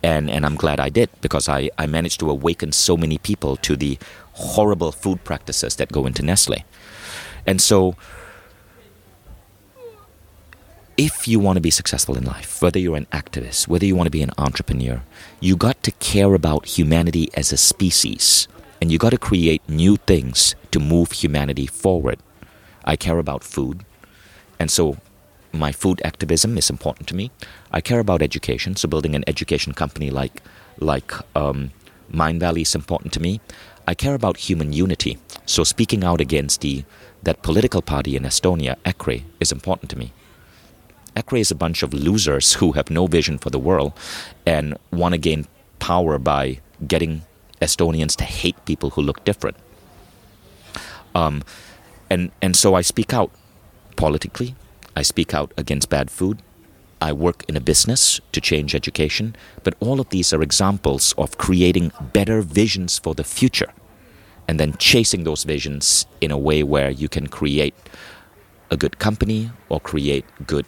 And, 0.04 0.30
and 0.30 0.46
I'm 0.46 0.56
glad 0.56 0.80
I 0.80 0.90
did 0.90 1.10
because 1.22 1.50
I, 1.50 1.70
I 1.78 1.88
managed 1.88 2.20
to 2.20 2.30
awaken 2.30 2.72
so 2.72 2.96
many 2.96 3.18
people 3.18 3.56
to 3.58 3.76
the 3.76 3.98
horrible 4.34 4.92
food 4.92 5.24
practices 5.24 5.76
that 5.78 5.92
go 5.92 6.06
into 6.06 6.22
Nestle. 6.22 6.64
And 7.46 7.62
so 7.62 7.96
if 10.98 11.28
you 11.28 11.40
want 11.40 11.58
to 11.58 11.62
be 11.62 11.72
successful 11.72 12.18
in 12.18 12.24
life, 12.24 12.62
whether 12.62 12.80
you're 12.80 12.98
an 12.98 13.08
activist, 13.08 13.68
whether 13.68 13.86
you 13.86 13.96
want 13.96 14.08
to 14.08 14.12
be 14.12 14.22
an 14.22 14.32
entrepreneur, 14.38 15.02
you 15.40 15.56
got 15.56 15.82
to 15.84 15.92
care 15.94 16.34
about 16.34 16.66
humanity 16.78 17.30
as 17.34 17.52
a 17.52 17.58
species. 17.58 18.48
And 18.82 18.92
you 18.92 18.98
got 18.98 19.12
to 19.12 19.18
create 19.18 19.68
new 19.68 19.98
things 19.98 20.56
to 20.72 20.80
move 20.80 21.12
humanity 21.14 21.66
forward. 21.66 22.20
I 22.86 22.96
care 22.96 23.18
about 23.18 23.44
food. 23.44 23.84
And 24.60 24.72
so 24.72 24.98
my 25.52 25.72
food 25.72 26.02
activism 26.04 26.58
is 26.58 26.70
important 26.70 27.08
to 27.10 27.16
me. 27.16 27.32
I 27.72 27.82
care 27.82 28.00
about 28.00 28.22
education. 28.22 28.76
So 28.76 28.88
building 28.88 29.16
an 29.16 29.24
education 29.28 29.74
company 29.74 30.10
like, 30.10 30.42
like 30.80 31.12
um, 31.36 31.72
Mindvalley 32.14 32.62
is 32.62 32.76
important 32.76 33.14
to 33.14 33.20
me. 33.20 33.42
I 33.88 33.94
care 33.94 34.16
about 34.16 34.38
human 34.38 34.74
unity. 34.74 35.18
So 35.46 35.64
speaking 35.64 36.04
out 36.04 36.22
against 36.22 36.62
the, 36.62 36.84
that 37.24 37.42
political 37.42 37.82
party 37.82 38.16
in 38.16 38.24
Estonia, 38.24 38.76
EKRE, 38.86 39.24
is 39.40 39.52
important 39.52 39.90
to 39.92 39.98
me. 39.98 40.12
EKRE 41.16 41.40
is 41.40 41.52
a 41.52 41.56
bunch 41.56 41.82
of 41.82 41.94
losers 41.94 42.54
who 42.54 42.74
have 42.74 42.90
no 42.90 43.08
vision 43.08 43.38
for 43.38 43.50
the 43.50 43.60
world 43.60 43.94
and 44.46 44.78
want 44.92 45.14
to 45.14 45.18
gain 45.18 45.48
power 45.80 46.20
by 46.20 46.60
getting 46.88 47.22
Estonians 47.62 48.16
to 48.18 48.24
hate 48.24 48.66
people 48.66 48.92
who 48.92 49.02
look 49.02 49.24
different. 49.24 49.56
Um, 51.14 51.44
and, 52.10 52.32
and 52.42 52.56
so 52.56 52.76
I 52.76 52.82
speak 52.82 53.14
out 53.14 53.32
politically, 53.96 54.56
I 54.96 55.02
speak 55.02 55.34
out 55.34 55.52
against 55.58 55.90
bad 55.90 56.10
food. 56.10 56.42
I 57.02 57.12
work 57.12 57.44
in 57.50 57.58
a 57.58 57.60
business 57.60 58.22
to 58.32 58.40
change 58.40 58.74
education, 58.74 59.36
but 59.64 59.76
all 59.82 60.00
of 60.00 60.10
these 60.10 60.32
are 60.32 60.42
examples 60.42 61.14
of 61.18 61.38
creating 61.38 61.92
better 62.14 62.42
visions 62.42 62.98
for 62.98 63.14
the 63.14 63.24
future 63.24 63.74
and 64.48 64.60
then 64.60 64.76
chasing 64.78 65.24
those 65.24 65.44
visions 65.44 66.06
in 66.22 66.32
a 66.32 66.38
way 66.38 66.64
where 66.64 66.90
you 66.90 67.10
can 67.10 67.28
create 67.28 67.76
a 68.72 68.78
good 68.78 68.98
company 69.00 69.52
or 69.70 69.80
create 69.80 70.26
good 70.48 70.66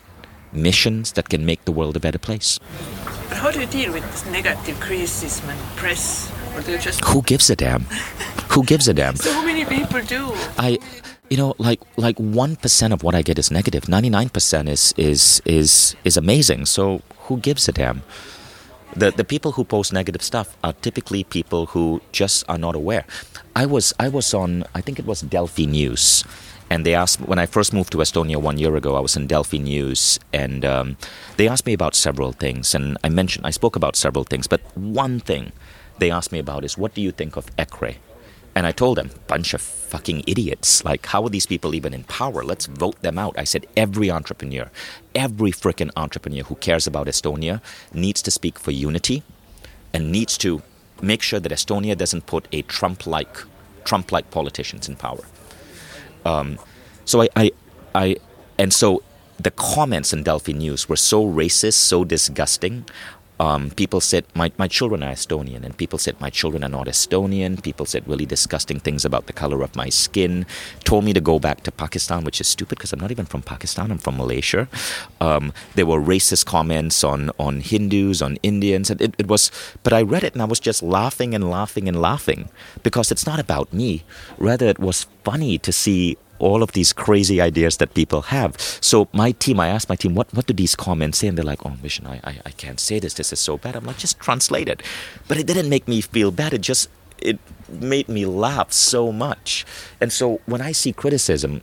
missions 0.52 1.13
that 1.13 1.30
can 1.30 1.45
make 1.45 1.63
the 1.65 1.71
world 1.71 1.95
a 1.95 2.00
better 2.00 2.19
place. 2.19 2.60
But 3.30 3.38
how 3.38 3.52
do 3.52 3.60
you 3.60 3.67
deal 3.67 3.93
with 3.93 4.32
negative 4.32 4.80
criticism 4.80 5.50
and 5.50 5.60
press? 5.76 6.32
Or 6.56 6.62
do 6.62 6.71
you 6.73 6.78
just 6.78 7.04
Who 7.06 7.21
gives 7.21 7.50
a 7.50 7.56
damn? 7.56 7.84
Who 8.52 8.63
gives 8.63 8.88
a 8.88 8.93
damn? 8.93 9.15
so 9.32 9.43
many 9.43 9.65
people 9.65 10.02
do? 10.02 10.32
I 10.58 10.80
you 11.30 11.38
know 11.38 11.56
like 11.58 11.82
like 11.98 12.18
1% 12.18 12.94
of 12.94 13.04
what 13.04 13.16
I 13.16 13.22
get 13.22 13.38
is 13.40 13.52
negative. 13.52 13.84
99% 13.84 14.70
is 14.70 14.94
is 14.98 15.42
is 15.46 15.96
is 16.04 16.18
amazing. 16.18 16.66
So 16.66 17.02
who 17.28 17.38
gives 17.38 17.68
a 17.68 17.72
damn? 17.72 18.04
The 18.96 19.12
the 19.12 19.24
people 19.24 19.52
who 19.54 19.63
post 19.63 19.94
negative 19.94 20.22
stuff 20.22 20.58
are 20.63 20.74
typically 20.74 21.24
people 21.24 21.68
who 21.68 22.02
just 22.12 22.44
are 22.50 22.58
not 22.58 22.76
aware. 22.76 23.06
I 23.56 23.66
was 23.66 23.94
I 24.00 24.10
was 24.10 24.34
on 24.34 24.63
I 24.74 24.82
think 24.82 25.00
it 25.00 25.06
was 25.06 25.24
Delfi 25.24 25.68
News 25.68 26.24
and 26.70 26.86
they 26.86 26.94
asked 26.94 27.22
when 27.22 27.40
I 27.40 27.46
first 27.46 27.74
moved 27.74 27.92
to 27.94 27.98
Estonia 28.00 28.38
one 28.38 28.58
year 28.58 28.76
ago. 28.76 28.96
I 28.96 29.00
was 29.00 29.16
in 29.16 29.28
Delfi 29.28 29.62
News, 29.62 30.20
and 30.34 30.66
um, 30.66 30.98
they 31.38 31.48
asked 31.48 31.66
me 31.66 31.74
about 31.74 31.96
several 31.96 32.32
things, 32.32 32.76
and 32.76 32.98
I 33.04 33.10
mentioned 33.10 33.46
I 33.46 33.52
spoke 33.52 33.76
about 33.76 33.96
several 33.96 34.24
things, 34.24 34.48
but 34.48 34.62
one 34.76 35.20
thing 35.20 35.52
they 36.00 36.12
asked 36.12 36.32
me 36.32 36.40
about 36.40 36.63
is 36.63 36.78
what 36.78 36.94
do 36.94 37.02
you 37.02 37.12
think 37.12 37.36
of 37.38 37.46
EKRE? 37.56 37.96
And 38.58 38.65
I 38.65 38.72
told 38.72 38.98
them, 38.98 39.12
bunch 39.28 39.54
of 39.54 39.62
fucking 39.62 40.24
idiots. 40.26 40.84
Like, 40.84 41.06
how 41.06 41.24
are 41.24 41.30
these 41.30 41.46
people 41.46 41.76
even 41.76 41.93
in 41.93 42.06
power? 42.06 42.43
Let's 42.43 42.65
vote 42.65 43.00
them 43.04 43.20
out. 43.20 43.38
I 43.38 43.43
said, 43.43 43.67
every 43.78 44.10
entrepreneur, 44.10 44.72
every 45.13 45.52
freaking 45.52 45.91
entrepreneur 45.96 46.41
who 46.41 46.56
cares 46.56 46.88
about 46.88 47.06
Estonia 47.06 47.62
needs 47.93 48.20
to 48.24 48.32
speak 48.32 48.58
for 48.58 48.72
unity 48.72 49.22
and 49.93 50.12
needs 50.12 50.39
to 50.39 50.63
make 51.04 51.22
sure 51.22 51.39
that 51.39 51.52
Estonia 51.52 51.96
doesn't 51.96 52.26
put 52.26 52.48
a 52.52 52.63
Trump-like, 52.63 53.38
Trump-like 53.86 54.32
politicians 54.32 54.89
in 54.89 54.96
power. 54.96 55.24
Um, 56.26 56.58
so 57.06 57.22
I, 57.22 57.30
I, 57.36 57.52
I, 57.93 58.15
and 58.58 58.74
so 58.74 59.04
the 59.39 59.52
comments 59.52 60.13
in 60.13 60.24
Delfi 60.24 60.56
News 60.56 60.89
were 60.89 60.96
so 60.96 61.24
racist, 61.24 61.74
so 61.74 62.04
disgusting. 62.04 62.86
Um, 63.39 63.69
people 63.71 64.02
said 64.02 64.26
my, 64.34 64.52
my 64.58 64.67
children 64.67 65.04
are 65.04 65.12
Estonian, 65.12 65.63
and 65.63 65.78
people 65.78 66.00
said 66.00 66.19
my 66.19 66.30
children 66.30 66.63
are 66.63 66.69
not 66.69 66.88
Estonian. 66.88 67.62
People 67.62 67.86
said 67.86 68.08
really 68.08 68.26
disgusting 68.26 68.80
things 68.80 69.06
about 69.06 69.28
the 69.28 69.34
color 69.34 69.62
of 69.62 69.76
my 69.76 69.89
skin. 69.89 70.45
Told 70.84 71.04
me 71.04 71.13
to 71.13 71.21
go 71.21 71.39
back 71.39 71.62
to 71.63 71.71
Pakistan, 71.71 72.23
which 72.23 72.41
is 72.41 72.47
stupid 72.47 72.78
because 72.78 72.93
I'm 72.93 73.00
not 73.00 73.12
even 73.12 73.26
from 73.26 73.41
Pakistan. 73.41 73.91
I'm 73.91 73.97
from 73.97 74.17
Malaysia. 74.17 74.67
Um, 75.21 75.54
there 75.76 75.86
were 75.86 76.02
racist 76.02 76.45
comments 76.45 77.04
on 77.04 77.32
on 77.39 77.62
Hindus, 77.62 78.21
on 78.21 78.38
Indians, 78.43 78.89
and 78.89 79.02
it, 79.02 79.15
it 79.17 79.28
was. 79.28 79.52
But 79.84 79.93
I 79.93 80.02
read 80.02 80.23
it 80.23 80.34
and 80.34 80.41
I 80.41 80.45
was 80.45 80.60
just 80.60 80.82
laughing 80.82 81.34
and 81.36 81.50
laughing 81.50 81.88
and 81.88 82.02
laughing 82.02 82.50
because 82.84 83.12
it's 83.12 83.26
not 83.26 83.39
about 83.39 83.73
me. 83.73 84.04
Rather, 84.38 84.67
it 84.67 84.80
was 84.80 85.06
funny 85.23 85.58
to 85.60 85.71
see 85.71 86.17
all 86.39 86.63
of 86.63 86.71
these 86.73 86.93
crazy 86.93 87.41
ideas 87.41 87.78
that 87.78 87.93
people 87.93 88.21
have. 88.23 88.60
So 88.82 89.08
my 89.13 89.32
team, 89.32 89.60
I 89.60 89.67
asked 89.67 89.89
my 89.89 89.95
team, 89.95 90.15
what, 90.15 90.34
what 90.34 90.45
do 90.45 90.54
these 90.54 90.76
comments 90.76 91.19
say? 91.19 91.28
And 91.28 91.38
they're 91.38 91.45
like, 91.45 91.65
oh, 91.65 91.76
Mission, 91.82 92.08
I, 92.08 92.19
I, 92.23 92.39
I 92.45 92.52
can't 92.52 92.80
say 92.80 93.00
this. 93.00 93.13
This 93.15 93.34
is 93.34 93.39
so 93.39 93.58
bad. 93.58 93.76
I'm 93.76 93.86
like, 93.86 93.97
just 93.97 94.19
translate 94.19 94.67
it. 94.67 94.84
But 95.28 95.38
it 95.38 95.47
didn't 95.47 95.69
make 95.69 95.88
me 95.88 96.02
feel 96.02 96.32
bad. 96.32 96.54
It 96.54 96.62
just, 96.62 96.89
it 97.19 97.39
made 97.69 98.08
me 98.08 98.26
laugh 98.26 98.71
so 98.71 99.12
much. 99.12 99.65
And 100.00 100.12
so 100.12 100.39
when 100.45 100.62
I 100.62 100.71
see 100.71 100.93
criticism, 100.93 101.62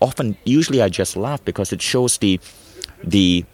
often, 0.00 0.36
usually 0.44 0.82
I 0.82 0.88
just 0.88 1.16
laugh 1.16 1.44
because 1.44 1.72
it 1.72 1.82
shows 1.82 2.18
the, 2.18 2.40
the 3.02 3.44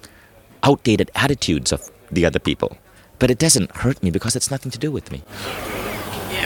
outdated 0.63 1.11
attitudes 1.15 1.73
of 1.73 1.91
the 2.11 2.25
other 2.27 2.39
people. 2.39 2.77
But 3.19 3.31
it 3.31 3.39
doesn't 3.39 3.71
hurt 3.77 4.03
me 4.03 4.11
because 4.11 4.35
it's 4.35 4.51
nothing 4.51 4.73
to 4.73 4.79
do 4.79 4.91
with 4.91 5.13
me. 5.13 5.23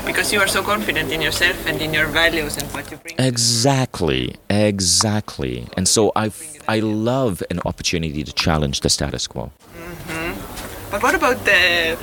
Because 0.06 0.32
you 0.32 0.40
are 0.40 0.46
so 0.46 0.62
confident 0.62 1.12
in 1.12 1.20
yourself 1.20 1.66
and 1.66 1.82
in 1.82 1.92
your 1.92 2.06
values 2.06 2.56
and 2.56 2.66
what 2.72 2.90
you 2.90 2.96
bring. 2.96 3.16
Exactly, 3.18 4.36
exactly. 4.48 5.66
And 5.76 5.88
so 5.88 6.12
I, 6.14 6.30
I 6.68 6.78
love 6.78 7.42
an 7.50 7.60
opportunity 7.64 8.22
to 8.22 8.32
challenge 8.32 8.80
the 8.80 8.88
status 8.88 9.26
quo. 9.26 9.50
Mm-hmm. 9.76 10.90
But 10.90 11.02
what 11.02 11.14
about 11.14 11.44
the, 11.44 11.98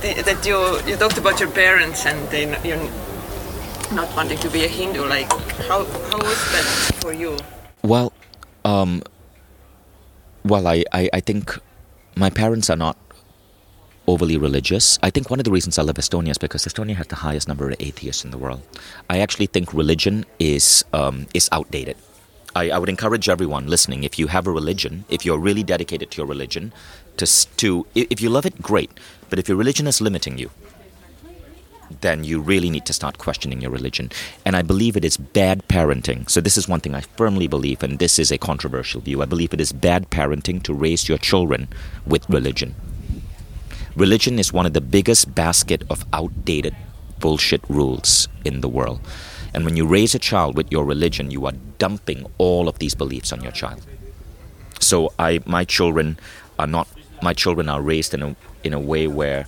the 0.00 0.22
that 0.22 0.46
you 0.46 0.58
you 0.88 0.96
talked 0.96 1.18
about 1.18 1.38
your 1.38 1.50
parents 1.50 2.06
and 2.06 2.16
they 2.30 2.44
you 2.66 2.76
not 3.94 4.08
wanting 4.16 4.38
to 4.38 4.48
be 4.48 4.64
a 4.64 4.68
Hindu? 4.68 5.04
Like 5.04 5.30
how 5.68 5.84
how 5.84 6.18
was 6.18 6.40
that 6.52 6.66
for 7.02 7.12
you? 7.12 7.36
Well, 7.82 8.12
um, 8.64 9.02
well, 10.44 10.66
I, 10.66 10.84
I, 10.92 11.10
I 11.12 11.20
think 11.20 11.58
my 12.16 12.30
parents 12.30 12.70
are 12.70 12.76
not 12.76 12.96
overly 14.10 14.36
religious. 14.36 14.98
I 15.02 15.10
think 15.10 15.30
one 15.30 15.38
of 15.40 15.44
the 15.44 15.52
reasons 15.52 15.78
I 15.78 15.82
love 15.82 15.94
Estonia 15.94 16.30
is 16.30 16.38
because 16.38 16.64
Estonia 16.66 16.96
has 16.96 17.06
the 17.06 17.22
highest 17.26 17.46
number 17.46 17.70
of 17.70 17.76
atheists 17.78 18.24
in 18.24 18.32
the 18.32 18.38
world. 18.38 18.60
I 19.08 19.20
actually 19.20 19.46
think 19.46 19.72
religion 19.72 20.26
is 20.38 20.84
um, 20.92 21.26
is 21.32 21.48
outdated. 21.52 21.96
I, 22.56 22.70
I 22.70 22.78
would 22.78 22.88
encourage 22.88 23.28
everyone 23.28 23.68
listening, 23.68 24.02
if 24.02 24.18
you 24.18 24.26
have 24.26 24.48
a 24.48 24.50
religion, 24.50 25.04
if 25.08 25.24
you're 25.24 25.38
really 25.38 25.62
dedicated 25.62 26.10
to 26.10 26.16
your 26.18 26.26
religion, 26.26 26.72
to, 27.18 27.26
to 27.58 27.86
if 27.94 28.20
you 28.20 28.28
love 28.28 28.44
it, 28.44 28.60
great. 28.60 28.90
But 29.28 29.38
if 29.38 29.48
your 29.48 29.56
religion 29.56 29.86
is 29.86 30.00
limiting 30.00 30.36
you, 30.36 30.50
then 32.00 32.24
you 32.24 32.40
really 32.40 32.70
need 32.70 32.86
to 32.86 32.92
start 32.92 33.18
questioning 33.18 33.60
your 33.60 33.70
religion. 33.70 34.10
And 34.44 34.56
I 34.56 34.62
believe 34.62 34.96
it 34.96 35.04
is 35.04 35.16
bad 35.16 35.66
parenting. 35.68 36.28
So, 36.28 36.40
this 36.40 36.56
is 36.56 36.68
one 36.68 36.80
thing 36.80 36.94
I 36.94 37.02
firmly 37.02 37.46
believe, 37.46 37.82
and 37.82 37.98
this 37.98 38.18
is 38.18 38.32
a 38.32 38.38
controversial 38.38 39.00
view. 39.00 39.22
I 39.22 39.26
believe 39.26 39.54
it 39.54 39.60
is 39.60 39.72
bad 39.72 40.10
parenting 40.10 40.62
to 40.64 40.74
raise 40.74 41.08
your 41.08 41.18
children 41.18 41.68
with 42.06 42.28
religion. 42.28 42.74
Religion 43.96 44.38
is 44.38 44.52
one 44.52 44.66
of 44.66 44.72
the 44.72 44.80
biggest 44.80 45.34
basket 45.34 45.82
of 45.90 46.04
outdated 46.12 46.76
bullshit 47.18 47.60
rules 47.68 48.28
in 48.44 48.60
the 48.60 48.68
world. 48.68 49.00
And 49.52 49.64
when 49.64 49.76
you 49.76 49.84
raise 49.84 50.14
a 50.14 50.18
child 50.18 50.56
with 50.56 50.70
your 50.70 50.84
religion, 50.84 51.32
you 51.32 51.44
are 51.46 51.52
dumping 51.78 52.24
all 52.38 52.68
of 52.68 52.78
these 52.78 52.94
beliefs 52.94 53.32
on 53.32 53.42
your 53.42 53.50
child. 53.50 53.84
So 54.78 55.12
I, 55.18 55.40
my 55.44 55.64
children 55.64 56.18
are 56.58 56.68
not. 56.68 56.86
My 57.20 57.34
children 57.34 57.68
are 57.68 57.82
raised 57.82 58.14
in 58.14 58.22
a 58.22 58.36
in 58.62 58.72
a 58.72 58.80
way 58.80 59.06
where 59.06 59.46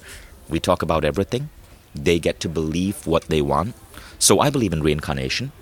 we 0.49 0.59
talk 0.59 0.83
about 0.83 1.05
everything. 1.05 1.49
They 1.95 2.19
get 2.19 2.41
to 2.41 2.49
believe 2.49 3.07
what 3.07 3.25
they 3.29 3.43
want. 3.43 3.75
So 4.19 4.41
I 4.41 4.51
believe 4.51 4.73
in 4.73 4.83
reincarnation. 4.83 5.53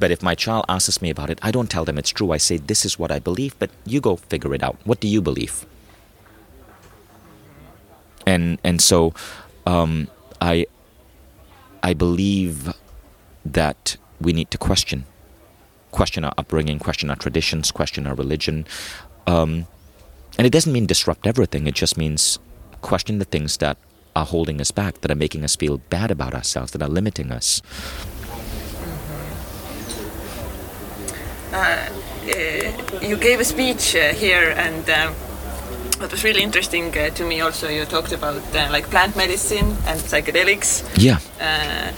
But 0.00 0.10
if 0.10 0.22
my 0.22 0.34
child 0.34 0.64
asks 0.68 1.00
me 1.00 1.08
about 1.08 1.30
it, 1.30 1.38
I 1.40 1.52
don't 1.52 1.70
tell 1.70 1.84
them 1.84 1.98
it's 1.98 2.10
true. 2.10 2.32
I 2.32 2.38
say 2.38 2.56
this 2.56 2.84
is 2.84 2.98
what 2.98 3.12
I 3.12 3.20
believe, 3.20 3.56
but 3.60 3.70
you 3.86 4.00
go 4.00 4.16
figure 4.16 4.54
it 4.54 4.62
out. 4.62 4.76
What 4.84 4.98
do 4.98 5.06
you 5.06 5.22
believe? 5.22 5.64
And 8.26 8.58
and 8.64 8.80
so 8.80 9.12
um, 9.66 10.08
I 10.40 10.66
I 11.82 11.94
believe 11.94 12.72
that 13.44 13.96
we 14.20 14.32
need 14.32 14.50
to 14.50 14.58
question 14.58 15.04
question 15.90 16.24
our 16.24 16.34
upbringing, 16.36 16.78
question 16.78 17.08
our 17.08 17.16
traditions, 17.16 17.70
question 17.70 18.06
our 18.06 18.14
religion. 18.14 18.66
Um, 19.26 19.66
and 20.36 20.46
it 20.46 20.50
doesn't 20.50 20.72
mean 20.72 20.86
disrupt 20.86 21.26
everything, 21.26 21.66
it 21.66 21.74
just 21.74 21.96
means 21.96 22.38
question 22.82 23.18
the 23.18 23.24
things 23.24 23.58
that 23.58 23.78
are 24.16 24.26
holding 24.26 24.60
us 24.60 24.70
back, 24.70 25.00
that 25.00 25.10
are 25.10 25.16
making 25.16 25.44
us 25.44 25.56
feel 25.56 25.78
bad 25.90 26.10
about 26.10 26.34
ourselves, 26.34 26.72
that 26.72 26.82
are 26.82 26.88
limiting 26.88 27.30
us. 27.32 27.62
Uh, 31.52 31.88
uh, 32.26 33.00
you 33.00 33.16
gave 33.16 33.38
a 33.38 33.44
speech 33.44 33.94
uh, 33.94 34.12
here, 34.12 34.54
and 34.56 34.90
um, 34.90 35.14
what 36.00 36.10
was 36.10 36.24
really 36.24 36.42
interesting 36.42 36.96
uh, 36.96 37.10
to 37.10 37.24
me 37.24 37.40
also, 37.40 37.68
you 37.68 37.84
talked 37.84 38.12
about 38.12 38.42
uh, 38.54 38.68
like 38.70 38.84
plant 38.90 39.16
medicine 39.16 39.66
and 39.86 40.00
psychedelics. 40.00 40.82
Yeah. 40.96 41.18
Uh, 41.40 41.92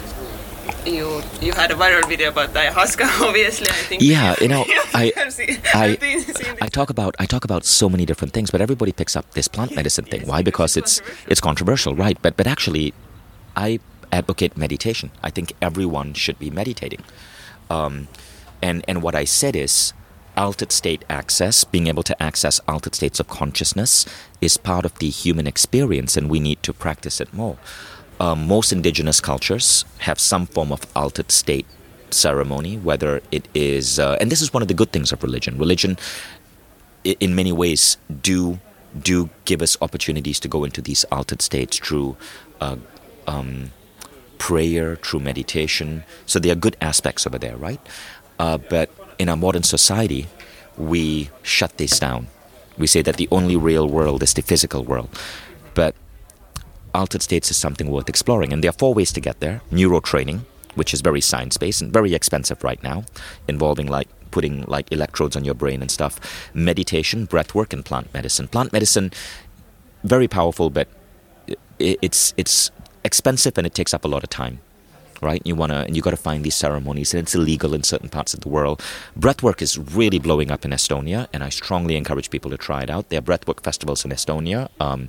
you 0.84 1.20
you 1.40 1.52
had 1.52 1.70
a 1.70 1.74
viral 1.74 2.06
video 2.08 2.28
about 2.28 2.50
ayahuasca, 2.54 3.06
obviously. 3.28 3.66
I 3.68 3.82
think. 3.88 4.02
Yeah, 4.02 4.34
you 4.40 4.48
know, 4.48 4.64
I, 4.94 5.12
seen- 5.30 5.58
I, 5.74 5.84
I've 5.84 6.00
seen- 6.00 6.20
seen 6.34 6.56
I 6.60 6.68
talk 6.68 6.90
about 6.90 7.14
I 7.18 7.26
talk 7.26 7.44
about 7.44 7.64
so 7.64 7.88
many 7.88 8.04
different 8.06 8.32
things, 8.32 8.50
but 8.50 8.60
everybody 8.60 8.92
picks 8.92 9.16
up 9.16 9.30
this 9.32 9.48
plant 9.48 9.74
medicine 9.74 10.04
thing. 10.04 10.20
Yes, 10.20 10.28
Why? 10.28 10.42
because 10.42 10.76
it's 10.76 11.00
controversial. 11.00 11.30
it's 11.32 11.40
controversial, 11.40 11.94
right? 11.96 12.18
But 12.22 12.36
but 12.36 12.46
actually, 12.46 12.94
I 13.56 13.80
advocate 14.12 14.56
meditation. 14.56 15.10
I 15.22 15.30
think 15.30 15.52
everyone 15.60 16.14
should 16.14 16.38
be 16.38 16.50
meditating. 16.50 17.02
Um, 17.68 18.06
and 18.62 18.84
and 18.86 19.02
what 19.02 19.14
I 19.16 19.24
said 19.24 19.56
is, 19.56 19.92
altered 20.36 20.72
state 20.72 21.04
access, 21.08 21.64
being 21.64 21.86
able 21.86 22.02
to 22.02 22.22
access 22.22 22.60
altered 22.68 22.94
states 22.94 23.20
of 23.20 23.28
consciousness, 23.28 24.06
is 24.40 24.56
part 24.56 24.84
of 24.84 24.98
the 24.98 25.08
human 25.08 25.46
experience, 25.46 26.16
and 26.16 26.30
we 26.30 26.40
need 26.40 26.62
to 26.62 26.72
practice 26.72 27.20
it 27.20 27.32
more. 27.32 27.58
Um, 28.18 28.46
most 28.46 28.72
indigenous 28.72 29.20
cultures 29.20 29.84
have 29.98 30.18
some 30.18 30.46
form 30.46 30.72
of 30.72 30.86
altered 30.96 31.30
state 31.30 31.66
ceremony, 32.10 32.76
whether 32.78 33.20
it 33.30 33.48
is, 33.54 33.98
uh, 33.98 34.16
and 34.20 34.30
this 34.30 34.40
is 34.40 34.52
one 34.52 34.62
of 34.62 34.68
the 34.68 34.74
good 34.74 34.92
things 34.92 35.12
of 35.12 35.22
religion. 35.22 35.58
Religion, 35.58 35.98
in 37.04 37.34
many 37.34 37.52
ways, 37.52 37.98
do 38.22 38.58
do 39.02 39.28
give 39.44 39.60
us 39.60 39.76
opportunities 39.82 40.40
to 40.40 40.48
go 40.48 40.64
into 40.64 40.80
these 40.80 41.04
altered 41.12 41.42
states 41.42 41.78
through 41.78 42.16
uh, 42.62 42.76
um, 43.26 43.70
prayer, 44.38 44.96
through 44.96 45.20
meditation. 45.20 46.04
So 46.24 46.38
there 46.38 46.52
are 46.52 46.56
good 46.56 46.76
aspects 46.80 47.26
over 47.26 47.38
there, 47.38 47.56
right? 47.56 47.80
Uh, 48.38 48.56
but 48.56 48.90
in 49.18 49.28
our 49.28 49.36
modern 49.36 49.62
society, 49.62 50.26
we 50.76 51.30
shut 51.42 51.76
this 51.78 51.98
down. 51.98 52.28
We 52.78 52.86
say 52.86 53.02
that 53.02 53.16
the 53.16 53.28
only 53.30 53.56
real 53.56 53.88
world 53.88 54.22
is 54.22 54.34
the 54.34 54.42
physical 54.42 54.84
world. 54.84 55.08
But 55.74 55.94
altered 56.94 57.22
states 57.22 57.50
is 57.50 57.56
something 57.56 57.90
worth 57.90 58.08
exploring. 58.08 58.52
And 58.52 58.62
there 58.62 58.70
are 58.70 58.80
four 58.80 58.94
ways 58.94 59.12
to 59.12 59.20
get 59.20 59.40
there 59.40 59.62
neuro 59.70 60.00
training, 60.00 60.44
which 60.74 60.92
is 60.92 61.00
very 61.00 61.20
science 61.20 61.56
based 61.56 61.80
and 61.82 61.92
very 61.92 62.14
expensive 62.14 62.62
right 62.64 62.82
now, 62.82 63.04
involving 63.48 63.86
like 63.86 64.08
putting 64.30 64.64
like 64.64 64.90
electrodes 64.92 65.36
on 65.36 65.44
your 65.44 65.54
brain 65.54 65.80
and 65.80 65.90
stuff, 65.90 66.20
meditation, 66.52 67.24
breath 67.24 67.54
work, 67.54 67.72
and 67.72 67.84
plant 67.84 68.12
medicine. 68.12 68.48
Plant 68.48 68.72
medicine, 68.72 69.10
very 70.04 70.28
powerful, 70.28 70.68
but 70.68 70.88
it's, 71.78 72.34
it's 72.36 72.70
expensive 73.04 73.56
and 73.56 73.66
it 73.66 73.74
takes 73.74 73.94
up 73.94 74.04
a 74.04 74.08
lot 74.08 74.22
of 74.22 74.28
time. 74.28 74.60
Right, 75.22 75.40
you 75.44 75.54
wanna, 75.54 75.84
and 75.86 75.96
you 75.96 76.02
got 76.02 76.10
to 76.10 76.16
find 76.16 76.44
these 76.44 76.54
ceremonies, 76.54 77.14
and 77.14 77.22
it's 77.22 77.34
illegal 77.34 77.72
in 77.72 77.82
certain 77.82 78.10
parts 78.10 78.34
of 78.34 78.40
the 78.40 78.50
world. 78.50 78.82
Breathwork 79.18 79.62
is 79.62 79.78
really 79.78 80.18
blowing 80.18 80.50
up 80.50 80.64
in 80.64 80.72
Estonia, 80.72 81.26
and 81.32 81.42
I 81.42 81.48
strongly 81.48 81.96
encourage 81.96 82.28
people 82.28 82.50
to 82.50 82.58
try 82.58 82.82
it 82.82 82.90
out. 82.90 83.08
There 83.08 83.18
are 83.18 83.22
breathwork 83.22 83.62
festivals 83.62 84.04
in 84.04 84.10
Estonia. 84.10 84.68
Um, 84.78 85.06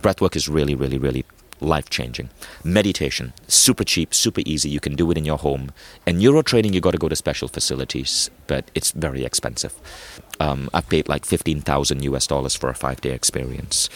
breathwork 0.00 0.36
is 0.36 0.48
really, 0.48 0.74
really, 0.74 0.96
really 0.96 1.26
life 1.62 1.88
changing. 1.90 2.28
Meditation, 2.64 3.32
super 3.46 3.84
cheap, 3.84 4.12
super 4.12 4.42
easy. 4.44 4.68
You 4.68 4.80
can 4.80 4.96
do 4.96 5.10
it 5.10 5.18
in 5.18 5.24
your 5.24 5.38
home. 5.38 5.72
And 6.06 6.18
neuro 6.18 6.42
training, 6.42 6.72
you 6.72 6.80
got 6.80 6.92
to 6.92 6.98
go 6.98 7.08
to 7.08 7.16
special 7.16 7.48
facilities, 7.48 8.30
but 8.46 8.70
it's 8.74 8.90
very 8.90 9.24
expensive. 9.24 9.74
Um, 10.40 10.68
I've 10.74 10.88
paid 10.88 11.08
like 11.08 11.24
fifteen 11.24 11.60
thousand 11.60 12.02
US 12.04 12.26
dollars 12.26 12.54
for 12.54 12.68
a 12.68 12.74
five 12.74 13.00
day 13.00 13.10
experience. 13.10 13.88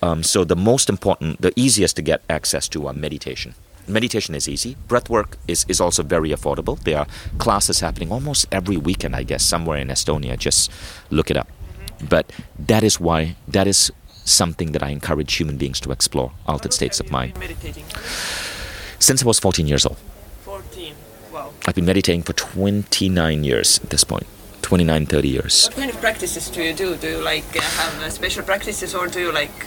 Um, 0.00 0.22
so 0.22 0.42
the 0.42 0.56
most 0.56 0.88
important, 0.88 1.40
the 1.40 1.52
easiest 1.54 1.96
to 1.96 2.02
get 2.02 2.22
access 2.28 2.68
to 2.68 2.88
are 2.88 2.92
meditation. 2.92 3.54
Meditation 3.88 4.34
is 4.34 4.48
easy. 4.48 4.76
Breathwork 4.88 5.34
is, 5.48 5.64
is 5.68 5.80
also 5.80 6.02
very 6.02 6.30
affordable. 6.30 6.78
There 6.78 6.98
are 6.98 7.06
classes 7.38 7.80
happening 7.80 8.12
almost 8.12 8.46
every 8.52 8.76
weekend, 8.76 9.16
I 9.16 9.24
guess, 9.24 9.42
somewhere 9.42 9.78
in 9.78 9.88
Estonia. 9.88 10.38
Just 10.38 10.70
look 11.10 11.30
it 11.30 11.36
up. 11.36 11.48
But 12.08 12.32
that 12.58 12.82
is 12.82 13.00
why, 13.00 13.36
that 13.48 13.66
is 13.66 13.92
something 14.24 14.72
that 14.72 14.82
I 14.82 14.88
encourage 14.90 15.34
human 15.34 15.56
beings 15.56 15.80
to 15.80 15.92
explore 15.92 16.32
altered 16.46 16.72
states 16.72 17.00
of 17.00 17.10
mind. 17.10 17.32
Since 18.98 19.22
I 19.22 19.26
was 19.26 19.40
14 19.40 19.66
years 19.66 19.84
old, 19.84 19.98
14. 20.42 20.94
Wow. 21.32 21.52
I've 21.66 21.74
been 21.74 21.86
meditating 21.86 22.22
for 22.22 22.34
29 22.34 23.44
years 23.44 23.80
at 23.82 23.90
this 23.90 24.04
point. 24.04 24.26
29, 24.62 25.06
30 25.06 25.28
years. 25.28 25.66
What 25.66 25.76
kind 25.76 25.90
of 25.90 26.00
practices 26.00 26.48
do 26.50 26.62
you 26.62 26.72
do? 26.72 26.96
Do 26.96 27.08
you 27.08 27.22
like 27.22 27.44
uh, 27.56 27.60
have 27.60 28.02
uh, 28.02 28.10
special 28.10 28.44
practices 28.44 28.94
or 28.94 29.08
do 29.08 29.20
you 29.20 29.32
like 29.32 29.66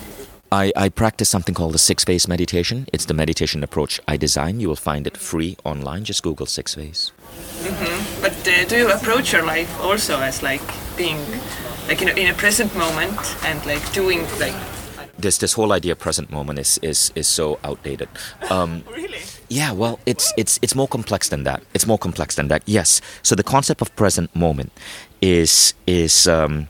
I, 0.52 0.72
I 0.76 0.90
practice 0.90 1.30
something 1.30 1.56
called 1.56 1.74
the 1.74 1.80
six 1.80 2.04
phase 2.04 2.28
meditation. 2.28 2.88
It's 2.94 3.06
the 3.06 3.14
meditation 3.14 3.64
approach 3.64 4.00
I 4.08 4.18
design. 4.18 4.60
You 4.60 4.68
will 4.70 4.76
find 4.76 5.08
it 5.08 5.18
free 5.18 5.58
online. 5.64 6.04
Just 6.04 6.24
Google 6.24 6.46
six 6.46 6.76
phase. 6.76 7.12
But 8.22 8.48
uh, 8.48 8.66
do 8.66 8.78
you 8.78 8.92
approach 8.92 9.34
your 9.34 9.44
life 9.44 9.70
also 9.82 10.20
as 10.20 10.44
like 10.44 10.62
being 10.96 11.18
like 11.88 12.02
in 12.02 12.10
a, 12.10 12.14
in 12.14 12.28
a 12.28 12.34
present 12.34 12.76
moment 12.76 13.20
and 13.44 13.66
like 13.66 13.92
doing 13.94 14.22
like 14.40 14.56
This 15.18 15.38
this 15.38 15.54
whole 15.54 15.72
idea 15.74 15.94
of 15.94 16.00
present 16.00 16.30
moment 16.30 16.60
is 16.60 16.78
is, 16.82 17.12
is 17.16 17.28
so 17.28 17.58
outdated. 17.64 18.10
Um, 18.50 18.84
really? 18.92 19.22
yeah, 19.50 19.72
well, 19.72 20.00
it's 20.06 20.34
it's 20.38 20.60
it's 20.62 20.76
more 20.76 20.88
complex 20.88 21.30
than 21.30 21.44
that. 21.44 21.64
It's 21.74 21.88
more 21.88 21.98
complex 21.98 22.36
than 22.36 22.48
that. 22.50 22.64
Yes. 22.66 23.02
So 23.24 23.36
the 23.36 23.44
concept 23.44 23.82
of 23.82 23.96
present 23.96 24.36
moment 24.36 24.72
is 25.22 25.74
is 25.88 26.28
um, 26.28 26.68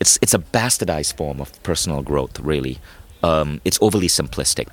it's 0.00 0.18
it's 0.22 0.34
a 0.34 0.38
bastardized 0.38 1.16
form 1.16 1.40
of 1.40 1.50
personal 1.62 2.02
growth. 2.02 2.38
Really, 2.40 2.78
um, 3.22 3.60
it's 3.64 3.78
overly 3.80 4.08
simplistic. 4.08 4.68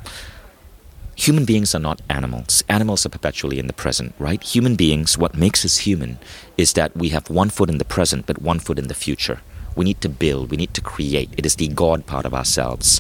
Human 1.16 1.46
beings 1.46 1.74
are 1.74 1.80
not 1.80 2.02
animals. 2.10 2.64
Animals 2.68 3.06
are 3.06 3.10
perpetually 3.10 3.58
in 3.58 3.68
the 3.68 3.74
present, 3.74 4.14
right? 4.20 4.44
Human 4.44 4.76
beings, 4.76 5.18
what 5.18 5.38
makes 5.38 5.64
us 5.64 5.78
human 5.80 6.20
is 6.58 6.74
that 6.74 6.96
we 6.96 7.10
have 7.10 7.30
one 7.30 7.50
foot 7.50 7.70
in 7.70 7.78
the 7.78 7.86
present, 7.86 8.26
but 8.26 8.42
one 8.42 8.60
foot 8.60 8.78
in 8.78 8.88
the 8.88 8.94
future. 8.94 9.40
We 9.78 9.86
need 9.86 10.02
to 10.02 10.10
build, 10.10 10.52
we 10.52 10.58
need 10.58 10.74
to 10.74 10.82
create. 10.82 11.30
It 11.38 11.46
is 11.46 11.56
the 11.56 11.70
God 11.70 12.06
part 12.06 12.26
of 12.26 12.34
ourselves. 12.34 13.00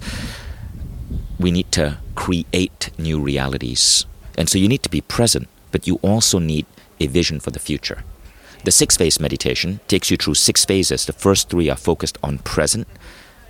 We 1.37 1.51
need 1.51 1.71
to 1.73 1.97
create 2.15 2.89
new 2.97 3.19
realities. 3.19 4.05
And 4.37 4.47
so 4.47 4.57
you 4.57 4.69
need 4.69 4.83
to 4.83 4.89
be 4.89 5.01
present, 5.01 5.49
but 5.71 5.85
you 5.85 5.99
also 6.01 6.39
need 6.39 6.65
a 7.01 7.07
vision 7.07 7.41
for 7.41 7.51
the 7.51 7.59
future. 7.59 8.03
The 8.63 8.71
six 8.71 8.95
phase 8.95 9.19
meditation 9.19 9.81
takes 9.89 10.09
you 10.09 10.15
through 10.15 10.35
six 10.35 10.63
phases. 10.63 11.05
The 11.05 11.13
first 11.13 11.49
three 11.49 11.69
are 11.69 11.75
focused 11.75 12.17
on 12.23 12.39
present, 12.39 12.87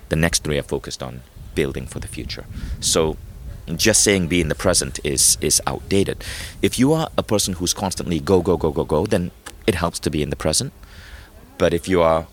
the 0.10 0.16
next 0.16 0.44
three 0.44 0.58
are 0.58 0.64
focused 0.64 1.02
on 1.02 1.22
building 1.56 1.88
for 1.88 2.00
the 2.00 2.08
future. 2.08 2.46
So 2.80 3.18
just 3.76 4.04
saying 4.04 4.28
be 4.28 4.42
in 4.42 4.50
the 4.50 4.56
present 4.56 5.00
is 5.04 5.38
is 5.42 5.62
outdated. 5.66 6.24
If 6.62 6.78
you 6.78 6.94
are 6.94 7.10
a 7.18 7.24
person 7.24 7.56
who's 7.56 7.74
constantly 7.74 8.20
go 8.20 8.42
go 8.42 8.58
go 8.58 8.72
go 8.72 8.84
go, 8.84 9.06
then 9.06 9.32
it 9.66 9.76
helps 9.76 10.00
to 10.00 10.10
be 10.12 10.22
in 10.22 10.30
the 10.30 10.36
present. 10.36 10.72
But 11.58 11.74
if 11.74 11.88
you 11.88 12.02
are 12.02 12.28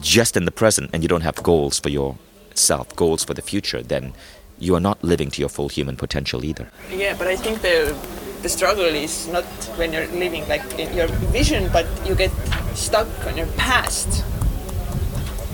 just 0.00 0.36
in 0.36 0.44
the 0.44 0.50
present 0.50 0.90
and 0.92 1.02
you 1.02 1.08
don't 1.08 1.22
have 1.22 1.42
goals 1.42 1.78
for 1.78 1.88
yourself, 1.88 2.94
goals 2.96 3.24
for 3.24 3.34
the 3.34 3.42
future, 3.42 3.82
then 3.82 4.12
you 4.58 4.74
are 4.74 4.80
not 4.80 5.02
living 5.02 5.30
to 5.30 5.40
your 5.40 5.48
full 5.48 5.68
human 5.68 5.96
potential 5.96 6.44
either. 6.44 6.68
Yeah, 6.90 7.16
but 7.16 7.26
I 7.26 7.36
think 7.36 7.62
the 7.62 7.96
the 8.42 8.48
struggle 8.48 8.84
is 8.84 9.28
not 9.28 9.44
when 9.76 9.92
you're 9.92 10.06
living 10.08 10.48
like 10.48 10.64
in 10.78 10.92
your 10.96 11.08
vision, 11.32 11.70
but 11.72 11.86
you 12.06 12.14
get 12.14 12.30
stuck 12.74 13.08
on 13.26 13.36
your 13.36 13.46
past, 13.56 14.24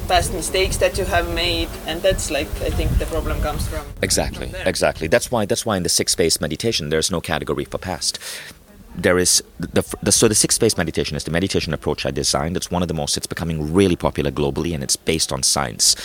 past 0.09 0.33
mistakes 0.33 0.77
that 0.79 0.99
you 0.99 1.05
have 1.05 1.33
made, 1.35 1.69
and 1.87 2.03
that's 2.03 2.31
like 2.31 2.49
I 2.62 2.71
think 2.71 2.99
the 2.99 3.07
problem 3.07 3.40
comes 3.42 3.66
from. 3.69 3.85
Exactly, 4.03 4.49
from 4.49 4.66
exactly. 4.66 5.09
That's 5.09 5.31
why 5.31 5.47
that's 5.47 5.66
why 5.66 5.77
in 5.77 5.83
the 5.83 5.88
six 5.88 6.14
phase 6.14 6.40
meditation 6.40 6.88
there's 6.90 7.11
no 7.11 7.21
category 7.21 7.64
for 7.64 7.79
past. 7.79 8.19
There 8.99 9.19
is 9.19 9.42
the, 9.61 9.85
the 10.03 10.11
so 10.11 10.27
the 10.27 10.35
six 10.35 10.57
phase 10.57 10.77
meditation 10.79 11.16
is 11.16 11.25
the 11.25 11.31
meditation 11.31 11.75
approach 11.75 12.07
I 12.07 12.11
designed. 12.11 12.57
It's 12.57 12.70
one 12.70 12.81
of 12.83 12.89
the 12.89 12.95
most. 12.95 13.16
It's 13.18 13.26
becoming 13.26 13.74
really 13.74 13.97
popular 13.97 14.31
globally, 14.31 14.72
and 14.74 14.83
it's 14.83 14.97
based 14.97 15.33
on 15.33 15.43
science. 15.43 15.97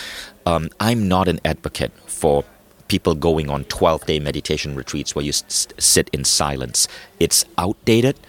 Um, 0.45 0.69
I'm 0.79 1.07
not 1.07 1.27
an 1.29 1.39
advocate 1.45 1.93
for 2.07 2.43
people 2.89 3.15
going 3.15 3.49
on 3.49 3.63
12 3.65 4.05
day 4.05 4.19
meditation 4.19 4.75
retreats 4.75 5.15
where 5.15 5.23
you 5.23 5.29
s- 5.29 5.67
sit 5.77 6.09
in 6.11 6.25
silence. 6.25 6.89
It's 7.17 7.45
outdated, 7.57 8.19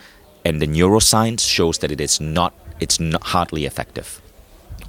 and 0.44 0.62
the 0.62 0.68
neuroscience 0.68 1.40
shows 1.48 1.78
that 1.78 1.90
it 1.90 2.00
is 2.00 2.20
not. 2.20 2.54
It's 2.78 3.00
not 3.00 3.24
hardly 3.24 3.66
effective. 3.66 4.21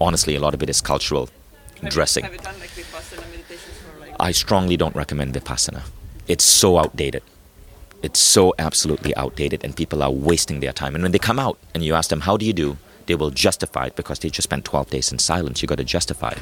Honestly, 0.02 0.36
a 0.36 0.39
lot 0.39 0.54
of 0.54 0.62
it 0.64 0.70
is 0.70 0.82
cultural 0.82 1.30
Have 1.76 1.84
you- 1.84 1.89
dressing. 1.89 2.24
Have 2.24 2.34
you 2.34 2.39
done 2.39 2.60
like 2.60 2.70
for 2.70 4.00
like? 4.00 4.16
I 4.20 4.32
strongly 4.32 4.78
don't 4.78 4.96
recommend 4.96 5.34
Vipassana. 5.34 5.82
It's 6.28 6.44
so 6.44 6.78
outdated. 6.78 7.24
It's 8.02 8.20
so 8.20 8.54
absolutely 8.60 9.16
outdated, 9.16 9.64
and 9.64 9.76
people 9.76 10.04
are 10.04 10.12
wasting 10.12 10.60
their 10.60 10.74
time. 10.74 10.94
And 10.96 11.04
when 11.04 11.12
they 11.14 11.20
come 11.20 11.39
out 11.39 11.58
and 11.74 11.84
you 11.84 11.94
ask 11.94 12.10
them, 12.10 12.22
How 12.22 12.38
do 12.38 12.46
you 12.46 12.54
do? 12.54 12.78
they 13.06 13.16
will 13.16 13.32
justify 13.32 13.88
it 13.88 13.98
because 13.98 14.20
they 14.20 14.30
just 14.30 14.44
spent 14.48 14.64
12 14.64 14.89
days 14.89 15.12
in 15.12 15.20
silence. 15.20 15.62
You 15.62 15.68
got 15.68 15.78
to 15.78 15.84
justify 15.84 16.30
it. 16.30 16.38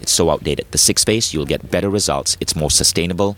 It's 0.00 0.12
so 0.12 0.30
outdated. 0.30 0.66
The 0.70 0.78
six 0.78 1.02
phase, 1.02 1.34
you'll 1.34 1.46
get 1.46 1.68
better 1.68 1.90
results. 1.90 2.36
It's 2.40 2.54
more 2.54 2.70
sustainable, 2.70 3.36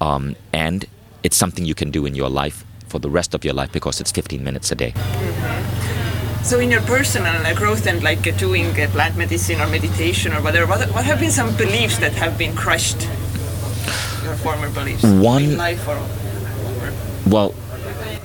um, 0.00 0.34
and 0.54 0.86
it's 1.22 1.36
something 1.36 1.66
you 1.66 1.74
can 1.74 1.90
do 1.90 2.06
in 2.06 2.14
your 2.14 2.30
life 2.30 2.64
for 2.88 2.98
the 2.98 3.10
rest 3.10 3.34
of 3.34 3.44
your 3.44 3.52
life 3.52 3.70
because 3.72 4.00
it's 4.00 4.10
15 4.10 4.42
minutes 4.42 4.72
a 4.72 4.74
day. 4.74 4.94
So 6.42 6.60
in 6.60 6.70
your 6.70 6.80
personal 6.82 7.54
growth 7.54 7.86
and 7.86 8.02
like 8.02 8.22
doing 8.38 8.66
uh, 8.80 8.88
plant 8.92 9.16
medicine 9.16 9.60
or 9.60 9.66
meditation 9.66 10.32
or 10.32 10.40
whatever, 10.40 10.66
what, 10.66 10.88
what 10.94 11.04
have 11.04 11.20
been 11.20 11.30
some 11.30 11.54
beliefs 11.56 11.98
that 11.98 12.12
have 12.12 12.38
been 12.38 12.54
crushed? 12.54 13.02
Your 14.24 14.34
former 14.36 14.70
beliefs 14.70 15.02
One- 15.02 15.42
in 15.42 15.56
life 15.58 15.86
or, 15.86 15.96
or 15.96 16.92
Well, 17.26 17.54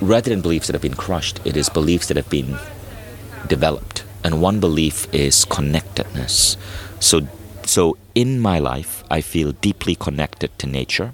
rather 0.00 0.30
than 0.30 0.40
beliefs 0.40 0.68
that 0.68 0.74
have 0.74 0.82
been 0.82 0.94
crushed, 0.94 1.40
it 1.44 1.56
is 1.56 1.68
beliefs 1.68 2.08
that 2.08 2.16
have 2.16 2.30
been 2.30 2.56
developed. 3.46 4.04
And 4.22 4.40
one 4.40 4.58
belief 4.58 5.06
is 5.12 5.44
connectedness. 5.44 6.56
So, 7.00 7.28
so 7.66 7.98
in 8.14 8.40
my 8.40 8.58
life, 8.58 9.04
I 9.10 9.20
feel 9.20 9.52
deeply 9.52 9.96
connected 9.96 10.58
to 10.60 10.66
nature, 10.66 11.12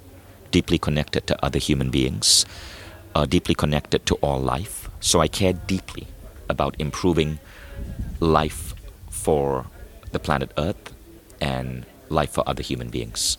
deeply 0.52 0.78
connected 0.78 1.26
to 1.26 1.44
other 1.44 1.58
human 1.58 1.90
beings, 1.90 2.46
uh, 3.16 3.26
deeply 3.26 3.56
connected 3.56 4.06
to 4.06 4.14
all 4.16 4.40
life. 4.40 4.88
So 5.00 5.18
I 5.18 5.26
care 5.26 5.54
deeply 5.54 6.06
about 6.50 6.74
improving 6.78 7.38
life 8.20 8.74
for 9.08 9.66
the 10.12 10.18
planet 10.18 10.52
Earth 10.58 10.94
and 11.40 11.86
life 12.08 12.30
for 12.30 12.42
other 12.46 12.62
human 12.62 12.88
beings. 12.90 13.38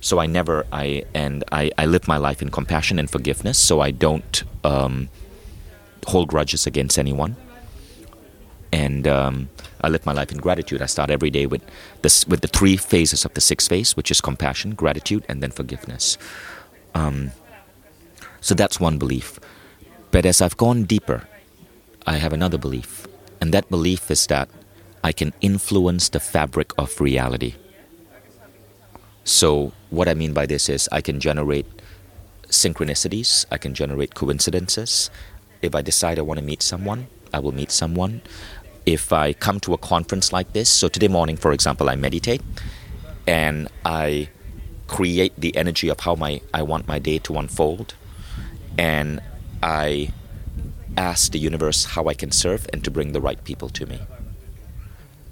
So 0.00 0.18
I 0.18 0.26
never 0.26 0.66
I 0.72 1.04
and 1.14 1.44
I, 1.50 1.70
I 1.78 1.86
live 1.86 2.06
my 2.06 2.18
life 2.18 2.42
in 2.42 2.50
compassion 2.50 2.98
and 2.98 3.10
forgiveness. 3.10 3.58
So 3.58 3.80
I 3.80 3.90
don't 3.90 4.42
um, 4.62 5.08
hold 6.06 6.28
grudges 6.28 6.66
against 6.66 6.98
anyone, 6.98 7.36
and 8.70 9.08
um, 9.08 9.48
I 9.80 9.88
live 9.88 10.04
my 10.04 10.12
life 10.12 10.30
in 10.30 10.38
gratitude. 10.38 10.82
I 10.82 10.86
start 10.86 11.10
every 11.10 11.30
day 11.30 11.46
with 11.46 11.62
this 12.02 12.26
with 12.26 12.42
the 12.42 12.48
three 12.48 12.76
phases 12.76 13.24
of 13.24 13.32
the 13.32 13.40
sixth 13.40 13.68
phase, 13.68 13.96
which 13.96 14.10
is 14.10 14.20
compassion, 14.20 14.74
gratitude, 14.74 15.24
and 15.28 15.42
then 15.42 15.50
forgiveness. 15.50 16.18
Um, 16.94 17.30
so 18.42 18.54
that's 18.54 18.78
one 18.78 18.98
belief. 18.98 19.40
But 20.10 20.26
as 20.26 20.42
I've 20.42 20.56
gone 20.58 20.84
deeper, 20.84 21.26
I 22.06 22.16
have 22.16 22.32
another 22.32 22.58
belief, 22.58 23.06
and 23.40 23.52
that 23.52 23.70
belief 23.70 24.10
is 24.10 24.26
that 24.26 24.48
I 25.02 25.12
can 25.12 25.32
influence 25.40 26.08
the 26.08 26.20
fabric 26.20 26.72
of 26.76 27.00
reality. 27.00 27.54
So, 29.24 29.72
what 29.88 30.08
I 30.08 30.14
mean 30.14 30.34
by 30.34 30.44
this 30.44 30.68
is 30.68 30.88
I 30.92 31.00
can 31.00 31.18
generate 31.18 31.66
synchronicities, 32.48 33.46
I 33.50 33.56
can 33.56 33.74
generate 33.74 34.14
coincidences. 34.14 35.10
If 35.62 35.74
I 35.74 35.80
decide 35.80 36.18
I 36.18 36.22
want 36.22 36.40
to 36.40 36.44
meet 36.44 36.62
someone, 36.62 37.06
I 37.32 37.38
will 37.38 37.52
meet 37.52 37.70
someone. 37.70 38.20
If 38.84 39.12
I 39.12 39.32
come 39.32 39.60
to 39.60 39.72
a 39.72 39.78
conference 39.78 40.30
like 40.30 40.52
this, 40.52 40.68
so 40.68 40.88
today 40.88 41.08
morning, 41.08 41.38
for 41.38 41.52
example, 41.52 41.88
I 41.88 41.96
meditate 41.96 42.42
and 43.26 43.68
I 43.84 44.28
create 44.88 45.32
the 45.38 45.56
energy 45.56 45.88
of 45.88 46.00
how 46.00 46.14
my 46.14 46.42
I 46.52 46.62
want 46.62 46.86
my 46.86 46.98
day 46.98 47.18
to 47.20 47.38
unfold 47.38 47.94
and 48.76 49.20
I 49.62 50.12
ask 50.96 51.32
the 51.32 51.38
universe 51.38 51.84
how 51.84 52.06
I 52.06 52.14
can 52.14 52.30
serve 52.30 52.66
and 52.72 52.84
to 52.84 52.90
bring 52.90 53.12
the 53.12 53.20
right 53.20 53.42
people 53.44 53.68
to 53.70 53.86
me. 53.86 54.00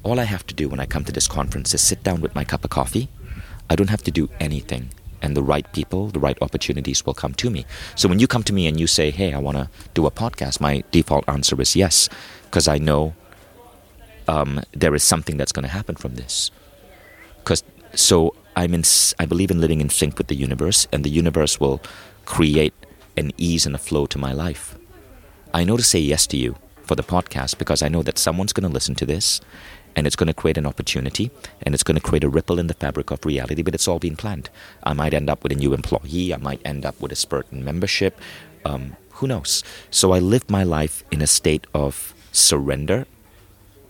All 0.02 0.18
I 0.18 0.24
have 0.24 0.46
to 0.48 0.54
do 0.54 0.68
when 0.68 0.80
I 0.80 0.86
come 0.86 1.04
to 1.04 1.12
this 1.12 1.28
conference 1.28 1.74
is 1.74 1.80
sit 1.80 2.02
down 2.02 2.20
with 2.20 2.34
my 2.34 2.44
cup 2.44 2.64
of 2.64 2.70
coffee. 2.70 3.08
I 3.70 3.76
don't 3.76 3.90
have 3.90 4.02
to 4.04 4.10
do 4.10 4.28
anything. 4.40 4.90
And 5.20 5.36
the 5.36 5.42
right 5.42 5.70
people, 5.72 6.08
the 6.08 6.18
right 6.18 6.36
opportunities 6.42 7.06
will 7.06 7.14
come 7.14 7.34
to 7.34 7.48
me. 7.48 7.64
So 7.94 8.08
when 8.08 8.18
you 8.18 8.26
come 8.26 8.42
to 8.42 8.52
me 8.52 8.66
and 8.66 8.80
you 8.80 8.88
say, 8.88 9.12
hey, 9.12 9.32
I 9.32 9.38
want 9.38 9.56
to 9.56 9.68
do 9.94 10.04
a 10.06 10.10
podcast, 10.10 10.60
my 10.60 10.82
default 10.90 11.28
answer 11.28 11.60
is 11.60 11.76
yes, 11.76 12.08
because 12.44 12.66
I 12.66 12.78
know 12.78 13.14
um, 14.26 14.60
there 14.72 14.94
is 14.96 15.04
something 15.04 15.36
that's 15.36 15.52
going 15.52 15.62
to 15.62 15.68
happen 15.68 15.94
from 15.94 16.16
this. 16.16 16.50
Because 17.38 17.62
so 17.94 18.34
I'm 18.56 18.74
in, 18.74 18.82
I 19.20 19.26
believe 19.26 19.52
in 19.52 19.60
living 19.60 19.80
in 19.80 19.90
sync 19.90 20.18
with 20.18 20.26
the 20.26 20.34
universe, 20.34 20.88
and 20.92 21.04
the 21.04 21.10
universe 21.10 21.60
will 21.60 21.80
create 22.24 22.74
an 23.16 23.30
ease 23.36 23.64
and 23.64 23.74
a 23.74 23.78
flow 23.78 24.06
to 24.06 24.18
my 24.18 24.32
life. 24.32 24.76
I 25.52 25.64
know 25.64 25.76
to 25.76 25.82
say 25.82 25.98
yes 25.98 26.26
to 26.28 26.36
you 26.36 26.56
for 26.84 26.94
the 26.94 27.02
podcast 27.02 27.58
because 27.58 27.82
I 27.82 27.88
know 27.88 28.02
that 28.02 28.18
someone's 28.18 28.52
going 28.52 28.66
to 28.68 28.72
listen 28.72 28.94
to 28.96 29.06
this 29.06 29.40
and 29.94 30.06
it's 30.06 30.16
going 30.16 30.26
to 30.28 30.34
create 30.34 30.56
an 30.56 30.66
opportunity 30.66 31.30
and 31.62 31.74
it's 31.74 31.82
going 31.82 31.96
to 31.96 32.00
create 32.00 32.24
a 32.24 32.28
ripple 32.28 32.58
in 32.58 32.66
the 32.66 32.74
fabric 32.74 33.10
of 33.10 33.24
reality, 33.26 33.62
but 33.62 33.74
it's 33.74 33.86
all 33.86 33.98
been 33.98 34.16
planned. 34.16 34.48
I 34.82 34.94
might 34.94 35.12
end 35.14 35.28
up 35.28 35.42
with 35.42 35.52
a 35.52 35.56
new 35.56 35.74
employee, 35.74 36.32
I 36.32 36.38
might 36.38 36.60
end 36.64 36.86
up 36.86 36.98
with 37.00 37.12
a 37.12 37.16
spurt 37.16 37.46
in 37.52 37.64
membership, 37.64 38.18
um, 38.64 38.96
who 39.10 39.26
knows? 39.26 39.62
So 39.90 40.12
I 40.12 40.18
live 40.18 40.48
my 40.50 40.64
life 40.64 41.04
in 41.10 41.20
a 41.22 41.26
state 41.26 41.66
of 41.74 42.14
surrender, 42.32 43.06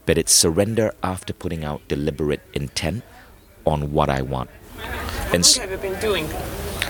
but 0.05 0.19
it's 0.19 0.33
surrender 0.33 0.93
after 1.03 1.33
putting 1.33 1.65
out 1.65 1.87
deliberate 1.89 2.43
intent 2.53 3.05
on 3.65 3.93
what 3.93 4.11
I 4.11 4.23
want. 4.23 4.51
And 5.33 5.41
s- 5.41 5.59
long 5.59 5.69
have 5.69 5.85
you 5.85 5.91
been 5.91 6.01
doing 6.01 6.27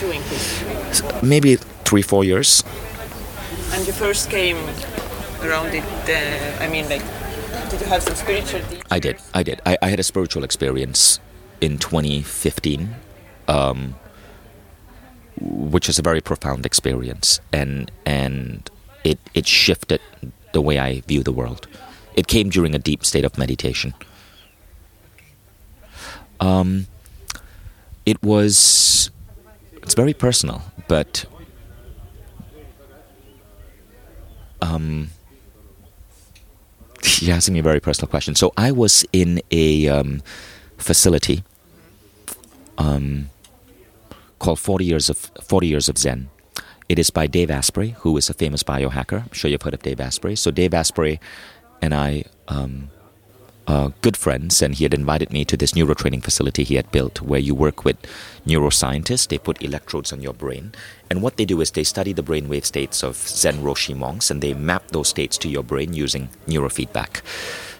doing 0.00 0.20
this? 0.30 1.22
maybe 1.22 1.56
three, 1.84 2.02
four 2.02 2.24
years. 2.24 2.64
And 3.72 3.86
you 3.86 3.92
first 3.92 4.28
came 4.30 4.58
around 5.40 5.74
it. 5.74 5.84
Uh, 6.08 6.62
I 6.62 6.68
mean, 6.68 6.88
like, 6.88 7.02
did 7.70 7.80
you 7.80 7.86
have 7.86 8.02
some 8.02 8.14
spiritual? 8.14 8.60
I 8.90 8.98
did. 8.98 9.16
I 9.32 9.42
did. 9.42 9.60
I, 9.64 9.78
I 9.80 9.88
had 9.88 9.98
a 9.98 10.02
spiritual 10.02 10.44
experience 10.44 11.20
in 11.60 11.78
2015, 11.78 12.94
um, 13.48 13.94
which 15.40 15.86
was 15.86 15.98
a 15.98 16.02
very 16.02 16.20
profound 16.20 16.66
experience, 16.66 17.40
and 17.52 17.90
and 18.04 18.70
it 19.04 19.18
it 19.32 19.46
shifted 19.46 20.00
the 20.52 20.60
way 20.60 20.78
I 20.78 21.00
view 21.00 21.22
the 21.22 21.32
world. 21.32 21.66
It 22.14 22.26
came 22.26 22.50
during 22.50 22.74
a 22.74 22.78
deep 22.78 23.04
state 23.06 23.24
of 23.24 23.38
meditation. 23.38 23.94
Um, 26.40 26.86
it 28.04 28.22
was. 28.22 29.10
It's 29.82 29.94
very 29.94 30.12
personal, 30.14 30.62
but. 30.88 31.24
Um, 34.62 35.10
you're 37.18 37.34
asking 37.34 37.54
me 37.54 37.60
a 37.60 37.64
very 37.64 37.80
personal 37.80 38.08
question. 38.08 38.34
So 38.34 38.52
I 38.56 38.70
was 38.70 39.04
in 39.12 39.42
a 39.50 39.88
um, 39.88 40.22
facility 40.78 41.42
um, 42.78 43.28
called 44.38 44.60
40 44.60 44.84
Years 44.84 45.10
of 45.10 45.18
40 45.42 45.66
Years 45.66 45.88
of 45.88 45.98
Zen. 45.98 46.30
It 46.88 46.98
is 46.98 47.10
by 47.10 47.26
Dave 47.26 47.50
Asprey, 47.50 47.90
who 48.00 48.16
is 48.16 48.30
a 48.30 48.34
famous 48.34 48.62
biohacker. 48.62 49.22
I'm 49.22 49.32
sure 49.32 49.50
you've 49.50 49.62
heard 49.62 49.74
of 49.74 49.82
Dave 49.82 50.00
Asprey. 50.00 50.36
So 50.36 50.50
Dave 50.50 50.74
Asprey 50.74 51.18
and 51.80 51.92
I 51.94 52.24
um, 52.48 52.90
are 53.66 53.92
good 54.02 54.16
friends, 54.16 54.62
and 54.62 54.74
he 54.74 54.84
had 54.84 54.94
invited 54.94 55.32
me 55.32 55.44
to 55.44 55.56
this 55.56 55.72
neurotraining 55.72 56.22
facility 56.22 56.64
he 56.64 56.74
had 56.74 56.90
built, 56.90 57.22
where 57.22 57.40
you 57.40 57.54
work 57.54 57.84
with 57.84 57.96
neuroscientists. 58.46 59.28
They 59.28 59.38
put 59.38 59.62
electrodes 59.62 60.12
on 60.12 60.20
your 60.20 60.34
brain, 60.34 60.72
and 61.10 61.22
what 61.22 61.36
they 61.36 61.44
do 61.44 61.60
is 61.60 61.70
they 61.70 61.84
study 61.84 62.12
the 62.12 62.22
brainwave 62.22 62.64
states 62.64 63.02
of 63.02 63.16
Zen 63.16 63.62
Roshi 63.62 63.96
monks, 63.96 64.30
and 64.30 64.40
they 64.40 64.54
map 64.54 64.88
those 64.88 65.08
states 65.08 65.38
to 65.38 65.48
your 65.48 65.62
brain 65.62 65.92
using 65.92 66.28
neurofeedback. 66.46 67.22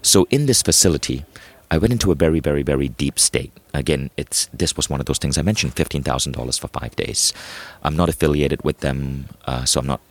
So 0.02 0.26
in 0.30 0.46
this 0.46 0.62
facility, 0.62 1.24
I 1.70 1.78
went 1.78 1.92
into 1.92 2.12
a 2.12 2.14
very, 2.14 2.40
very, 2.40 2.62
very 2.62 2.88
deep 2.88 3.18
state. 3.18 3.52
Again, 3.72 4.10
it's 4.16 4.46
this 4.52 4.76
was 4.76 4.90
one 4.90 5.00
of 5.00 5.06
those 5.06 5.18
things 5.18 5.38
I 5.38 5.42
mentioned: 5.42 5.74
fifteen 5.74 6.02
thousand 6.02 6.32
dollars 6.32 6.58
for 6.58 6.68
five 6.68 6.94
days. 6.96 7.32
I'm 7.82 7.96
not 7.96 8.08
affiliated 8.08 8.62
with 8.62 8.80
them, 8.80 9.28
uh, 9.46 9.64
so 9.64 9.80
I'm 9.80 9.86
not 9.86 10.02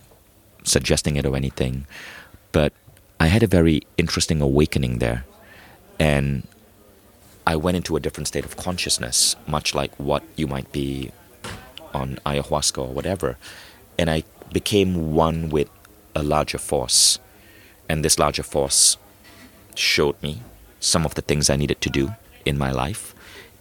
suggesting 0.64 1.18
it 1.18 1.26
or 1.26 1.36
anything. 1.36 1.86
But 2.52 2.74
I 3.20 3.28
had 3.28 3.44
a 3.44 3.48
very 3.48 3.82
interesting 3.98 4.42
awakening 4.42 4.98
there, 4.98 5.24
and 6.02 6.48
I 7.46 7.56
went 7.56 7.78
into 7.78 7.96
a 7.96 8.00
different 8.00 8.28
state 8.28 8.44
of 8.44 8.58
consciousness, 8.58 9.36
much 9.46 9.76
like 9.76 9.94
what 10.00 10.24
you 10.36 10.48
might 10.48 10.72
be 10.72 11.12
on 11.94 12.18
ayahuasca 12.26 12.80
or 12.80 12.88
whatever. 12.88 13.38
And 14.00 14.10
I 14.10 14.24
became 14.52 15.14
one 15.14 15.50
with 15.50 15.70
a 16.16 16.24
larger 16.24 16.58
force, 16.58 17.20
and 17.88 18.04
this 18.04 18.18
larger 18.18 18.42
force 18.42 18.98
showed 19.76 20.20
me 20.24 20.42
some 20.80 21.06
of 21.06 21.14
the 21.14 21.22
things 21.22 21.52
I 21.52 21.56
needed 21.56 21.82
to 21.82 21.90
do 21.92 22.16
in 22.46 22.58
my 22.58 22.72
life 22.72 23.14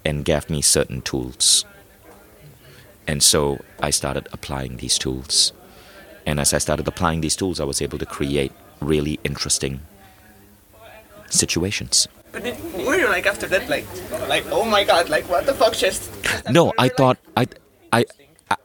and 0.02 0.24
gave 0.24 0.48
me 0.48 0.62
certain 0.62 1.02
tools. 1.02 1.66
And 3.06 3.22
so 3.22 3.62
I 3.80 3.90
started 3.90 4.28
applying 4.32 4.78
these 4.78 4.96
tools. 4.96 5.52
And 6.24 6.40
as 6.40 6.54
I 6.54 6.58
started 6.58 6.88
applying 6.88 7.20
these 7.20 7.36
tools, 7.36 7.60
I 7.60 7.64
was 7.64 7.82
able 7.82 7.98
to 7.98 8.06
create 8.06 8.52
really 8.80 9.20
interesting 9.24 9.80
situations. 11.28 12.08
But 12.32 12.44
did, 12.44 12.56
were 12.74 12.96
you 12.96 13.08
like 13.08 13.26
after 13.26 13.46
that, 13.48 13.68
like, 13.68 13.86
like, 14.28 14.44
oh 14.50 14.64
my 14.64 14.84
god, 14.84 15.08
like, 15.08 15.28
what 15.28 15.46
the 15.46 15.54
fuck 15.54 15.74
just? 15.74 16.10
No, 16.50 16.72
I 16.78 16.88
thought 16.88 17.18
I, 17.36 17.46
I, 17.92 18.04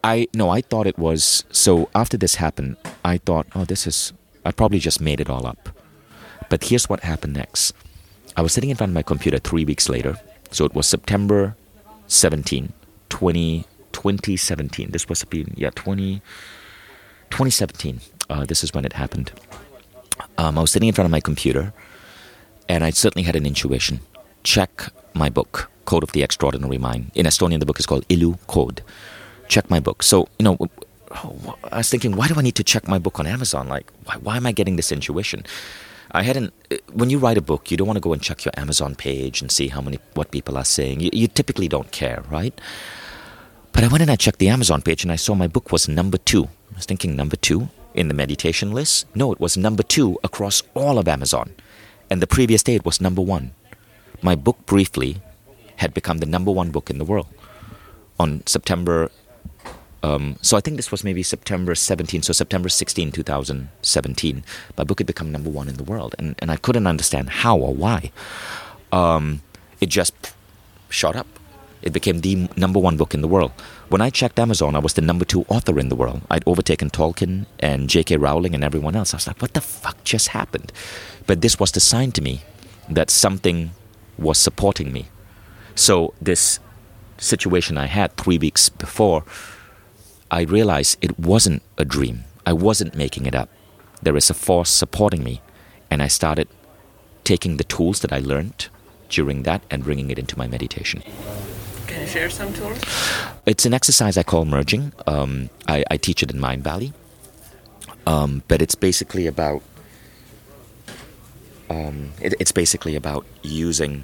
I 0.03 0.27
no, 0.33 0.49
I 0.49 0.61
thought 0.61 0.87
it 0.87 0.97
was. 0.97 1.45
So 1.51 1.89
after 1.95 2.17
this 2.17 2.35
happened, 2.35 2.77
I 3.03 3.17
thought, 3.17 3.47
oh, 3.55 3.65
this 3.65 3.87
is. 3.87 4.13
I 4.43 4.51
probably 4.51 4.77
just 4.79 5.01
made 5.01 5.19
it 5.19 5.29
all 5.29 5.47
up. 5.47 5.69
But 6.49 6.65
here's 6.65 6.87
what 6.87 6.99
happened 6.99 7.33
next. 7.33 7.73
I 8.37 8.41
was 8.41 8.53
sitting 8.53 8.69
in 8.69 8.75
front 8.75 8.91
of 8.91 8.93
my 8.93 9.01
computer 9.01 9.39
three 9.39 9.65
weeks 9.65 9.89
later. 9.89 10.19
So 10.51 10.65
it 10.65 10.75
was 10.75 10.85
September 10.85 11.55
17, 12.07 12.71
20, 13.09 13.65
2017. 13.91 14.91
This 14.91 15.09
was 15.09 15.25
yeah 15.55 15.71
20, 15.73 16.21
2017. 17.31 18.01
Uh, 18.29 18.45
this 18.45 18.63
is 18.63 18.73
when 18.73 18.85
it 18.85 18.93
happened. 18.93 19.31
Um, 20.37 20.57
I 20.57 20.61
was 20.61 20.71
sitting 20.71 20.87
in 20.87 20.93
front 20.93 21.05
of 21.05 21.11
my 21.11 21.19
computer, 21.19 21.73
and 22.67 22.83
I 22.83 22.89
certainly 22.91 23.23
had 23.23 23.35
an 23.35 23.45
intuition. 23.45 23.99
Check 24.43 24.91
my 25.13 25.29
book, 25.29 25.69
Code 25.85 26.03
of 26.03 26.11
the 26.11 26.23
Extraordinary 26.23 26.77
Mind. 26.77 27.11
In 27.15 27.25
Estonian, 27.25 27.59
the 27.59 27.65
book 27.65 27.79
is 27.79 27.85
called 27.85 28.05
Ilu 28.09 28.37
Code. 28.47 28.81
Check 29.47 29.69
my 29.69 29.79
book. 29.79 30.03
So, 30.03 30.27
you 30.39 30.43
know, 30.43 30.57
I 31.71 31.77
was 31.77 31.89
thinking, 31.89 32.15
why 32.15 32.27
do 32.27 32.35
I 32.35 32.41
need 32.41 32.55
to 32.55 32.63
check 32.63 32.87
my 32.87 32.99
book 32.99 33.19
on 33.19 33.27
Amazon? 33.27 33.67
Like, 33.67 33.91
why, 34.05 34.15
why 34.15 34.37
am 34.37 34.45
I 34.45 34.51
getting 34.51 34.75
this 34.75 34.91
intuition? 34.91 35.45
I 36.11 36.23
hadn't. 36.23 36.53
Uh, 36.71 36.77
when 36.93 37.09
you 37.09 37.17
write 37.17 37.37
a 37.37 37.41
book, 37.41 37.71
you 37.71 37.77
don't 37.77 37.87
want 37.87 37.97
to 37.97 38.01
go 38.01 38.13
and 38.13 38.21
check 38.21 38.45
your 38.45 38.53
Amazon 38.57 38.95
page 38.95 39.41
and 39.41 39.51
see 39.51 39.67
how 39.67 39.81
many 39.81 39.99
what 40.13 40.31
people 40.31 40.57
are 40.57 40.65
saying. 40.65 40.99
You, 40.99 41.09
you 41.13 41.27
typically 41.27 41.67
don't 41.67 41.91
care, 41.91 42.23
right? 42.29 42.59
But 43.73 43.83
I 43.83 43.87
went 43.87 44.01
and 44.01 44.11
I 44.11 44.15
checked 44.15 44.39
the 44.39 44.47
Amazon 44.47 44.81
page 44.81 45.03
and 45.03 45.11
I 45.11 45.17
saw 45.17 45.35
my 45.35 45.47
book 45.47 45.71
was 45.71 45.89
number 45.89 46.17
two. 46.17 46.45
I 46.71 46.75
was 46.77 46.85
thinking 46.85 47.15
number 47.15 47.35
two 47.35 47.69
in 47.93 48.07
the 48.07 48.13
meditation 48.13 48.71
list. 48.71 49.05
No, 49.15 49.31
it 49.33 49.39
was 49.39 49.57
number 49.57 49.83
two 49.83 50.17
across 50.23 50.63
all 50.73 50.97
of 50.97 51.07
Amazon, 51.07 51.53
and 52.15 52.21
the 52.21 52.27
previous 52.27 52.63
day 52.63 52.75
it 52.75 52.85
was 52.85 53.01
number 53.01 53.21
one. 53.21 53.51
My 54.21 54.35
book 54.35 54.65
briefly 54.65 55.17
had 55.75 55.93
become 55.93 56.19
the 56.19 56.25
number 56.25 56.49
one 56.49 56.71
book 56.71 56.89
in 56.89 56.97
the 56.97 57.03
world 57.03 57.27
on 58.17 58.41
September 58.47 59.11
um, 60.01 60.37
so 60.41 60.55
I 60.55 60.61
think 60.61 60.77
this 60.77 60.91
was 60.91 61.03
maybe 61.03 61.23
September 61.23 61.75
17, 61.75 62.21
so 62.21 62.31
September 62.31 62.69
16, 62.69 63.11
2017. 63.11 64.43
My 64.77 64.83
book 64.85 64.99
had 64.99 65.07
become 65.07 65.29
number 65.29 65.49
one 65.49 65.67
in 65.67 65.75
the 65.75 65.83
world, 65.83 66.15
and, 66.17 66.35
and 66.39 66.51
I 66.51 66.55
couldn't 66.55 66.87
understand 66.87 67.41
how 67.41 67.57
or 67.57 67.73
why. 67.73 68.11
Um, 68.93 69.41
it 69.81 69.89
just 69.89 70.13
shot 70.89 71.17
up. 71.17 71.27
It 71.85 71.93
became 71.93 72.21
the 72.21 72.49
number 72.57 72.79
one 72.79 72.97
book 72.97 73.13
in 73.13 73.21
the 73.21 73.27
world. 73.27 73.51
When 73.89 74.01
I 74.01 74.09
checked 74.09 74.39
Amazon, 74.39 74.75
I 74.75 74.79
was 74.79 74.95
the 74.95 75.01
number 75.01 75.23
two 75.23 75.45
author 75.49 75.79
in 75.79 75.89
the 75.89 75.95
world. 75.95 76.23
I'd 76.31 76.43
overtaken 76.47 76.89
Tolkien 76.89 77.45
and 77.59 77.87
J.K. 77.87 78.17
Rowling 78.17 78.55
and 78.55 78.63
everyone 78.63 78.95
else. 78.95 79.13
I 79.13 79.17
was 79.17 79.27
like, 79.27 79.39
what 79.39 79.53
the 79.53 79.61
fuck 79.61 80.03
just 80.03 80.29
happened? 80.29 80.73
But 81.27 81.41
this 81.41 81.59
was 81.59 81.71
the 81.71 81.79
sign 81.79 82.11
to 82.13 82.23
me 82.23 82.41
that 82.89 83.11
something 83.11 83.71
was 84.17 84.39
supporting 84.39 84.91
me. 84.91 85.05
So 85.75 86.15
this 86.19 86.59
situation 87.19 87.77
I 87.77 87.85
had 87.85 88.17
three 88.17 88.39
weeks 88.39 88.67
before 88.67 89.23
I 90.31 90.41
realized 90.41 90.97
it 91.01 91.19
wasn't 91.19 91.61
a 91.77 91.85
dream. 91.85 92.23
I 92.47 92.53
wasn't 92.53 92.95
making 92.95 93.27
it 93.27 93.35
up. 93.35 93.49
There 94.01 94.17
is 94.17 94.29
a 94.31 94.33
force 94.33 94.71
supporting 94.71 95.23
me. 95.23 95.41
And 95.91 96.01
I 96.01 96.07
started 96.07 96.47
taking 97.23 97.57
the 97.57 97.63
tools 97.63 97.99
that 97.99 98.11
I 98.11 98.19
learned 98.19 98.69
during 99.09 99.43
that 99.43 99.63
and 99.69 99.83
bringing 99.83 100.09
it 100.09 100.17
into 100.17 100.37
my 100.37 100.47
meditation. 100.47 101.03
Can 101.95 102.03
you 102.03 102.09
share 102.09 102.29
some 102.29 102.51
tools? 102.51 102.77
It's 103.45 103.65
an 103.65 103.73
exercise 103.73 104.17
I 104.17 104.23
call 104.23 104.43
merging. 104.43 104.91
Um, 105.07 105.49
I, 105.65 105.85
I, 105.89 105.95
teach 105.95 106.21
it 106.21 106.29
in 106.29 106.41
Mindvalley. 106.41 106.91
Um, 108.05 108.43
but 108.49 108.61
it's 108.61 108.75
basically 108.75 109.27
about 109.27 109.61
um, 111.69 112.11
it, 112.21 112.33
it's 112.37 112.51
basically 112.51 112.97
about 112.97 113.25
using 113.43 114.03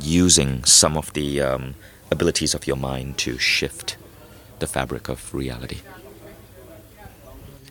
using 0.00 0.64
some 0.64 0.96
of 0.96 1.12
the 1.12 1.42
um, 1.42 1.74
abilities 2.10 2.54
of 2.54 2.66
your 2.66 2.78
mind 2.78 3.18
to 3.18 3.36
shift 3.36 3.98
the 4.58 4.66
fabric 4.66 5.10
of 5.10 5.34
reality. 5.34 5.80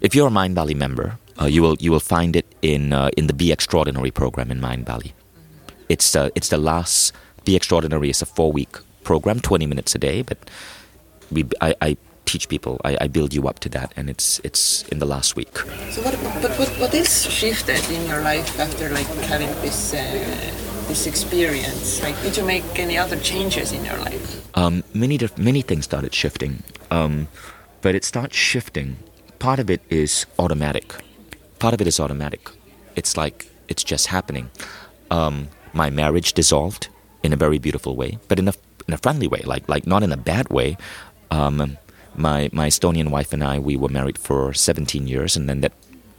If 0.01 0.13
you're 0.13 0.27
a 0.27 0.31
Mindvalley 0.31 0.75
member, 0.75 1.17
uh, 1.41 1.45
you 1.45 1.63
will 1.63 1.77
you 1.79 1.91
will 1.91 1.99
find 1.99 2.35
it 2.35 2.45
in 2.61 2.93
uh, 2.93 3.09
in 3.17 3.25
the 3.25 3.33
Be 3.33 3.51
Extraordinary 3.51 4.11
program 4.11 4.51
in 4.51 4.61
Mindvalley. 4.61 5.13
It's 5.89 6.15
uh, 6.15 6.29
it's 6.35 6.49
the 6.49 6.59
last 6.59 7.11
Be 7.43 7.55
Extraordinary 7.55 8.11
is 8.11 8.21
a 8.21 8.27
four 8.27 8.51
week 8.51 8.77
program, 9.07 9.39
twenty 9.39 9.67
minutes 9.73 9.95
a 9.95 9.99
day, 10.09 10.17
but 10.21 10.37
we 11.31 11.41
I, 11.61 11.73
I 11.81 11.97
teach 12.25 12.49
people, 12.49 12.73
I, 12.83 12.97
I, 12.99 13.07
build 13.07 13.33
you 13.33 13.47
up 13.47 13.59
to 13.59 13.69
that, 13.69 13.93
and 13.95 14.09
it's 14.09 14.39
it's 14.43 14.83
in 14.91 14.99
the 14.99 15.05
last 15.05 15.37
week. 15.39 15.55
So 15.95 16.01
what 16.05 16.15
but 16.43 16.51
what, 16.59 16.69
what 16.81 16.93
is 16.93 17.09
shifted 17.39 17.83
in 17.89 18.05
your 18.11 18.21
life 18.21 18.59
after 18.59 18.89
like 18.89 19.07
having 19.31 19.51
this 19.65 19.93
uh, 19.93 19.99
this 20.89 21.07
experience? 21.07 22.03
Like, 22.03 22.21
did 22.21 22.35
you 22.37 22.45
make 22.45 22.67
any 22.75 22.97
other 22.97 23.17
changes 23.31 23.71
in 23.71 23.85
your 23.85 23.97
life? 23.97 24.25
Um, 24.57 24.83
many 24.93 25.17
many 25.37 25.61
things 25.61 25.85
started 25.85 26.13
shifting. 26.13 26.63
Um, 26.91 27.27
but 27.81 27.95
it 27.95 28.03
starts 28.03 28.35
shifting. 28.35 28.97
Part 29.39 29.59
of 29.59 29.69
it 29.69 29.81
is 29.89 30.25
automatic. 30.37 30.87
Part 31.59 31.73
of 31.73 31.79
it 31.81 31.87
is 31.87 31.99
automatic. 31.99 32.49
It's 32.95 33.15
like 33.15 33.47
it's 33.71 33.83
just 33.83 34.07
happening. 34.07 34.49
Um, 35.09 35.47
my 35.73 35.89
marriage 35.89 36.33
dissolved 36.33 36.89
in 37.23 37.33
a 37.33 37.37
very 37.37 37.59
beautiful 37.59 37.95
way, 37.95 38.19
but 38.27 38.39
in 38.39 38.47
a 38.47 38.53
in 38.87 38.93
a 38.93 38.97
friendly 38.97 39.27
way, 39.27 39.41
like 39.45 39.67
like 39.67 39.85
not 39.85 40.03
in 40.03 40.11
a 40.11 40.17
bad 40.17 40.49
way. 40.49 40.77
Um, 41.31 41.77
my 42.15 42.49
my 42.51 42.67
Estonian 42.67 43.09
wife 43.09 43.33
and 43.33 43.43
I 43.43 43.59
we 43.59 43.75
were 43.75 43.89
married 43.89 44.17
for 44.17 44.53
17 44.53 45.07
years, 45.07 45.35
and 45.35 45.47
then 45.49 45.61
that 45.61 45.73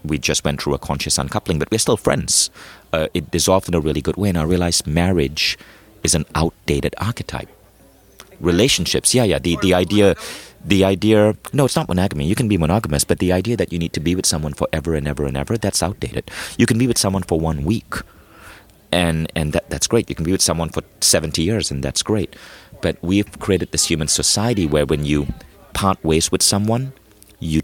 we 0.04 0.18
just 0.18 0.44
went 0.44 0.62
through 0.62 0.74
a 0.74 0.78
conscious 0.78 1.18
uncoupling, 1.18 1.58
but 1.58 1.70
we're 1.70 1.78
still 1.78 1.96
friends. 1.96 2.50
Uh, 2.92 3.08
it 3.14 3.30
dissolved 3.30 3.68
in 3.68 3.74
a 3.74 3.80
really 3.80 4.00
good 4.00 4.16
way, 4.16 4.28
and 4.28 4.38
I 4.38 4.42
realized 4.42 4.86
marriage 4.86 5.58
is 6.02 6.14
an 6.14 6.24
outdated 6.34 6.94
archetype. 6.98 7.48
Relationships, 8.40 9.14
yeah, 9.14 9.24
yeah. 9.24 9.38
The 9.38 9.56
the 9.60 9.74
idea 9.74 10.14
the 10.64 10.84
idea 10.84 11.36
no 11.52 11.64
it's 11.64 11.76
not 11.76 11.86
monogamy 11.86 12.26
you 12.26 12.34
can 12.34 12.48
be 12.48 12.58
monogamous 12.58 13.04
but 13.04 13.20
the 13.20 13.32
idea 13.32 13.56
that 13.56 13.72
you 13.72 13.78
need 13.78 13.92
to 13.92 14.00
be 14.00 14.16
with 14.16 14.26
someone 14.26 14.52
forever 14.52 14.94
and 14.96 15.06
ever 15.06 15.24
and 15.24 15.36
ever 15.36 15.56
that's 15.56 15.84
outdated 15.84 16.28
you 16.58 16.66
can 16.66 16.76
be 16.76 16.88
with 16.88 16.98
someone 16.98 17.22
for 17.22 17.38
one 17.38 17.62
week 17.62 17.94
and 18.92 19.30
and 19.34 19.52
that, 19.52 19.68
that's 19.70 19.86
great 19.86 20.08
you 20.08 20.14
can 20.14 20.24
be 20.24 20.32
with 20.32 20.42
someone 20.42 20.68
for 20.68 20.82
70 21.00 21.42
years 21.42 21.70
and 21.70 21.82
that's 21.82 22.02
great 22.02 22.34
but 22.80 22.96
we've 23.02 23.38
created 23.38 23.72
this 23.72 23.86
human 23.86 24.08
society 24.08 24.66
where 24.66 24.86
when 24.86 25.04
you 25.04 25.26
part 25.74 26.02
ways 26.04 26.32
with 26.32 26.42
someone 26.42 26.92
you 27.38 27.62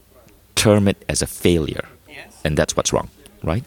term 0.55 0.87
it 0.89 1.05
as 1.09 1.23
a 1.23 1.27
failure 1.27 1.87
yes. 2.09 2.41
and 2.45 2.57
that's 2.57 2.77
what's 2.77 2.93
wrong 2.93 3.09
right 3.43 3.65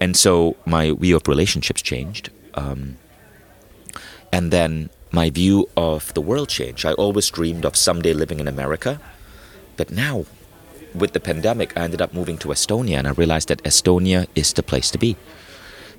and 0.00 0.16
so 0.16 0.56
my 0.66 0.92
view 0.92 1.16
of 1.16 1.26
relationships 1.28 1.82
changed 1.82 2.30
um, 2.54 2.96
and 4.32 4.50
then 4.50 4.90
my 5.10 5.30
view 5.30 5.68
of 5.76 6.12
the 6.14 6.20
world 6.20 6.48
changed. 6.48 6.84
I 6.84 6.92
always 6.92 7.30
dreamed 7.30 7.64
of 7.64 7.76
someday 7.76 8.12
living 8.12 8.40
in 8.40 8.48
America, 8.48 9.00
but 9.76 9.90
now, 9.90 10.26
with 10.94 11.12
the 11.12 11.20
pandemic, 11.20 11.76
I 11.76 11.82
ended 11.82 12.02
up 12.02 12.12
moving 12.12 12.38
to 12.38 12.48
Estonia, 12.48 12.98
and 12.98 13.06
I 13.06 13.12
realized 13.12 13.48
that 13.48 13.62
Estonia 13.62 14.26
is 14.34 14.52
the 14.52 14.62
place 14.62 14.90
to 14.90 14.98
be. 14.98 15.16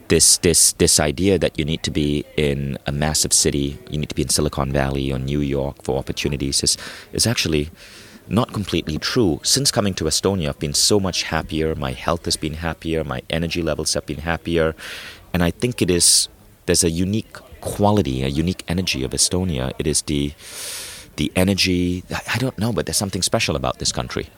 This 0.10 0.40
this 0.40 0.74
this 0.74 1.00
idea 1.00 1.38
that 1.38 1.58
you 1.60 1.66
need 1.66 1.84
to 1.84 1.92
be 1.92 2.26
in 2.36 2.78
a 2.88 2.92
massive 2.92 3.32
city, 3.32 3.78
you 3.92 4.00
need 4.00 4.10
to 4.10 4.16
be 4.16 4.24
in 4.24 4.30
Silicon 4.30 4.72
Valley 4.72 5.14
or 5.14 5.20
New 5.20 5.40
York 5.40 5.84
for 5.84 6.00
opportunities 6.00 6.64
is 6.64 6.78
is 7.14 7.28
actually 7.28 7.70
not 8.28 8.52
completely 8.52 8.98
true. 8.98 9.40
Since 9.44 9.72
coming 9.72 9.94
to 9.96 10.06
Estonia, 10.06 10.50
I've 10.50 10.60
been 10.60 10.74
so 10.74 11.00
much 11.00 11.24
happier. 11.24 11.76
My 11.76 11.92
health 11.92 12.26
has 12.26 12.38
been 12.38 12.56
happier. 12.56 13.04
My 13.04 13.22
energy 13.30 13.62
levels 13.62 13.94
have 13.94 14.06
been 14.08 14.22
happier, 14.22 14.76
and 15.32 15.44
I 15.44 15.52
think 15.52 15.82
it 15.82 15.92
is 15.92 16.28
there's 16.66 16.84
a 16.84 16.90
unique 16.90 17.34
quality, 17.62 18.24
a 18.24 18.28
unique 18.28 18.64
energy 18.68 19.04
of 19.04 19.12
Estonia. 19.12 19.74
It 19.78 19.86
is 19.86 20.02
the 20.04 20.34
the 21.18 21.32
energy. 21.36 22.04
I 22.36 22.38
don't 22.40 22.58
know, 22.58 22.74
but 22.74 22.86
there's 22.86 22.98
something 22.98 23.22
special 23.22 23.56
about 23.56 23.78
this 23.78 23.92
country. 23.92 24.30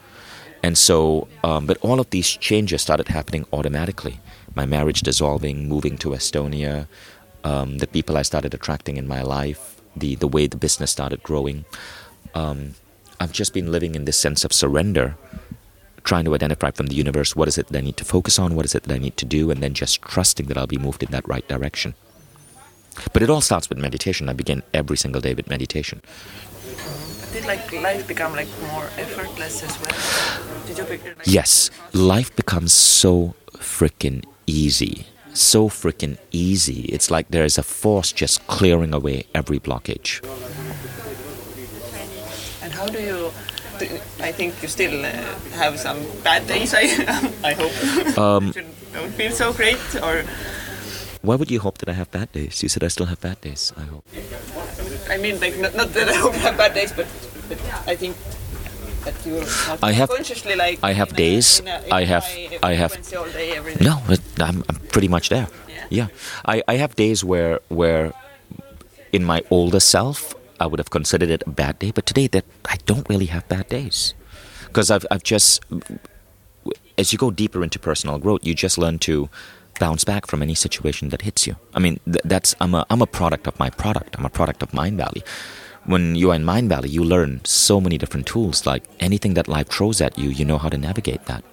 And 0.64 0.78
so, 0.78 1.28
um, 1.44 1.66
but 1.66 1.78
all 1.82 2.00
of 2.00 2.10
these 2.12 2.30
changes 2.30 2.82
started 2.82 3.08
happening 3.08 3.46
automatically. 3.52 4.20
My 4.56 4.66
marriage 4.66 5.02
dissolving, 5.02 5.68
moving 5.68 5.98
to 6.00 6.10
Estonia, 6.10 6.88
um, 7.44 7.80
the 7.80 7.88
people 7.88 8.18
I 8.18 8.22
started 8.22 8.54
attracting 8.54 8.98
in 8.98 9.08
my 9.08 9.22
life, 9.22 9.82
the 9.96 10.16
the 10.16 10.28
way 10.28 10.48
the 10.48 10.58
business 10.58 10.92
started 10.92 11.24
growing. 11.24 11.66
Um, 12.36 12.76
I've 13.20 13.32
just 13.32 13.54
been 13.54 13.72
living 13.72 13.96
in 13.96 14.06
this 14.06 14.18
sense 14.18 14.44
of 14.46 14.54
surrender, 14.54 15.16
trying 16.04 16.26
to 16.26 16.36
identify 16.36 16.72
from 16.72 16.88
the 16.88 16.96
universe 16.96 17.36
what 17.36 17.48
is 17.48 17.58
it 17.58 17.68
that 17.68 17.78
I 17.78 17.82
need 17.82 17.98
to 17.98 18.06
focus 18.06 18.40
on, 18.40 18.56
what 18.56 18.66
is 18.66 18.76
it 18.76 18.84
that 18.84 18.94
I 18.94 18.98
need 18.98 19.18
to 19.18 19.26
do, 19.26 19.52
and 19.52 19.62
then 19.62 19.74
just 19.74 20.02
trusting 20.02 20.48
that 20.48 20.58
I'll 20.58 20.68
be 20.68 20.78
moved 20.78 21.04
in 21.04 21.12
that 21.12 21.28
right 21.28 21.48
direction. 21.48 21.94
But 23.14 23.24
it 23.24 23.30
all 23.30 23.42
starts 23.42 23.70
with 23.70 23.78
meditation. 23.78 24.30
I 24.30 24.34
begin 24.34 24.64
every 24.74 24.98
single 24.98 25.22
day 25.22 25.34
with 25.34 25.50
meditation. 25.50 26.02
Did 27.34 27.46
like 27.46 27.72
life 27.72 28.08
become 28.08 28.34
like 28.36 28.50
more 28.74 28.86
effortless 28.98 29.64
as 29.64 29.80
well? 29.80 30.66
Did 30.68 30.78
you 30.78 30.84
picture, 30.84 31.16
like, 31.18 31.28
yes, 31.28 31.70
life 31.94 32.36
becomes 32.36 32.74
so 32.74 33.36
freaking 33.56 34.26
easy. 34.48 35.06
So 35.34 35.70
freaking 35.70 36.18
easy. 36.32 36.82
It's 36.92 37.10
like 37.10 37.30
there 37.30 37.46
is 37.46 37.58
a 37.58 37.64
force 37.64 38.12
just 38.12 38.46
clearing 38.48 38.94
away 38.94 39.26
every 39.34 39.60
blockage. 39.60 40.20
And 42.62 42.74
how 42.74 42.88
do 42.88 43.00
you? 43.00 43.32
I 44.20 44.32
think 44.32 44.62
you 44.62 44.68
still 44.68 45.06
uh, 45.06 45.12
have 45.56 45.80
some 45.80 45.98
bad 46.24 46.46
days. 46.48 46.74
I 46.76 46.84
I 47.44 47.54
hope. 47.54 48.18
Um, 48.18 48.52
don't 48.94 49.14
feel 49.16 49.32
so 49.32 49.54
great, 49.54 49.80
or 50.04 50.24
why 51.22 51.36
would 51.36 51.50
you 51.50 51.60
hope 51.60 51.78
that 51.80 51.90
I 51.90 51.94
have 51.94 52.12
bad 52.12 52.32
days? 52.32 52.62
You 52.62 52.70
said 52.70 52.84
I 52.84 52.90
still 52.90 53.08
have 53.08 53.22
bad 53.22 53.40
days. 53.42 53.72
I 53.78 53.84
hope. 53.84 54.06
I 55.12 55.18
mean, 55.18 55.40
like 55.40 55.58
not, 55.58 55.76
not 55.76 55.94
that 55.94 56.08
I 56.08 56.16
hope 56.16 56.34
you 56.34 56.40
have 56.40 56.58
bad 56.58 56.74
days, 56.74 56.92
but, 56.94 57.08
but 57.50 57.60
I 57.86 57.96
think 57.96 58.16
I 59.82 59.92
have, 59.92 60.10
consciously 60.10 60.56
like. 60.56 60.80
I 60.84 60.94
have 60.94 61.16
days. 61.16 61.62
I 61.92 62.04
have. 62.04 62.26
I 62.62 62.74
have. 62.74 62.94
Day, 63.34 63.60
no, 63.82 64.02
I'm, 64.40 64.64
I'm 64.70 64.76
pretty 64.94 65.08
much 65.08 65.30
there. 65.30 65.48
Yeah. 65.68 65.86
yeah. 65.90 66.08
I, 66.46 66.64
I 66.68 66.76
have 66.76 66.96
days 66.96 67.24
where 67.24 67.60
where 67.70 68.14
in 69.12 69.24
my 69.26 69.42
older 69.50 69.80
self 69.80 70.36
I 70.60 70.68
would 70.68 70.80
have 70.80 70.92
considered 70.92 71.30
it 71.30 71.44
a 71.48 71.50
bad 71.50 71.80
day, 71.80 71.92
but 71.92 72.06
today 72.06 72.28
that 72.28 72.46
I 72.66 72.78
don't 72.86 73.08
really 73.10 73.26
have 73.26 73.48
bad 73.50 73.68
days 73.70 74.14
because 74.68 74.92
I've 74.92 75.06
I've 75.10 75.24
just 75.24 75.66
as 76.98 77.12
you 77.12 77.18
go 77.18 77.32
deeper 77.32 77.64
into 77.64 77.80
personal 77.80 78.20
growth, 78.20 78.46
you 78.46 78.54
just 78.54 78.78
learn 78.78 79.00
to 79.00 79.30
bounce 79.86 80.04
back 80.12 80.24
from 80.30 80.42
any 80.48 80.56
situation 80.66 81.10
that 81.10 81.22
hits 81.28 81.48
you. 81.48 81.56
I 81.78 81.80
mean, 81.86 81.96
th- 82.06 82.26
that's 82.34 82.56
I'm 82.62 82.74
a 82.80 82.82
I'm 82.92 83.02
a 83.02 83.12
product 83.20 83.46
of 83.50 83.56
my 83.64 83.70
product. 83.84 84.16
I'm 84.18 84.28
a 84.32 84.36
product 84.40 84.62
of 84.66 84.70
Mindvalley. 84.82 85.24
When 85.94 86.04
you 86.16 86.30
are 86.32 86.38
in 86.40 86.46
Mindvalley, 86.54 86.92
you 86.98 87.04
learn 87.04 87.32
so 87.44 87.82
many 87.86 87.98
different 87.98 88.28
tools. 88.34 88.58
Like 88.72 88.84
anything 89.00 89.34
that 89.38 89.48
life 89.58 89.70
throws 89.76 90.00
at 90.08 90.14
you, 90.22 90.30
you 90.30 90.46
know 90.46 90.60
how 90.64 90.70
to 90.70 90.78
navigate 90.78 91.26
that. 91.26 91.44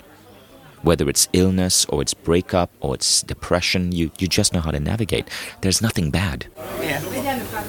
Whether 0.83 1.09
it's 1.09 1.29
illness 1.33 1.85
or 1.87 2.01
it's 2.03 2.15
breakup 2.15 2.71
or 2.81 2.95
it's 2.95 3.23
depression, 3.23 3.93
you, 3.93 4.11
you 4.19 4.29
just 4.29 4.53
know 4.55 4.61
how 4.61 4.71
to 4.71 4.81
navigate. 4.81 5.29
There's 5.61 5.83
nothing 5.83 6.11
bad. 6.11 6.47
Yeah, 6.81 7.03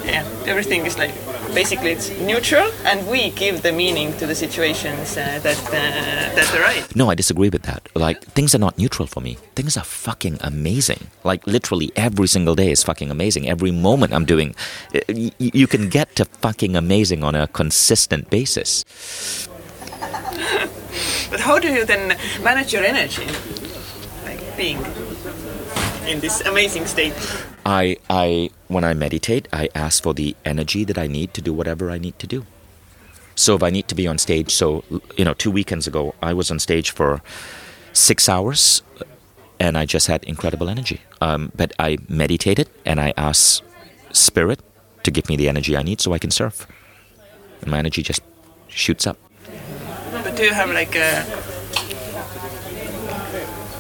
yeah. 0.06 0.26
Everything 0.46 0.86
is 0.86 0.98
like 0.98 1.14
basically 1.54 1.92
it's 1.92 2.10
neutral, 2.22 2.72
and 2.86 3.08
we 3.08 3.32
give 3.32 3.62
the 3.62 3.72
meaning 3.72 4.14
to 4.18 4.26
the 4.28 4.36
situations 4.36 5.18
uh, 5.18 5.40
that 5.44 5.58
uh, 5.68 6.36
that 6.36 6.56
arise. 6.56 6.96
No, 6.96 7.10
I 7.10 7.16
disagree 7.16 7.50
with 7.50 7.64
that. 7.64 7.88
Like 7.96 8.24
things 8.24 8.54
are 8.56 8.60
not 8.60 8.78
neutral 8.78 9.08
for 9.08 9.22
me. 9.22 9.38
Things 9.56 9.76
are 9.78 9.84
fucking 9.84 10.38
amazing. 10.42 11.08
Like 11.24 11.46
literally 11.48 11.92
every 11.96 12.28
single 12.28 12.56
day 12.56 12.72
is 12.72 12.84
fucking 12.84 13.12
amazing. 13.12 13.50
Every 13.50 13.72
moment 13.72 14.14
I'm 14.14 14.26
doing, 14.26 14.56
y- 15.10 15.32
you 15.40 15.68
can 15.68 15.90
get 15.90 16.16
to 16.18 16.26
fucking 16.26 16.76
amazing 16.76 17.24
on 17.24 17.36
a 17.36 17.48
consistent 17.48 18.30
basis. 18.30 18.86
But 21.30 21.40
how 21.40 21.60
do 21.60 21.72
you 21.72 21.86
then 21.86 22.18
manage 22.44 22.74
your 22.74 22.84
energy, 22.84 23.28
like 24.26 24.42
being 24.58 24.78
in 26.08 26.20
this 26.20 26.42
amazing 26.42 26.86
state? 26.88 27.14
I, 27.66 27.98
I, 28.10 28.50
when 28.68 28.84
I 28.84 28.94
meditate, 28.94 29.48
I 29.54 29.70
ask 29.76 30.02
for 30.02 30.14
the 30.14 30.36
energy 30.44 30.84
that 30.84 30.98
I 30.98 31.08
need 31.08 31.34
to 31.36 31.42
do 31.42 31.54
whatever 31.54 31.92
I 31.92 32.00
need 32.00 32.18
to 32.20 32.28
do. 32.28 32.46
So 33.36 33.56
if 33.56 33.64
I 33.64 33.70
need 33.70 33.88
to 33.88 33.96
be 33.96 34.08
on 34.08 34.18
stage, 34.18 34.52
so 34.52 34.84
you 35.16 35.24
know, 35.24 35.34
two 35.34 35.52
weekends 35.52 35.88
ago 35.88 36.16
I 36.22 36.34
was 36.34 36.52
on 36.52 36.60
stage 36.60 36.92
for 36.92 37.22
six 37.94 38.28
hours, 38.28 38.82
and 39.60 39.78
I 39.78 39.86
just 39.86 40.08
had 40.08 40.24
incredible 40.24 40.68
energy. 40.68 41.02
Um, 41.22 41.52
but 41.56 41.74
I 41.80 41.98
meditated 42.08 42.70
and 42.86 43.00
I 43.00 43.14
asked 43.16 43.64
spirit 44.12 44.62
to 45.04 45.12
give 45.12 45.30
me 45.30 45.36
the 45.36 45.48
energy 45.48 45.78
I 45.78 45.84
need 45.84 46.02
so 46.02 46.12
I 46.14 46.18
can 46.18 46.32
surf, 46.32 46.68
and 47.62 47.72
my 47.72 47.78
energy 47.78 48.02
just 48.02 48.22
shoots 48.68 49.06
up. 49.06 49.18
But 50.24 50.36
do 50.36 50.44
you 50.44 50.54
have 50.54 50.70
like 50.70 50.96
a 50.96 51.26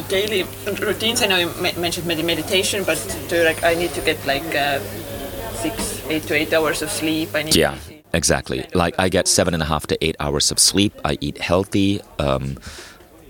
daily 0.07 0.43
routines? 0.79 1.21
I 1.21 1.27
know 1.27 1.37
you 1.37 1.49
mentioned 1.77 2.07
med- 2.07 2.23
meditation, 2.25 2.83
but 2.83 2.97
do 3.29 3.37
you 3.37 3.43
like 3.43 3.63
I 3.63 3.75
need 3.75 3.91
to 3.93 4.01
get 4.01 4.25
like 4.25 4.55
uh, 4.55 4.79
six, 5.53 6.01
eight 6.09 6.23
to 6.23 6.33
eight 6.35 6.53
hours 6.53 6.81
of 6.81 6.89
sleep? 6.89 7.29
I 7.35 7.43
need 7.43 7.55
Yeah, 7.55 7.77
exactly. 8.13 8.65
Like 8.73 8.95
I 8.97 9.09
get 9.09 9.27
seven 9.27 9.53
and 9.53 9.63
a 9.63 9.65
half 9.65 9.87
to 9.87 9.97
eight 10.03 10.15
hours 10.19 10.51
of 10.51 10.59
sleep. 10.59 10.93
I 11.03 11.17
eat 11.21 11.37
healthy. 11.37 12.01
Um, 12.17 12.57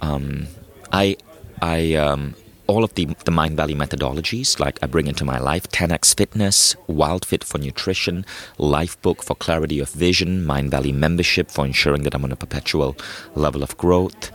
um, 0.01 0.47
I, 0.91 1.17
I, 1.61 1.95
um, 1.95 2.35
all 2.69 2.83
of 2.83 2.93
the 2.93 3.05
the 3.27 3.31
Mindvalley 3.39 3.75
methodologies, 3.83 4.59
like 4.59 4.77
I 4.83 4.85
bring 4.87 5.07
into 5.07 5.25
my 5.25 5.39
life, 5.39 5.65
10x 5.69 6.15
Fitness, 6.15 6.75
WildFit 6.87 7.43
for 7.43 7.57
nutrition, 7.57 8.25
Lifebook 8.59 9.23
for 9.23 9.35
clarity 9.35 9.79
of 9.79 9.89
vision, 9.89 10.31
Mindvalley 10.45 10.93
membership 10.93 11.49
for 11.49 11.65
ensuring 11.65 12.03
that 12.03 12.13
I'm 12.15 12.23
on 12.23 12.31
a 12.31 12.35
perpetual 12.45 12.95
level 13.35 13.63
of 13.63 13.75
growth. 13.77 14.31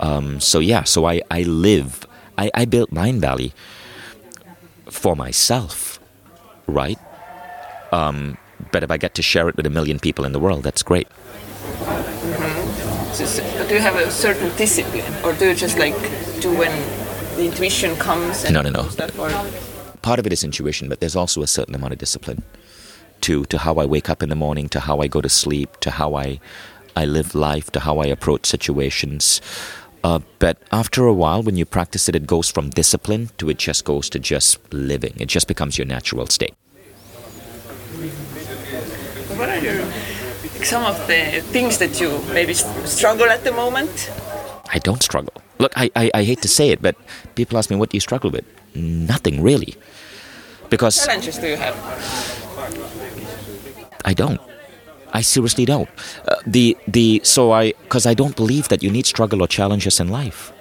Um, 0.00 0.40
so 0.40 0.58
yeah, 0.60 0.84
so 0.84 1.04
I 1.06 1.20
I 1.30 1.42
live. 1.42 2.06
I, 2.38 2.50
I 2.54 2.64
built 2.64 2.90
Mindvalley 2.90 3.52
for 4.90 5.14
myself, 5.14 6.00
right? 6.66 6.98
Um, 7.92 8.38
but 8.72 8.82
if 8.82 8.90
I 8.90 8.96
get 8.96 9.14
to 9.14 9.22
share 9.22 9.48
it 9.50 9.56
with 9.56 9.66
a 9.66 9.70
million 9.78 9.98
people 10.00 10.24
in 10.24 10.32
the 10.32 10.40
world, 10.40 10.62
that's 10.64 10.82
great. 10.82 11.06
So, 13.12 13.24
so- 13.26 13.44
but 13.58 13.68
do 13.68 13.74
you 13.74 13.80
have 13.80 13.94
a 13.96 14.10
certain 14.10 14.50
discipline, 14.56 15.12
or 15.24 15.32
do 15.34 15.44
you 15.50 15.54
just 15.54 15.78
like 15.78 15.94
do 16.40 16.50
when 16.58 16.72
the 17.36 17.46
intuition 17.46 17.96
comes? 17.96 18.44
And 18.44 18.54
No, 18.54 18.62
no, 18.62 18.70
no. 18.70 18.88
Part 20.02 20.18
of 20.18 20.26
it 20.26 20.32
is 20.32 20.44
intuition, 20.44 20.88
but 20.88 21.00
there's 21.00 21.16
also 21.16 21.42
a 21.42 21.46
certain 21.46 21.74
amount 21.74 21.92
of 21.92 21.98
discipline 21.98 22.42
to 23.22 23.44
to 23.46 23.58
how 23.58 23.76
I 23.76 23.86
wake 23.86 24.10
up 24.10 24.22
in 24.22 24.28
the 24.28 24.36
morning, 24.36 24.68
to 24.70 24.80
how 24.80 25.00
I 25.00 25.08
go 25.08 25.20
to 25.20 25.28
sleep, 25.28 25.80
to 25.80 25.90
how 25.90 26.14
I 26.14 26.40
I 26.96 27.04
live 27.06 27.34
life, 27.34 27.70
to 27.72 27.80
how 27.80 27.98
I 27.98 28.06
approach 28.06 28.46
situations. 28.46 29.40
Uh, 30.04 30.20
but 30.38 30.58
after 30.70 31.06
a 31.06 31.14
while, 31.14 31.42
when 31.42 31.56
you 31.56 31.64
practice 31.64 32.08
it, 32.10 32.14
it 32.14 32.26
goes 32.26 32.50
from 32.50 32.68
discipline 32.68 33.30
to 33.38 33.48
it 33.48 33.58
just 33.58 33.84
goes 33.84 34.10
to 34.10 34.18
just 34.18 34.58
living. 34.72 35.14
It 35.18 35.28
just 35.28 35.48
becomes 35.48 35.78
your 35.78 35.86
natural 35.86 36.26
state. 36.26 36.54
what 39.38 39.48
are 39.48 39.58
your 39.58 39.80
some 40.62 40.84
of 40.84 40.96
the 41.06 41.40
things 41.52 41.78
that 41.78 42.00
you 42.00 42.20
maybe 42.32 42.54
struggle 42.54 43.28
at 43.30 43.44
the 43.44 43.52
moment? 43.52 44.10
I 44.72 44.78
don't 44.78 45.02
struggle. 45.02 45.43
Look, 45.58 45.72
I, 45.76 45.90
I, 45.94 46.10
I 46.14 46.24
hate 46.24 46.42
to 46.42 46.48
say 46.48 46.70
it, 46.70 46.82
but 46.82 46.96
people 47.34 47.58
ask 47.58 47.70
me, 47.70 47.76
what 47.76 47.90
do 47.90 47.96
you 47.96 48.00
struggle 48.00 48.30
with? 48.30 48.44
Nothing 48.74 49.42
really. 49.42 49.76
Because 50.68 51.06
Challenges 51.06 51.38
do 51.38 51.48
you 51.48 51.56
have? 51.56 51.74
I 54.04 54.14
don't. 54.14 54.40
I 55.12 55.20
seriously 55.20 55.64
don't. 55.64 55.88
Uh, 56.26 56.34
the 56.44 56.76
the 56.88 57.20
so 57.22 57.52
I 57.52 57.72
because 57.84 58.04
I 58.04 58.14
don't 58.14 58.34
believe 58.34 58.68
that 58.68 58.82
you 58.82 58.90
need 58.90 59.06
struggle 59.06 59.42
or 59.42 59.46
challenges 59.46 60.00
in 60.00 60.08
life. 60.08 60.52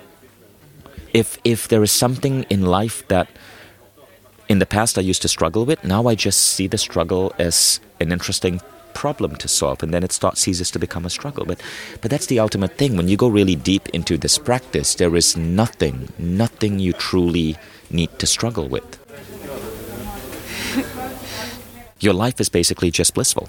If 1.11 1.39
if 1.43 1.67
there 1.67 1.81
is 1.81 1.91
something 1.91 2.43
in 2.49 2.61
life 2.61 3.07
that 3.07 3.27
in 4.47 4.59
the 4.59 4.67
past 4.67 4.97
I 4.97 5.01
used 5.01 5.23
to 5.23 5.27
struggle 5.27 5.65
with, 5.65 5.83
now 5.83 6.07
I 6.07 6.13
just 6.13 6.39
see 6.39 6.67
the 6.67 6.77
struggle 6.77 7.33
as 7.39 7.79
an 7.99 8.11
interesting 8.11 8.61
problem 8.93 9.35
to 9.37 9.47
solve, 9.47 9.83
and 9.83 9.93
then 9.93 10.03
it 10.03 10.11
starts 10.11 10.41
ceases 10.41 10.71
to 10.71 10.79
become 10.79 11.05
a 11.05 11.09
struggle. 11.09 11.45
But 11.45 11.61
but 12.01 12.11
that's 12.11 12.27
the 12.27 12.39
ultimate 12.39 12.77
thing. 12.77 12.97
When 12.97 13.07
you 13.07 13.17
go 13.17 13.27
really 13.27 13.55
deep 13.55 13.89
into 13.89 14.17
this 14.17 14.37
practice, 14.37 14.95
there 14.95 15.15
is 15.15 15.37
nothing, 15.37 16.09
nothing 16.17 16.79
you 16.79 16.93
truly 16.93 17.57
need 17.89 18.09
to 18.19 18.25
struggle 18.25 18.67
with. 18.67 18.99
Your 21.99 22.13
life 22.13 22.41
is 22.41 22.49
basically 22.49 22.91
just 22.91 23.13
blissful. 23.13 23.47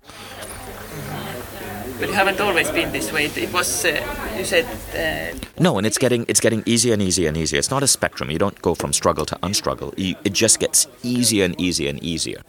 But 1.98 2.08
you 2.08 2.14
haven't 2.14 2.40
always 2.40 2.70
been 2.70 2.92
this 2.92 3.12
way. 3.12 3.26
It 3.26 3.52
was 3.52 3.84
uh, 3.84 3.90
you 4.36 4.44
said. 4.44 4.66
Uh, 4.94 5.38
No, 5.58 5.78
and 5.78 5.86
it's 5.86 5.98
getting 5.98 6.24
it's 6.28 6.40
getting 6.40 6.62
easier 6.66 6.92
and 6.92 7.02
easier 7.02 7.28
and 7.28 7.36
easier. 7.36 7.58
It's 7.58 7.70
not 7.70 7.82
a 7.82 7.86
spectrum. 7.86 8.30
You 8.30 8.38
don't 8.38 8.60
go 8.62 8.74
from 8.74 8.92
struggle 8.92 9.24
to 9.26 9.36
unstruggle. 9.42 9.94
You, 9.96 10.14
it 10.24 10.32
just 10.32 10.58
gets 10.58 10.88
easier 11.02 11.44
and 11.44 11.54
easier 11.60 11.88
and 11.90 12.02
easier. 12.02 12.42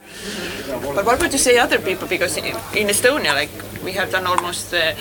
But 0.96 1.04
what 1.04 1.20
would 1.20 1.30
you 1.30 1.38
say 1.38 1.58
other 1.58 1.78
people? 1.78 2.08
Because 2.08 2.38
in 2.38 2.88
Estonia, 2.88 3.34
like 3.34 3.50
we 3.84 3.92
have 3.92 4.10
done 4.10 4.26
almost 4.26 4.72
uh, 4.72 4.94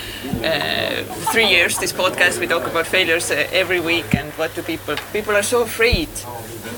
uh, 0.43 1.03
three 1.31 1.47
years 1.47 1.77
this 1.77 1.93
podcast. 1.93 2.37
We 2.37 2.47
talk 2.47 2.67
about 2.67 2.85
failures 2.85 3.31
uh, 3.31 3.47
every 3.53 3.79
week, 3.79 4.13
and 4.13 4.29
what 4.33 4.53
do 4.55 4.61
people? 4.61 4.97
People 5.13 5.37
are 5.37 5.41
so 5.41 5.61
afraid 5.61 6.09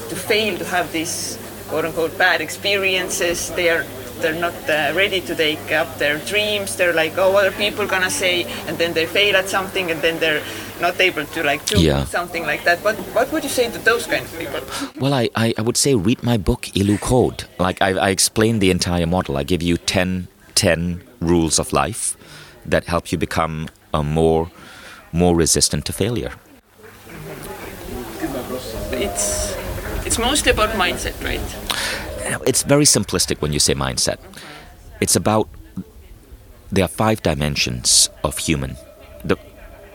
to 0.09 0.15
fail, 0.15 0.55
to 0.59 0.65
have 0.65 0.91
these 0.91 1.39
quote 1.67 1.85
unquote 1.85 2.15
bad 2.15 2.41
experiences. 2.41 3.49
They 3.55 3.69
are 3.69 3.85
they're 4.21 4.39
not 4.39 4.53
uh, 4.69 4.93
ready 4.93 5.19
to 5.21 5.33
take 5.35 5.71
up 5.71 5.97
their 5.97 6.19
dreams. 6.19 6.75
They're 6.75 6.93
like, 6.93 7.17
oh, 7.17 7.31
what 7.31 7.47
are 7.47 7.57
people 7.57 7.87
gonna 7.87 8.11
say? 8.11 8.43
And 8.67 8.77
then 8.77 8.93
they 8.93 9.07
fail 9.07 9.35
at 9.35 9.49
something, 9.49 9.89
and 9.89 9.99
then 9.99 10.19
they're 10.19 10.43
not 10.81 10.99
able 10.99 11.25
to 11.25 11.43
like 11.43 11.65
do 11.65 11.79
Yeah. 11.81 12.05
something 12.05 12.45
like 12.45 12.63
that. 12.65 12.79
What 12.83 12.95
what 13.15 13.31
would 13.31 13.43
you 13.43 13.49
say 13.49 13.69
to 13.71 13.79
those 13.79 14.05
kind 14.07 14.23
of 14.25 14.37
people? 14.39 14.61
Well, 15.01 15.13
I, 15.13 15.29
I, 15.35 15.53
I 15.57 15.61
would 15.61 15.77
say 15.77 15.95
read 15.95 16.23
my 16.23 16.37
book, 16.37 16.69
Ilu 16.75 16.97
Code. 16.97 17.45
Like 17.59 17.81
I, 17.81 17.89
I 17.97 18.09
explain 18.09 18.59
the 18.59 18.69
entire 18.71 19.05
model. 19.07 19.37
I 19.37 19.43
give 19.43 19.61
you 19.61 19.77
10, 19.77 20.27
10 20.55 21.01
rules 21.21 21.59
of 21.59 21.73
life 21.73 22.15
that 22.65 22.85
help 22.85 23.11
you 23.11 23.17
become 23.17 23.69
a 23.93 24.03
more 24.03 24.49
more 25.11 25.35
resistant 25.35 25.85
to 25.85 25.93
failure. 25.93 26.31
It's 28.91 29.55
it's 30.05 30.17
mostly 30.19 30.51
about 30.51 30.69
mindset, 30.71 31.15
right? 31.23 31.41
Eh, 32.25 32.37
it's 32.45 32.63
very 32.63 32.85
simplistic 32.85 33.41
when 33.41 33.53
you 33.53 33.59
say 33.59 33.73
mindset. 33.75 34.17
It's 35.01 35.15
about 35.15 35.47
there 36.71 36.83
are 36.85 36.87
five 36.89 37.21
dimensions 37.23 38.09
of 38.23 38.37
human, 38.37 38.75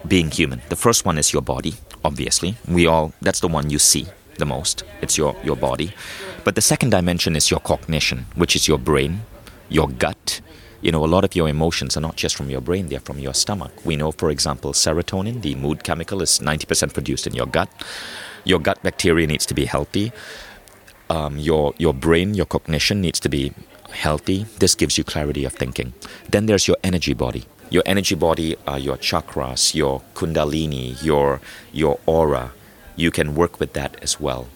being 0.06 0.30
human. 0.30 0.60
The 0.68 0.76
first 0.76 1.04
one 1.04 1.18
is 1.18 1.32
your 1.32 1.42
body, 1.42 1.74
obviously. 2.04 2.56
We 2.68 2.86
all 2.86 3.12
that's 3.20 3.40
the 3.40 3.48
one 3.48 3.70
you 3.70 3.78
see 3.78 4.06
the 4.38 4.46
most. 4.46 4.84
It's 5.00 5.18
your 5.18 5.36
your 5.42 5.56
body. 5.56 5.92
But 6.44 6.54
the 6.54 6.60
second 6.62 6.90
dimension 6.90 7.36
is 7.36 7.50
your 7.50 7.60
cognition, 7.60 8.26
which 8.34 8.56
is 8.56 8.66
your 8.66 8.78
brain, 8.78 9.22
your 9.68 9.88
gut. 9.88 10.40
You 10.80 10.90
know, 10.90 11.04
a 11.04 11.06
lot 11.06 11.24
of 11.24 11.36
your 11.36 11.48
emotions 11.48 11.96
are 11.96 12.00
not 12.00 12.16
just 12.16 12.34
from 12.34 12.50
your 12.50 12.60
brain, 12.60 12.88
they're 12.88 12.98
from 12.98 13.20
your 13.20 13.34
stomach. 13.34 13.70
We 13.84 13.94
know, 13.96 14.10
for 14.10 14.30
example, 14.30 14.72
serotonin, 14.72 15.40
the 15.40 15.54
mood 15.54 15.84
chemical, 15.84 16.22
is 16.22 16.40
90% 16.40 16.92
produced 16.92 17.28
in 17.28 17.34
your 17.34 17.46
gut. 17.46 17.70
Your 18.44 18.58
gut 18.58 18.82
bacteria 18.82 19.28
needs 19.28 19.46
to 19.46 19.54
be 19.54 19.66
healthy 19.66 20.10
um, 21.12 21.36
your 21.38 21.74
your 21.78 21.94
brain, 21.94 22.34
your 22.34 22.46
cognition 22.46 23.00
needs 23.00 23.20
to 23.20 23.28
be 23.28 23.52
healthy. 23.90 24.46
This 24.58 24.74
gives 24.74 24.96
you 24.96 25.04
clarity 25.04 25.44
of 25.44 25.52
thinking. 25.52 25.92
Then 26.30 26.46
there's 26.46 26.66
your 26.66 26.78
energy 26.82 27.12
body. 27.14 27.44
Your 27.72 27.82
energy 27.86 28.14
body 28.14 28.56
are 28.66 28.78
your 28.78 28.98
chakras, 28.98 29.74
your 29.74 30.02
kundalini, 30.14 30.86
your 31.02 31.40
your 31.72 31.94
aura. 32.06 32.52
You 32.96 33.10
can 33.10 33.34
work 33.34 33.54
with 33.60 33.72
that 33.72 33.92
as 34.02 34.20
well. 34.20 34.46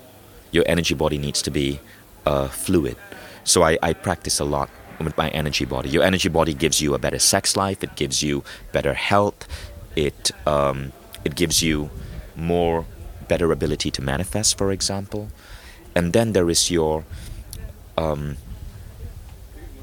Your 0.53 0.65
energy 0.67 0.95
body 0.95 1.19
needs 1.19 1.41
to 1.43 1.51
be 1.51 1.81
uh, 2.27 2.49
fluid. 2.49 2.97
So 3.45 3.63
I, 3.63 3.79
I 3.83 3.93
practice 3.95 4.39
a 4.41 4.45
lot 4.45 4.69
with 5.01 5.17
my 5.17 5.29
energy 5.31 5.65
body. 5.65 5.89
Your 5.89 6.05
energy 6.05 6.29
body 6.29 6.55
gives 6.55 6.83
you 6.83 6.95
a 6.95 6.99
better 6.99 7.19
sex 7.19 7.57
life. 7.57 7.83
It 7.83 7.97
gives 7.97 8.23
you 8.23 8.45
better 8.73 8.95
health. 8.95 9.49
It 9.97 10.31
um, 10.47 10.93
it 11.25 11.35
gives 11.35 11.63
you 11.63 11.91
more 12.37 12.85
better 13.29 13.51
ability 13.51 13.91
to 13.91 14.03
manifest, 14.03 14.59
for 14.59 14.71
example 14.71 15.29
and 15.97 16.13
then 16.13 16.33
there 16.35 16.51
is 16.51 16.71
your 16.71 17.05
um, 17.97 18.37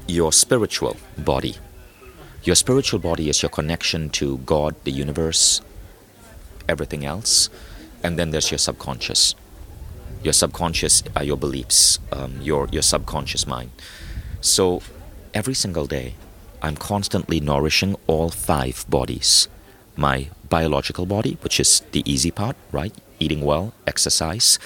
your 0.06 0.32
spiritual 0.32 0.96
body. 1.18 1.56
Your 2.44 2.54
spiritual 2.56 2.98
body 2.98 3.30
is 3.30 3.40
your 3.40 3.48
connection 3.48 4.10
to 4.20 4.36
God, 4.44 4.74
the 4.84 4.92
universe, 4.92 5.62
everything 6.68 7.06
else, 7.06 7.48
and 8.02 8.18
then 8.18 8.32
there's 8.32 8.50
your 8.50 8.58
subconscious. 8.58 9.34
Your 10.22 10.34
subconscious 10.34 11.02
are 11.16 11.24
your 11.24 11.38
beliefs, 11.38 11.98
um, 12.12 12.38
your 12.42 12.68
your 12.70 12.82
subconscious 12.82 13.46
mind. 13.46 13.70
So 14.42 14.82
every 15.32 15.54
single 15.54 15.86
day, 15.86 16.16
I'm 16.60 16.76
constantly 16.76 17.40
nourishing 17.40 17.96
all 18.06 18.28
five 18.28 18.84
bodies. 18.90 19.48
My 19.96 20.28
biological 20.50 21.06
body, 21.06 21.38
which 21.40 21.58
is 21.58 21.80
the 21.92 22.02
easy 22.04 22.30
part, 22.30 22.56
right? 22.72 22.92
Eating 23.20 23.40
well, 23.40 23.72
exercise. 23.86 24.58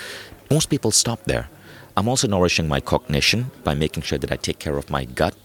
Most 0.50 0.68
people 0.68 0.90
stop 0.90 1.22
there. 1.26 1.48
I'm 1.96 2.08
also 2.08 2.26
nourishing 2.26 2.66
my 2.66 2.80
cognition 2.80 3.52
by 3.62 3.74
making 3.74 4.02
sure 4.02 4.18
that 4.18 4.32
I 4.32 4.36
take 4.36 4.58
care 4.58 4.78
of 4.78 4.90
my 4.90 5.04
gut, 5.04 5.36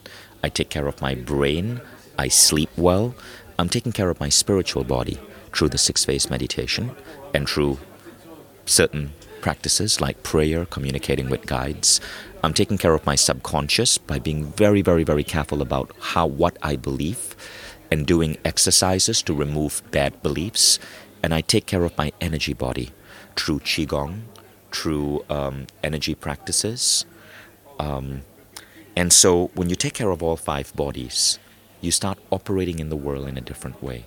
I 0.43 0.49
take 0.49 0.69
care 0.69 0.87
of 0.87 0.99
my 0.99 1.13
brain, 1.13 1.81
I 2.23 2.29
sleep 2.29 2.69
well. 2.77 3.13
I'm 3.59 3.67
taking 3.67 3.91
care 3.91 4.09
of 4.09 4.21
my 4.21 4.29
spiritual 4.29 4.85
body 4.85 5.19
through 5.51 5.67
the 5.67 5.77
six 5.77 6.05
phase 6.05 6.29
meditation 6.29 6.95
and 7.33 7.49
through 7.49 7.79
certain 8.65 9.11
practices 9.41 9.99
like 9.99 10.23
prayer, 10.23 10.63
communicating 10.63 11.29
with 11.29 11.45
guides. 11.45 11.99
I'm 12.41 12.53
taking 12.53 12.77
care 12.77 12.93
of 12.93 13.05
my 13.05 13.15
subconscious 13.15 13.97
by 13.97 14.19
being 14.19 14.45
very, 14.45 14.81
very, 14.81 15.03
very 15.03 15.25
careful 15.25 15.61
about 15.61 15.91
how 15.99 16.25
what 16.25 16.57
I 16.63 16.77
believe 16.77 17.35
and 17.91 18.07
doing 18.07 18.37
exercises 18.45 19.21
to 19.23 19.33
remove 19.33 19.81
bad 19.91 20.23
beliefs. 20.23 20.79
And 21.21 21.33
I 21.33 21.41
take 21.41 21.65
care 21.65 21.83
of 21.83 21.97
my 21.97 22.13
energy 22.21 22.53
body 22.53 22.91
through 23.35 23.59
qigong, 23.59 24.21
through 24.71 25.25
um, 25.29 25.67
energy 25.83 26.15
practices. 26.15 27.05
Um, 27.79 28.21
and 28.95 29.11
so 29.11 29.51
when 29.55 29.69
you 29.69 29.75
take 29.75 29.95
care 29.95 30.11
of 30.11 30.23
all 30.23 30.37
five 30.37 30.73
bodies, 30.73 31.37
you 31.83 31.91
start 31.91 32.17
operating 32.31 32.79
in 32.79 32.89
the 32.89 32.95
world 32.95 33.27
in 33.27 33.37
a 33.37 33.41
different 33.41 33.83
way. 33.83 34.05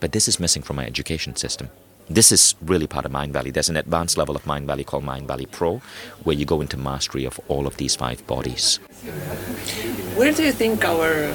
But 0.00 0.12
this 0.12 0.26
is 0.26 0.40
missing 0.40 0.62
from 0.62 0.76
my 0.76 0.86
education 0.86 1.36
system. 1.36 1.68
This 2.08 2.32
is 2.32 2.54
really 2.62 2.86
part 2.86 3.04
of 3.04 3.12
Mindvalley. 3.12 3.52
There's 3.52 3.68
an 3.68 3.76
advanced 3.76 4.16
level 4.16 4.34
of 4.34 4.44
Mindvalley 4.44 4.84
called 4.84 5.04
Mindvalley 5.04 5.48
Pro, 5.50 5.82
where 6.24 6.34
you 6.34 6.44
go 6.44 6.60
into 6.60 6.76
mastery 6.76 7.24
of 7.24 7.38
all 7.48 7.66
of 7.66 7.76
these 7.76 7.94
five 7.94 8.26
bodies. 8.26 8.78
Where 10.16 10.32
do 10.32 10.42
you 10.42 10.52
think 10.52 10.84
our 10.84 11.32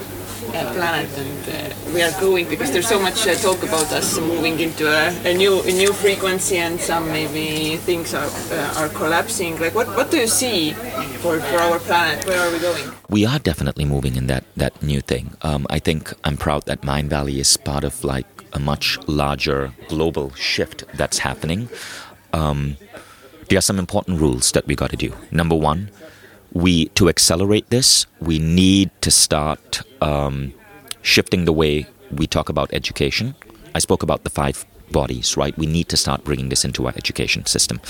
planet 0.74 1.10
and 1.18 1.43
uh, 1.49 1.93
we 1.93 2.01
are 2.01 2.12
going 2.20 2.47
because 2.49 2.72
there's 2.72 2.88
so 2.88 2.99
much 2.99 3.28
uh, 3.28 3.34
talk 3.36 3.62
about 3.64 3.91
us 3.91 4.20
moving 4.20 4.60
into 4.60 4.88
a, 4.88 5.10
a, 5.26 5.34
new 5.34 5.62
a 5.62 5.72
new 5.72 5.91
frequency 5.93 6.58
and 6.58 6.80
some 6.80 7.08
maybe 7.12 7.78
things 7.78 8.14
are 8.14 8.30
uh, 8.51 8.80
are 8.80 8.89
collapsing. 8.89 9.60
Like 9.60 9.76
what 9.76 9.88
what 9.97 10.12
do 10.12 10.18
you 10.18 10.28
see 10.28 10.72
for, 11.22 11.39
for 11.39 11.58
our 11.58 11.80
planet? 11.80 12.26
Where 12.26 12.39
are 12.39 12.51
we 12.51 12.60
going? 12.60 12.84
We 13.10 13.26
are 13.26 13.39
definitely 13.39 13.86
moving 13.86 14.16
in 14.16 14.28
that 14.28 14.45
that 14.56 14.82
new 14.82 15.01
thing. 15.01 15.36
Um, 15.41 15.66
I 15.70 15.80
think 15.80 16.14
I'm 16.24 16.38
proud 16.38 16.66
that 16.66 16.82
Mindvalley 16.82 17.38
is 17.39 17.58
part 17.58 17.84
of 17.84 18.03
like 18.03 18.28
a 18.53 18.60
much 18.60 18.97
larger 19.08 19.74
global 19.89 20.34
shift 20.34 20.86
that's 20.93 21.20
happening. 21.20 21.70
Um, 22.34 22.78
there 23.49 23.58
are 23.58 23.62
some 23.62 23.80
important 23.80 24.20
rules 24.20 24.51
that 24.53 24.66
we 24.66 24.76
got 24.76 24.89
to 24.89 24.97
do. 24.97 25.14
Number 25.32 25.56
one 25.56 25.89
we 26.56 26.86
to 26.99 27.10
accelerate 27.10 27.70
this, 27.70 28.08
we 28.22 28.39
need 28.39 28.89
to 29.01 29.12
start 29.12 29.82
um, 30.01 30.53
shifting 31.01 31.43
the 31.43 31.51
way 31.51 31.86
we 32.10 32.26
talk 32.26 32.47
about 32.47 32.74
education. 32.74 33.36
I 33.76 33.80
spoke 33.80 34.01
about 34.01 34.24
the 34.24 34.30
five 34.30 34.66
bodies, 34.89 35.36
right? 35.36 35.56
We 35.58 35.66
need 35.66 35.89
to 35.89 35.97
start 35.97 36.24
bringing 36.24 36.47
this 36.47 36.64
into 36.64 36.88
our 36.88 36.93
education 36.95 37.45
system. 37.45 37.82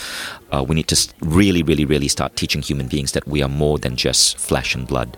Uh, 0.51 0.65
we 0.67 0.73
need 0.73 0.87
to 0.87 1.13
really, 1.21 1.61
really, 1.61 1.85
really 1.85 2.07
start 2.07 2.35
teaching 2.35 2.63
human 2.63 2.87
beings 2.87 3.11
that 3.11 3.27
we 3.27 3.43
are 3.43 3.49
more 3.49 3.77
than 3.77 3.95
just 3.95 4.39
flesh 4.39 4.73
and 4.73 4.87
blood. 4.87 5.15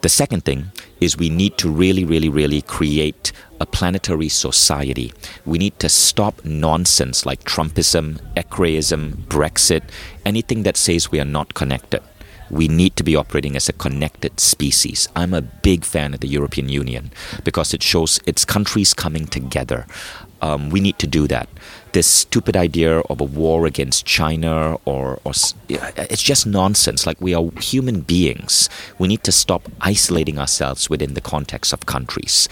The 0.00 0.08
second 0.08 0.46
thing 0.46 0.70
is 0.98 1.18
we 1.18 1.28
need 1.28 1.58
to 1.58 1.68
really, 1.68 2.04
really, 2.04 2.30
really 2.30 2.62
create 2.62 3.32
a 3.60 3.66
planetary 3.66 4.30
society. 4.30 5.12
We 5.44 5.58
need 5.58 5.78
to 5.80 5.90
stop 5.90 6.42
nonsense 6.46 7.26
like 7.26 7.44
Trumpism, 7.44 8.20
Ekreism, 8.36 9.26
Brexit, 9.26 9.82
anything 10.24 10.62
that 10.62 10.78
says 10.78 11.10
we 11.10 11.20
are 11.20 11.26
not 11.26 11.52
connected 11.52 12.02
we 12.50 12.68
need 12.68 12.96
to 12.96 13.02
be 13.02 13.16
operating 13.16 13.56
as 13.56 13.68
a 13.68 13.72
connected 13.72 14.38
species. 14.40 15.08
I'm 15.16 15.34
a 15.34 15.42
big 15.42 15.84
fan 15.84 16.14
of 16.14 16.20
the 16.20 16.28
European 16.28 16.68
Union 16.68 17.10
because 17.44 17.74
it 17.74 17.82
shows 17.82 18.20
its 18.26 18.44
countries 18.44 18.94
coming 18.94 19.26
together. 19.26 19.86
Um, 20.42 20.70
we 20.70 20.80
need 20.80 20.98
to 20.98 21.06
do 21.06 21.26
that. 21.28 21.48
This 21.92 22.06
stupid 22.06 22.56
idea 22.56 22.98
of 23.00 23.20
a 23.20 23.24
war 23.24 23.66
against 23.66 24.04
China 24.04 24.74
or, 24.84 25.18
or 25.24 25.32
it's 25.68 26.22
just 26.22 26.46
nonsense. 26.46 27.06
Like 27.06 27.20
we 27.20 27.34
are 27.34 27.50
human 27.60 28.00
beings. 28.02 28.68
We 28.98 29.08
need 29.08 29.24
to 29.24 29.32
stop 29.32 29.70
isolating 29.80 30.38
ourselves 30.38 30.90
within 30.90 31.14
the 31.14 31.20
context 31.20 31.72
of 31.72 31.86
countries. 31.86 32.48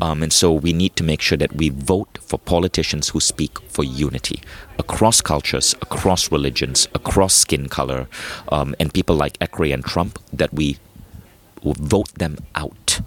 Um, 0.00 0.22
and 0.22 0.32
so 0.32 0.52
we 0.52 0.72
need 0.72 0.96
to 0.96 1.04
make 1.04 1.20
sure 1.20 1.36
that 1.38 1.54
we 1.56 1.68
vote 1.68 2.18
for 2.22 2.38
politicians 2.38 3.10
who 3.10 3.20
speak 3.20 3.60
for 3.68 3.84
unity 3.84 4.42
across 4.78 5.20
cultures, 5.20 5.74
across 5.82 6.32
religions, 6.32 6.88
across 6.94 7.34
skin 7.34 7.68
color, 7.68 8.08
um, 8.50 8.74
and 8.80 8.94
people 8.94 9.14
like 9.14 9.38
Ekre 9.40 9.74
and 9.74 9.84
Trump, 9.84 10.18
that 10.32 10.52
we 10.54 10.78
vote 11.62 12.12
them 12.14 12.38
out. 12.54 13.00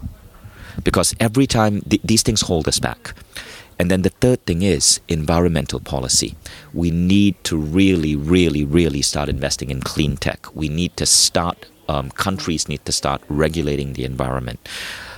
Because 0.84 1.16
every 1.20 1.48
time 1.48 1.82
th- 1.82 2.02
these 2.04 2.22
things 2.22 2.42
hold 2.42 2.68
us 2.68 2.80
back. 2.80 3.16
And 3.80 3.90
then 3.90 4.04
the 4.04 4.10
third 4.10 4.46
thing 4.46 4.62
is 4.62 5.00
environmental 5.08 5.80
policy. 5.80 6.36
We 6.74 6.92
need 6.92 7.44
to 7.46 7.58
really, 7.58 8.16
really, 8.16 8.64
really 8.64 9.02
start 9.02 9.30
investing 9.30 9.70
in 9.70 9.82
clean 9.82 10.18
tech. 10.18 10.56
We 10.56 10.70
need 10.70 10.96
to 10.98 11.06
start, 11.06 11.66
um, 11.90 12.10
countries 12.12 12.68
need 12.68 12.86
to 12.86 12.92
start 12.92 13.22
regulating 13.30 13.94
the 13.94 14.06
environment. 14.06 14.60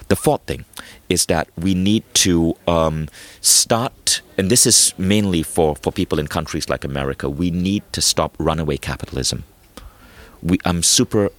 The 0.07 0.15
fourth 0.15 0.41
thing 0.43 0.65
is 1.09 1.25
that 1.27 1.49
we 1.57 1.73
need 1.73 2.03
to 2.25 2.55
um, 2.67 3.07
start, 3.41 4.21
and 4.37 4.51
this 4.51 4.65
is 4.65 4.93
mainly 4.97 5.41
for, 5.41 5.75
for 5.75 5.91
people 5.91 6.19
in 6.19 6.27
countries 6.27 6.69
like 6.69 6.83
America, 6.83 7.29
we 7.29 7.49
need 7.49 7.83
to 7.93 8.01
stop 8.01 8.35
runaway 8.37 8.77
capitalism. 8.77 9.43
We, 10.43 10.59
I'm 10.63 10.83
super 10.83 11.31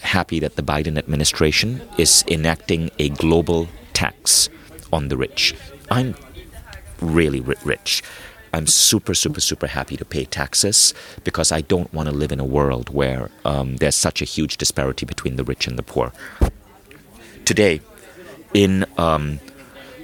happy 0.00 0.38
that 0.40 0.54
the 0.56 0.62
Biden 0.62 0.96
administration 0.96 1.82
is 1.98 2.24
enacting 2.28 2.90
a 2.98 3.08
global 3.08 3.68
tax 3.92 4.48
on 4.92 5.08
the 5.08 5.16
rich. 5.16 5.54
I'm 5.90 6.14
really 7.00 7.40
rich. 7.40 8.02
I'm 8.52 8.66
super, 8.66 9.12
super, 9.12 9.40
super 9.40 9.66
happy 9.66 9.96
to 9.96 10.04
pay 10.04 10.24
taxes 10.24 10.94
because 11.24 11.52
I 11.52 11.60
don't 11.60 11.92
want 11.92 12.08
to 12.08 12.14
live 12.14 12.32
in 12.32 12.40
a 12.40 12.44
world 12.44 12.88
where 12.88 13.30
um, 13.44 13.76
there's 13.76 13.94
such 13.94 14.22
a 14.22 14.24
huge 14.24 14.56
disparity 14.56 15.04
between 15.04 15.36
the 15.36 15.44
rich 15.44 15.66
and 15.66 15.78
the 15.78 15.82
poor. 15.82 16.12
Today, 17.44 17.80
in 18.54 18.86
um, 18.96 19.40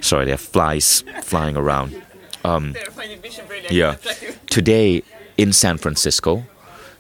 sorry, 0.02 0.26
there 0.26 0.34
are 0.34 0.38
flies 0.38 1.02
flying 1.22 1.56
around. 1.56 2.00
Um, 2.44 2.74
yeah, 3.70 3.96
today 4.46 5.02
in 5.38 5.52
San 5.52 5.78
Francisco, 5.78 6.44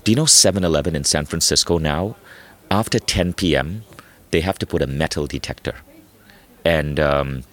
do 0.04 0.12
you 0.12 0.16
know 0.16 0.24
7-Eleven 0.24 0.96
in 0.96 1.04
San 1.04 1.26
Francisco 1.26 1.78
now? 1.78 2.16
After 2.70 2.98
10 2.98 3.34
p.m., 3.34 3.84
they 4.30 4.40
have 4.40 4.58
to 4.60 4.66
put 4.66 4.80
a 4.80 4.86
metal 4.86 5.26
detector, 5.26 5.74
and 6.64 6.98
um, 6.98 7.44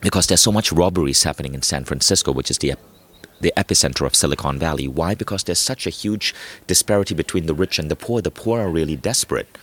because 0.00 0.26
there's 0.26 0.42
so 0.42 0.52
much 0.52 0.72
robberies 0.72 1.22
happening 1.22 1.54
in 1.54 1.62
San 1.62 1.84
Francisco, 1.84 2.32
which 2.32 2.50
is 2.50 2.58
the 2.58 2.74
the 3.38 3.52
epicenter 3.54 4.06
of 4.06 4.14
Silicon 4.14 4.58
Valley. 4.58 4.88
Why? 4.88 5.14
Because 5.14 5.44
there's 5.44 5.58
such 5.58 5.86
a 5.86 5.90
huge 5.90 6.34
disparity 6.66 7.14
between 7.14 7.44
the 7.44 7.52
rich 7.54 7.78
and 7.78 7.90
the 7.90 7.96
poor. 7.96 8.22
The 8.22 8.30
poor 8.30 8.60
are 8.60 8.70
really 8.70 8.96
desperate, 8.96 9.58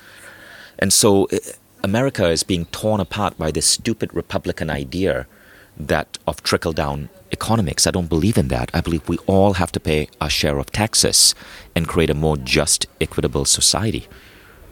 and 0.77 0.93
so 0.93 1.25
eh, 1.25 1.39
America 1.83 2.29
is 2.29 2.43
being 2.43 2.65
torn 2.65 2.99
apart 2.99 3.37
by 3.37 3.51
this 3.51 3.65
stupid 3.65 4.13
Republican 4.13 4.69
idea 4.69 5.27
that 5.75 6.17
of 6.27 6.43
trickle 6.43 6.73
down 6.73 7.09
economics. 7.31 7.87
I 7.87 7.91
don't 7.91 8.09
believe 8.09 8.37
in 8.37 8.47
that. 8.49 8.69
I 8.73 8.81
believe 8.81 9.09
we 9.09 9.17
all 9.25 9.53
have 9.53 9.71
to 9.73 9.79
pay 9.79 10.07
our 10.21 10.29
share 10.29 10.59
of 10.59 10.71
taxes 10.71 11.35
and 11.75 11.87
create 11.87 12.09
a 12.09 12.13
more 12.13 12.37
just, 12.37 12.85
equitable 13.01 13.45
society. 13.45 14.07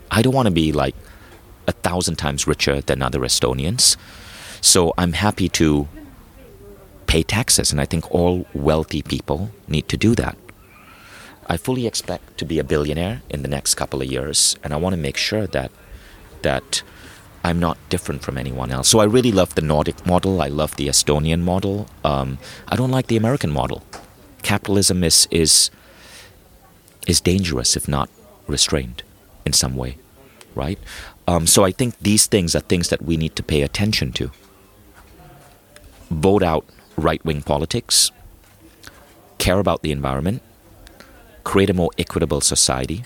I 0.10 0.22
don't 0.22 0.34
want 0.34 0.48
to 0.48 0.52
be 0.54 0.72
like 0.72 0.96
a 1.68 1.72
thousand 1.72 2.16
times 2.16 2.48
richer 2.48 2.82
than 2.82 3.02
other 3.02 3.20
Estonians. 3.20 3.98
So 4.62 4.94
I'm 4.98 5.14
happy 5.14 5.50
to 5.50 5.88
pay 7.08 7.24
taxes, 7.24 7.72
and 7.72 7.82
I 7.82 7.86
think 7.86 8.10
all 8.12 8.46
wealthy 8.54 9.02
people 9.02 9.50
need 9.68 9.90
to 9.90 9.98
do 9.98 10.16
that. 10.16 10.38
I 11.48 11.58
fully 11.58 11.86
expect 11.86 12.38
to 12.38 12.46
be 12.46 12.60
a 12.60 12.64
billionaire 12.64 13.24
in 13.30 13.42
the 13.42 13.50
next 13.50 13.76
couple 13.76 14.02
of 14.02 14.08
years, 14.10 14.56
and 14.64 14.74
I 14.74 14.78
want 14.78 14.94
to 14.94 15.02
make 15.02 15.18
sure 15.18 15.48
that 15.48 15.72
that 16.44 16.84
I'm 17.44 17.60
not 17.60 17.78
different 17.90 18.22
from 18.22 18.38
anyone 18.38 18.72
else. 18.72 18.88
So 18.88 19.00
I 19.00 19.06
really 19.06 19.32
love 19.32 19.56
the 19.56 19.62
Nordic 19.62 20.06
model. 20.06 20.42
I 20.42 20.48
love 20.48 20.76
the 20.76 20.88
Estonian 20.88 21.42
model. 21.42 21.88
Um, 22.04 22.38
I 22.68 22.76
don't 22.76 22.92
like 22.92 23.08
the 23.08 23.18
American 23.18 23.52
model. 23.52 23.84
Capitalism 24.44 25.04
is 25.04 25.28
is 25.32 25.72
is 27.08 27.20
dangerous 27.20 27.76
if 27.76 27.88
not 27.88 28.10
restrained 28.48 29.04
in 29.46 29.54
some 29.54 29.76
way, 29.76 29.98
right? 30.56 30.80
Um, 31.28 31.48
so 31.48 31.64
I 31.64 31.72
think 31.72 31.98
these 32.00 32.28
things 32.28 32.56
are 32.56 32.62
things 32.62 32.90
that 32.90 33.02
we 33.02 33.18
need 33.18 33.36
to 33.36 33.44
pay 33.44 33.62
attention 33.64 34.12
to. 34.14 34.32
Vote 36.12 36.44
out 36.44 36.66
right 36.98 37.24
wing 37.26 37.42
politics. 37.42 38.12
Care 39.40 39.60
about 39.60 39.82
the 39.82 39.92
environment. 39.92 40.42
Create 41.44 41.70
a 41.70 41.74
more 41.74 41.90
equitable 41.98 42.42
society 42.42 43.04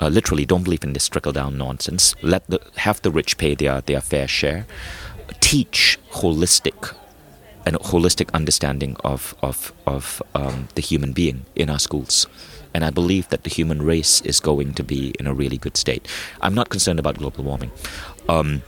uh, 0.00 0.08
literally 0.08 0.44
don't 0.44 0.64
believe 0.64 0.84
in 0.84 0.92
this 0.92 1.08
trickle 1.08 1.32
down 1.32 1.56
nonsense. 1.56 2.14
Let 2.22 2.46
the 2.48 2.60
have 2.76 3.00
the 3.02 3.10
rich 3.10 3.38
pay 3.38 3.54
their 3.54 3.80
their 3.80 4.00
fair 4.00 4.28
share. 4.28 4.66
Teach 5.40 5.98
holistic 6.12 6.94
an 7.64 7.74
holistic 7.74 8.32
understanding 8.32 8.96
of 9.04 9.34
of 9.42 9.72
of 9.86 10.22
um, 10.34 10.68
the 10.74 10.82
human 10.82 11.12
being 11.12 11.46
in 11.54 11.70
our 11.70 11.78
schools. 11.78 12.26
And 12.74 12.84
I 12.84 12.90
believe 12.90 13.30
that 13.30 13.44
the 13.44 13.50
human 13.50 13.80
race 13.80 14.20
is 14.20 14.38
going 14.38 14.74
to 14.74 14.82
be 14.82 15.14
in 15.18 15.26
a 15.26 15.32
really 15.32 15.56
good 15.56 15.78
state. 15.78 16.06
I'm 16.42 16.54
not 16.54 16.68
concerned 16.68 16.98
about 16.98 17.16
global 17.16 17.42
warming. 17.42 17.70
Um, 18.28 18.62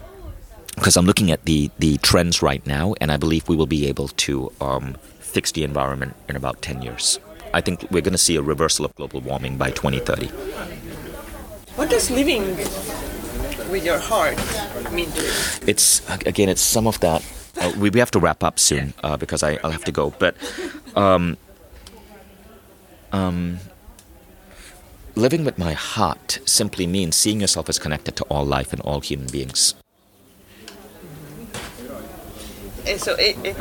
because 0.78 0.96
I'm 0.96 1.06
looking 1.06 1.30
at 1.30 1.44
the, 1.44 1.70
the 1.78 1.98
trends 1.98 2.42
right 2.42 2.64
now, 2.66 2.94
and 3.00 3.12
I 3.12 3.16
believe 3.16 3.48
we 3.48 3.56
will 3.56 3.66
be 3.66 3.86
able 3.86 4.08
to 4.08 4.52
um, 4.60 4.96
fix 5.18 5.52
the 5.52 5.64
environment 5.64 6.14
in 6.28 6.36
about 6.36 6.62
10 6.62 6.82
years. 6.82 7.18
I 7.52 7.60
think 7.60 7.86
we're 7.90 8.02
going 8.02 8.12
to 8.12 8.18
see 8.18 8.36
a 8.36 8.42
reversal 8.42 8.84
of 8.84 8.94
global 8.94 9.20
warming 9.20 9.56
by 9.56 9.70
2030. 9.70 10.26
What 11.76 11.90
does 11.90 12.10
living 12.10 12.56
with 13.70 13.84
your 13.84 13.98
heart 13.98 14.36
mean 14.92 15.10
to 15.12 15.22
you? 15.22 15.32
It's 15.66 16.08
again, 16.26 16.48
it's 16.48 16.60
some 16.60 16.86
of 16.86 17.00
that. 17.00 17.24
Uh, 17.60 17.72
we, 17.78 17.90
we 17.90 17.98
have 17.98 18.10
to 18.12 18.18
wrap 18.18 18.44
up 18.44 18.58
soon 18.58 18.92
uh, 19.02 19.16
because 19.16 19.42
I, 19.42 19.58
I'll 19.64 19.70
have 19.70 19.84
to 19.84 19.92
go. 19.92 20.14
But 20.18 20.36
um, 20.94 21.36
um, 23.12 23.58
living 25.14 25.44
with 25.44 25.58
my 25.58 25.72
heart 25.72 26.40
simply 26.44 26.86
means 26.86 27.16
seeing 27.16 27.40
yourself 27.40 27.68
as 27.68 27.78
connected 27.78 28.16
to 28.16 28.24
all 28.24 28.44
life 28.44 28.72
and 28.72 28.82
all 28.82 29.00
human 29.00 29.28
beings. 29.28 29.74
Uh, 30.68 30.74
so 32.96 33.14
it, 33.14 33.36
it, 33.44 33.56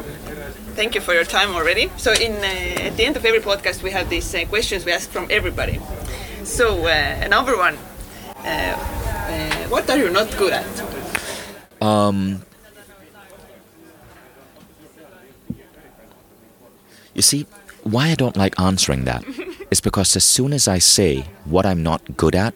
thank 0.76 0.96
you 0.96 1.02
for 1.02 1.14
your 1.14 1.26
time 1.26 1.50
already. 1.52 1.92
So 1.98 2.14
in 2.14 2.34
uh, 2.34 2.88
at 2.88 2.96
the 2.96 3.04
end 3.04 3.18
of 3.18 3.26
every 3.26 3.40
podcast, 3.40 3.84
we 3.84 3.92
have 3.92 4.10
these 4.10 4.34
uh, 4.34 4.46
questions 4.46 4.86
we 4.86 4.94
ask 4.94 5.10
from 5.10 5.28
everybody. 5.30 5.80
So 6.44 6.88
uh, 6.88 7.28
number 7.28 7.58
one, 7.58 7.78
uh, 8.38 8.48
uh, 8.48 9.68
what 9.68 9.90
are 9.90 9.98
you 9.98 10.10
not 10.10 10.32
good 10.38 10.54
at? 10.54 10.66
Um, 11.82 12.42
you 17.14 17.22
see, 17.22 17.46
why 17.84 18.10
I 18.10 18.16
don't 18.16 18.38
like 18.38 18.60
answering 18.60 19.06
that 19.06 19.26
is 19.72 19.82
because 19.82 20.16
as 20.16 20.24
soon 20.24 20.54
as 20.54 20.68
I 20.68 20.80
say 20.80 21.26
what 21.46 21.66
I'm 21.66 21.84
not 21.84 22.16
good 22.16 22.36
at, 22.36 22.54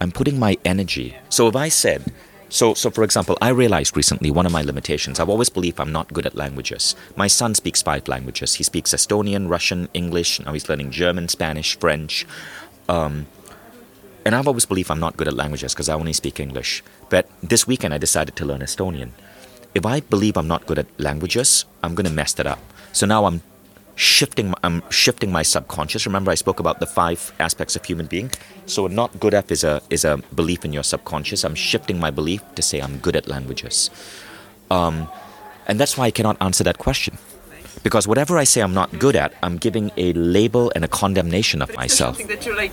I'm 0.00 0.12
putting 0.12 0.38
my 0.38 0.56
energy. 0.64 1.16
So 1.28 1.48
if 1.48 1.56
I 1.56 1.68
said, 1.68 2.12
so, 2.48 2.74
so 2.74 2.90
for 2.90 3.02
example, 3.02 3.36
I 3.40 3.48
realized 3.50 3.96
recently 3.96 4.30
one 4.30 4.46
of 4.46 4.52
my 4.52 4.62
limitations. 4.62 5.18
I've 5.18 5.28
always 5.28 5.48
believed 5.48 5.80
I'm 5.80 5.92
not 5.92 6.12
good 6.12 6.26
at 6.26 6.34
languages. 6.34 6.94
My 7.16 7.26
son 7.26 7.54
speaks 7.54 7.82
five 7.82 8.06
languages. 8.08 8.54
He 8.54 8.64
speaks 8.64 8.92
Estonian, 8.94 9.48
Russian, 9.48 9.88
English. 9.94 10.40
Now 10.40 10.52
he's 10.52 10.68
learning 10.68 10.90
German, 10.90 11.28
Spanish, 11.28 11.78
French. 11.78 12.26
Um, 12.88 13.26
and 14.24 14.34
I've 14.34 14.48
always 14.48 14.64
believed 14.66 14.90
I'm 14.90 15.00
not 15.00 15.16
good 15.16 15.28
at 15.28 15.34
languages 15.34 15.74
because 15.74 15.88
I 15.88 15.94
only 15.94 16.12
speak 16.12 16.40
English. 16.40 16.82
But 17.10 17.28
this 17.42 17.66
weekend 17.66 17.92
I 17.92 17.98
decided 17.98 18.36
to 18.36 18.44
learn 18.44 18.60
Estonian. 18.60 19.10
If 19.74 19.84
I 19.84 20.00
believe 20.00 20.36
I'm 20.36 20.48
not 20.48 20.66
good 20.66 20.78
at 20.78 20.86
languages, 20.98 21.64
I'm 21.82 21.94
going 21.94 22.06
to 22.06 22.12
mess 22.12 22.32
that 22.34 22.46
up. 22.46 22.60
So 22.92 23.06
now 23.06 23.26
I'm 23.26 23.42
shifting 23.96 24.54
I'm 24.62 24.82
shifting 24.90 25.30
my 25.30 25.42
subconscious. 25.42 26.06
Remember 26.06 26.30
I 26.30 26.34
spoke 26.34 26.60
about 26.60 26.80
the 26.80 26.86
five 26.86 27.32
aspects 27.38 27.76
of 27.76 27.84
human 27.84 28.06
being. 28.06 28.30
So 28.66 28.86
not 28.86 29.20
good 29.20 29.34
at 29.34 29.50
is 29.50 29.64
a 29.64 29.82
is 29.90 30.04
a 30.04 30.18
belief 30.34 30.64
in 30.64 30.72
your 30.72 30.82
subconscious. 30.82 31.44
I'm 31.44 31.54
shifting 31.54 31.98
my 31.98 32.10
belief 32.10 32.42
to 32.54 32.62
say 32.62 32.80
I'm 32.80 32.98
good 32.98 33.16
at 33.16 33.28
languages. 33.28 33.90
Um, 34.70 35.08
and 35.66 35.78
that's 35.78 35.96
why 35.96 36.06
I 36.06 36.10
cannot 36.10 36.36
answer 36.40 36.64
that 36.64 36.78
question. 36.78 37.18
Because 37.82 38.08
whatever 38.08 38.38
I 38.38 38.44
say 38.44 38.62
I'm 38.62 38.72
not 38.74 38.98
good 38.98 39.14
at, 39.16 39.34
I'm 39.42 39.56
giving 39.58 39.90
a 39.96 40.12
label 40.14 40.72
and 40.74 40.84
a 40.84 40.88
condemnation 40.88 41.60
of 41.60 41.74
myself. 41.74 42.16
something 42.16 42.34
that 42.34 42.46
you 42.46 42.56
like 42.56 42.72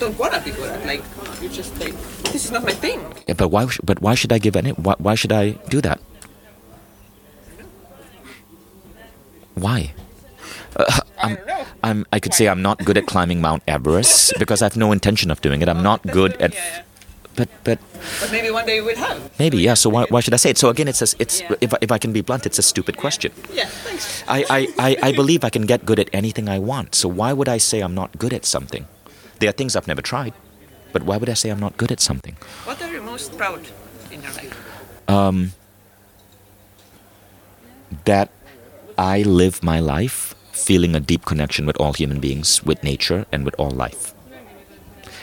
don't 0.00 0.18
want 0.18 0.34
to 0.34 0.40
be 0.40 0.50
good 0.50 0.70
at. 0.70 0.84
Like 0.86 1.02
you 1.40 1.48
just 1.48 1.78
like 1.80 1.94
this 2.32 2.44
is 2.44 2.50
not 2.50 2.64
my 2.64 2.72
thing. 2.72 3.00
Yeah, 3.28 3.34
but 3.34 3.48
why? 3.48 3.68
But 3.82 4.02
why 4.02 4.14
should 4.14 4.32
I 4.32 4.38
give 4.38 4.56
any? 4.56 4.70
Why, 4.70 4.94
why 4.98 5.14
should 5.14 5.32
I 5.32 5.50
do 5.70 5.80
that? 5.82 6.00
Why? 9.54 9.92
Uh, 10.76 10.84
I 11.18 11.26
I'm. 11.26 11.38
I'm. 11.82 12.06
I 12.12 12.18
could 12.20 12.34
say 12.34 12.46
I'm 12.48 12.62
not 12.62 12.78
good 12.84 12.96
at 12.98 13.06
climbing 13.06 13.40
Mount 13.40 13.62
Everest 13.68 14.32
because 14.38 14.62
I 14.62 14.66
have 14.66 14.76
no 14.76 14.92
intention 14.92 15.30
of 15.30 15.40
doing 15.40 15.62
it. 15.62 15.68
I'm 15.68 15.82
not 15.82 16.02
good 16.02 16.34
at. 16.42 16.54
But 17.36 17.48
but 17.64 17.78
But 18.20 18.30
maybe 18.30 18.50
one 18.50 18.64
day 18.66 18.76
you 18.76 18.84
will 18.84 18.96
have. 18.96 19.18
maybe 19.40 19.58
yeah. 19.58 19.74
So 19.74 19.90
why, 19.90 20.06
why 20.08 20.20
should 20.20 20.34
I 20.34 20.36
say 20.36 20.50
it? 20.50 20.58
So 20.58 20.68
again, 20.68 20.86
it's 20.86 21.02
a, 21.02 21.08
it's 21.18 21.40
Yeah. 21.40 21.54
if 21.60 21.74
I- 21.74 21.78
if 21.80 21.90
I 21.90 21.98
can 21.98 22.12
be 22.12 22.20
blunt, 22.20 22.46
it's 22.46 22.58
a 22.60 22.62
stupid 22.62 22.96
question. 22.96 23.32
Yeah, 23.52 23.66
thanks. 23.66 24.22
I, 24.28 24.44
I, 24.48 24.68
I, 24.78 24.96
I 25.08 25.12
believe 25.12 25.42
I 25.42 25.50
can 25.50 25.66
get 25.66 25.84
good 25.84 25.98
at 25.98 26.08
anything 26.12 26.48
I 26.48 26.60
want. 26.60 26.94
So 26.94 27.08
why 27.08 27.32
would 27.32 27.48
I 27.48 27.58
say 27.58 27.80
I'm 27.80 27.94
not 27.94 28.18
good 28.18 28.32
at 28.32 28.44
something? 28.44 28.86
There 29.40 29.48
are 29.48 29.52
things 29.52 29.74
I've 29.74 29.88
never 29.88 30.00
tried, 30.02 30.32
but 30.92 31.02
why 31.02 31.16
would 31.16 31.28
I 31.28 31.34
say 31.34 31.50
I'm 31.50 31.58
not 31.58 31.76
good 31.76 31.90
at 31.90 31.98
something? 32.00 32.36
What 32.66 32.80
are 32.82 32.90
you 32.92 33.02
most 33.02 33.36
proud 33.36 33.66
in 34.12 34.22
your 34.22 34.32
life? 34.32 34.54
um, 35.08 35.52
that 38.04 38.30
I 38.96 39.22
live 39.22 39.62
my 39.62 39.80
life 39.80 40.34
feeling 40.52 40.94
a 40.94 41.00
deep 41.00 41.24
connection 41.24 41.66
with 41.66 41.76
all 41.80 41.92
human 41.92 42.20
beings, 42.20 42.62
with 42.62 42.82
nature, 42.84 43.26
and 43.32 43.44
with 43.44 43.54
all 43.58 43.70
life. 43.70 44.14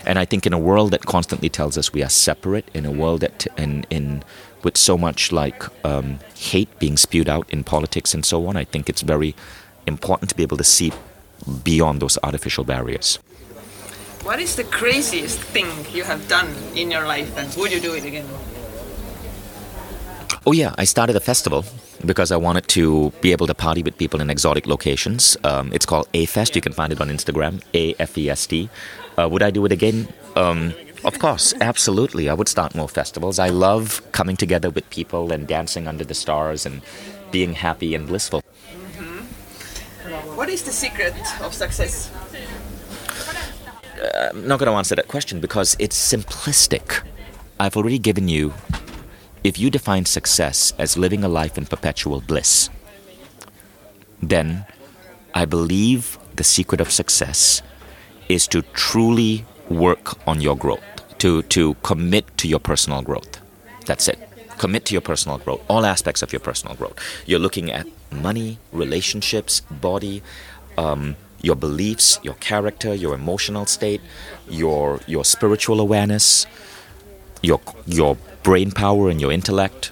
And 0.06 0.20
I 0.20 0.26
think 0.26 0.46
in 0.46 0.52
a 0.52 0.60
world 0.60 0.92
that 0.92 1.06
constantly 1.06 1.48
tells 1.48 1.78
us 1.78 1.94
we 1.94 2.04
are 2.04 2.10
separate, 2.10 2.70
in 2.74 2.86
a 2.86 2.92
world 2.92 3.22
that, 3.22 3.48
in, 3.58 3.86
in 3.90 4.24
with 4.64 4.76
so 4.76 4.98
much 4.98 5.32
like 5.32 5.64
um, 5.86 6.20
hate 6.36 6.80
being 6.80 6.98
spewed 6.98 7.30
out 7.30 7.50
in 7.50 7.64
politics 7.64 8.14
and 8.14 8.26
so 8.26 8.46
on, 8.48 8.58
I 8.58 8.66
think 8.66 8.90
it's 8.90 9.02
very 9.02 9.36
important 9.88 10.30
to 10.32 10.36
be 10.36 10.44
able 10.44 10.58
to 10.58 10.64
see 10.64 10.92
beyond 11.64 12.02
those 12.02 12.18
artificial 12.24 12.64
barriers. 12.64 13.18
What 14.24 14.40
is 14.40 14.56
the 14.56 14.66
craziest 14.66 15.40
thing 15.40 15.68
you 15.94 16.04
have 16.04 16.28
done 16.28 16.54
in 16.76 16.92
your 16.92 17.08
life, 17.08 17.36
and 17.38 17.54
would 17.56 17.72
you 17.72 17.80
do 17.80 17.94
it 17.94 18.06
again? 18.06 18.28
Oh 20.46 20.52
yeah, 20.52 20.76
I 20.78 20.84
started 20.84 21.16
a 21.16 21.20
festival 21.20 21.66
because 22.06 22.32
I 22.32 22.38
wanted 22.38 22.68
to 22.70 23.12
be 23.22 23.32
able 23.32 23.48
to 23.48 23.54
party 23.54 23.84
with 23.84 23.98
people 23.98 24.22
in 24.22 24.30
exotic 24.30 24.68
locations. 24.68 25.38
Um, 25.44 25.72
it's 25.74 25.86
called 25.86 26.08
A 26.14 26.26
Fest. 26.26 26.56
You 26.56 26.62
can 26.62 26.74
find 26.74 26.92
it 26.92 27.02
on 27.02 27.10
Instagram, 27.10 27.62
A 27.74 27.96
F 28.00 28.18
E 28.18 28.30
S 28.30 28.48
T. 28.48 28.70
Uh, 29.18 29.28
would 29.30 29.44
I 29.44 29.52
do 29.52 29.66
it 29.66 29.72
again? 29.72 30.08
Um, 30.36 30.74
of 31.04 31.20
course, 31.20 31.54
absolutely. 31.62 32.30
I 32.30 32.34
would 32.34 32.48
start 32.48 32.76
more 32.76 32.88
festivals. 32.88 33.40
I 33.40 33.50
love 33.50 34.02
coming 34.12 34.38
together 34.38 34.70
with 34.70 34.90
people 34.90 35.32
and 35.32 35.48
dancing 35.48 35.88
under 35.88 36.04
the 36.04 36.14
stars 36.14 36.66
and 36.66 36.82
being 37.32 37.54
happy 37.54 37.96
and 37.96 38.08
blissful. 38.08 38.42
What 40.36 40.50
is 40.50 40.64
the 40.64 40.72
secret 40.72 41.14
of 41.42 41.54
success? 41.54 42.12
I'm 44.32 44.48
not 44.48 44.60
going 44.60 44.72
to 44.72 44.78
answer 44.78 44.96
that 44.96 45.08
question 45.08 45.40
because 45.40 45.76
it's 45.80 45.96
simplistic. 46.14 47.04
I've 47.60 47.78
already 47.78 48.00
given 48.00 48.28
you. 48.28 48.54
If 49.44 49.58
you 49.58 49.72
define 49.72 50.06
success 50.06 50.74
as 50.78 50.98
living 50.98 51.24
a 51.24 51.28
life 51.28 51.58
in 51.58 51.66
perpetual 51.66 52.22
bliss, 52.22 52.70
then 54.22 54.66
I 55.34 55.46
believe 55.46 56.20
the 56.36 56.44
secret 56.44 56.80
of 56.80 56.92
success 56.92 57.64
is 58.30 58.48
to 58.50 58.62
truly 58.74 59.46
work 59.70 60.28
on 60.28 60.42
your 60.42 60.56
growth, 60.56 60.84
to, 61.20 61.42
to 61.44 61.74
commit 61.82 62.38
to 62.38 62.48
your 62.48 62.60
personal 62.60 63.02
growth. 63.02 63.40
That's 63.88 64.08
it. 64.08 64.20
Commit 64.60 64.86
to 64.86 64.94
your 64.94 65.02
personal 65.02 65.40
growth, 65.40 65.62
all 65.68 65.88
aspects 65.88 66.22
of 66.22 66.32
your 66.32 66.40
personal 66.40 66.76
growth. 66.76 67.00
You're 67.26 67.40
looking 67.40 67.72
at 67.72 67.88
money, 68.12 68.60
relationships, 68.72 69.62
body, 69.62 70.22
um, 70.78 71.16
your 71.42 71.56
beliefs, 71.56 72.20
your 72.22 72.36
character, 72.36 72.94
your 72.94 73.16
emotional 73.16 73.66
state, 73.66 74.02
your 74.48 75.00
your 75.08 75.26
spiritual 75.26 75.80
awareness, 75.80 76.46
your 77.42 77.60
your 77.88 78.18
brain 78.44 78.72
power 78.72 79.10
and 79.10 79.20
your 79.20 79.32
intellect. 79.32 79.92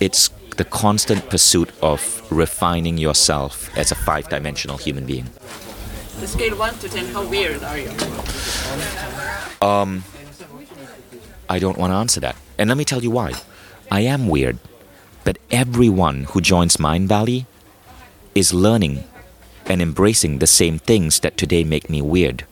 It's 0.00 0.28
the 0.56 0.64
constant 0.64 1.28
pursuit 1.30 1.70
of 1.80 2.22
refining 2.30 2.98
yourself 2.98 3.70
as 3.76 3.90
a 3.90 3.94
five-dimensional 3.94 4.76
human 4.78 5.06
being. 5.06 5.26
The 6.20 6.26
scale 6.26 6.56
1 6.56 6.74
to 6.78 6.88
10, 6.88 7.06
how 7.14 7.26
weird 7.26 7.62
are 7.62 7.78
you? 7.78 7.90
Um, 9.60 10.04
I 11.48 11.58
don't 11.58 11.78
want 11.78 11.90
to 11.90 11.96
answer 11.96 12.20
that. 12.20 12.36
And 12.58 12.68
let 12.68 12.76
me 12.76 12.84
tell 12.84 13.02
you 13.02 13.10
why. 13.10 13.32
I 13.90 14.00
am 14.00 14.28
weird, 14.28 14.58
but 15.24 15.38
everyone 15.50 16.24
who 16.24 16.40
joins 16.40 16.76
Mindvalley 16.76 17.46
is 18.34 18.54
learning 18.54 19.04
and 19.66 19.80
embracing 19.82 20.38
the 20.38 20.46
same 20.46 20.78
things 20.78 21.20
that 21.20 21.36
today 21.36 21.64
make 21.64 21.88
me 21.90 22.02
weird. 22.02 22.44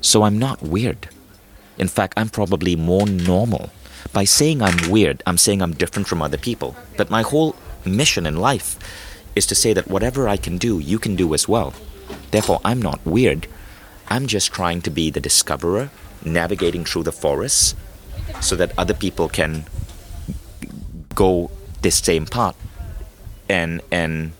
So 0.00 0.24
I'm 0.24 0.38
not 0.38 0.62
weird. 0.62 1.08
In 1.78 1.88
fact, 1.88 2.14
I'm 2.16 2.28
probably 2.28 2.76
more 2.76 3.06
normal. 3.06 3.70
By 4.12 4.24
saying 4.24 4.62
I'm 4.62 4.90
weird, 4.90 5.22
I'm 5.26 5.38
saying 5.38 5.62
I'm 5.62 5.74
different 5.74 6.08
from 6.08 6.22
other 6.22 6.36
people. 6.36 6.76
But 6.96 7.10
my 7.10 7.22
whole 7.22 7.56
mission 7.84 8.26
in 8.26 8.36
life 8.36 8.78
is 9.34 9.46
to 9.46 9.54
say 9.54 9.72
that 9.72 9.88
whatever 9.88 10.28
I 10.28 10.36
can 10.36 10.58
do, 10.58 10.78
you 10.78 10.98
can 10.98 11.16
do 11.16 11.34
as 11.34 11.48
well. 11.48 11.72
Therefore, 12.30 12.60
I'm 12.64 12.80
not 12.82 13.04
weird. 13.06 13.46
I'm 14.08 14.26
just 14.26 14.52
trying 14.52 14.82
to 14.82 14.90
be 14.90 15.10
the 15.10 15.20
discoverer, 15.20 15.90
navigating 16.24 16.84
through 16.84 17.04
the 17.04 17.12
forests 17.12 17.74
so 18.40 18.56
that 18.56 18.76
other 18.78 18.94
people 18.94 19.28
can 19.28 19.64
go 21.14 21.50
this 21.82 21.98
same 21.98 22.26
path 22.26 22.56
and 23.48 23.80
and 23.90 24.32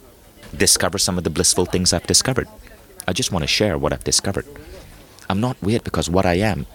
discover 0.56 0.98
some 0.98 1.18
of 1.18 1.24
the 1.24 1.30
blissful 1.30 1.64
things 1.64 1.92
I've 1.92 2.06
discovered. 2.06 2.48
I 3.08 3.12
just 3.12 3.32
want 3.32 3.42
to 3.42 3.46
share 3.48 3.78
what 3.78 3.92
I've 3.92 4.04
discovered. 4.04 4.46
I'm 5.28 5.40
not 5.40 5.60
weird 5.62 5.84
because 5.84 6.10
what 6.10 6.26
I 6.26 6.34
am, 6.34 6.66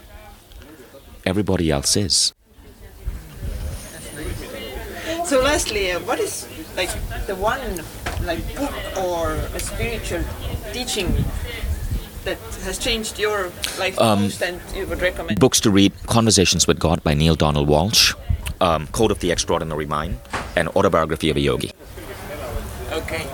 everybody 1.28 1.70
else 1.70 1.96
is. 1.98 2.34
So 5.26 5.42
lastly, 5.44 5.92
uh, 5.92 6.00
what 6.08 6.20
is 6.20 6.48
like 6.78 6.90
the 7.28 7.36
one 7.36 7.60
like 8.26 8.40
book 8.56 8.74
or 8.98 9.34
a 9.54 9.60
spiritual 9.60 10.24
teaching 10.72 11.12
that 12.24 12.40
has 12.64 12.78
changed 12.78 13.20
your 13.20 13.52
life 13.78 14.00
Um, 14.00 14.24
most 14.24 14.42
and 14.42 14.62
you 14.74 14.88
would 14.88 15.02
recommend? 15.02 15.40
Books 15.40 15.60
to 15.62 15.70
read 15.70 15.92
Conversations 16.08 16.66
with 16.66 16.80
God 16.80 17.04
by 17.04 17.14
Neale 17.14 17.36
Donald 17.36 17.68
Walsch, 17.68 18.16
um, 18.62 18.88
Code 18.88 19.12
of 19.12 19.20
the 19.20 19.32
Extraordinary 19.32 19.86
Mind, 19.86 20.16
and 20.56 20.70
Autobiography 20.70 21.30
of 21.30 21.36
a 21.36 21.42
Yogi. 21.42 21.72
Okay. 22.92 23.28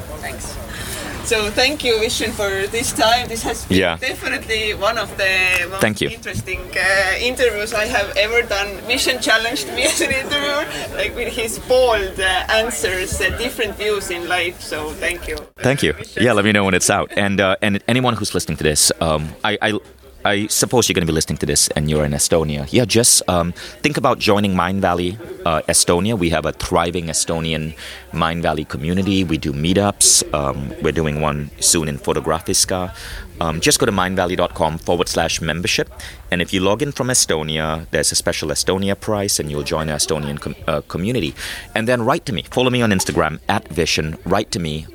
So 1.25 1.49
thank 1.51 1.83
you, 1.85 1.93
Vishen, 1.99 2.31
for 2.31 2.67
this 2.67 2.91
time. 2.91 3.27
This 3.29 3.43
has 3.43 3.65
been 3.65 3.77
Yeah. 3.77 3.97
definitely 3.97 4.73
one 4.73 4.97
of 4.97 5.09
the 5.17 5.67
most 5.69 5.81
Thank 5.81 6.01
you. 6.01 6.09
interesting 6.09 6.59
uh, 6.75 7.15
interviews 7.19 7.73
I 7.73 7.85
have 7.85 8.09
ever 8.17 8.41
done. 8.41 8.67
Vishen 8.89 9.21
challenged 9.21 9.67
me 9.73 9.83
as 9.91 10.01
an 10.01 10.11
interviewer, 10.11 10.65
like 10.97 11.15
with 11.15 11.33
his 11.33 11.59
bold 11.59 12.19
uh, 12.19 12.45
answers, 12.61 13.21
uh, 13.21 13.29
different 13.37 13.77
views 13.77 14.11
in 14.11 14.27
life. 14.27 14.59
So 14.61 14.91
thank 14.99 15.27
you. 15.29 15.37
Thank 15.63 15.81
you. 15.81 15.93
Vishen. 15.93 16.21
Yeah, 16.21 16.33
let 16.33 16.43
me 16.45 16.51
know 16.51 16.65
when 16.65 16.73
it's 16.73 16.89
out. 16.89 17.09
And 17.15 17.39
uh, 17.39 17.55
and 17.61 17.81
anyone 17.87 18.15
who's 18.15 18.33
listening 18.33 18.57
to 18.57 18.63
this, 18.63 18.91
um, 18.99 19.29
I, 19.45 19.57
I 19.61 19.79
I 20.25 20.47
suppose 20.47 20.87
you're 20.87 20.93
going 20.93 21.05
to 21.05 21.11
be 21.11 21.15
listening 21.15 21.37
to 21.39 21.45
this 21.45 21.67
and 21.69 21.89
you're 21.89 22.05
in 22.05 22.11
Estonia. 22.11 22.67
Yeah, 22.71 22.85
just 22.85 23.21
um, 23.27 23.51
think 23.81 23.97
about 23.97 24.19
joining 24.19 24.53
Mindvalley 24.53 25.19
uh, 25.45 25.61
Estonia. 25.63 26.17
We 26.17 26.29
have 26.29 26.45
a 26.45 26.53
thriving 26.53 27.07
Estonian 27.07 27.75
Mindvalley 28.11 28.67
community. 28.67 29.23
We 29.23 29.37
do 29.37 29.51
meetups. 29.51 30.33
Um, 30.33 30.73
we're 30.81 30.93
doing 30.93 31.19
one 31.19 31.51
soon 31.59 31.89
in 31.89 31.97
Fotografiska. 31.97 32.95
Um, 33.41 33.59
just 33.59 33.79
go 33.79 33.85
to 33.85 33.91
mindvalley.com 33.91 34.77
forward 34.77 35.09
slash 35.09 35.41
membership. 35.41 35.89
And 36.31 36.41
if 36.41 36.53
you 36.53 36.61
log 36.61 36.81
in 36.81 36.91
from 36.91 37.07
Estonia, 37.07 37.85
there's 37.91 38.11
a 38.11 38.15
special 38.15 38.49
Estonia 38.49 38.97
price 38.97 39.39
and 39.39 39.51
you'll 39.51 39.63
join 39.63 39.89
our 39.89 39.97
Estonian 39.97 40.39
com- 40.39 40.55
uh, 40.67 40.81
community. 40.81 41.35
And 41.75 41.87
then 41.87 42.03
write 42.03 42.25
to 42.27 42.33
me. 42.33 42.43
Follow 42.43 42.69
me 42.69 42.81
on 42.81 42.91
Instagram 42.91 43.39
at 43.49 43.65
Vishen. 43.65 44.17
Write 44.25 44.51
to 44.51 44.59
me. 44.59 44.87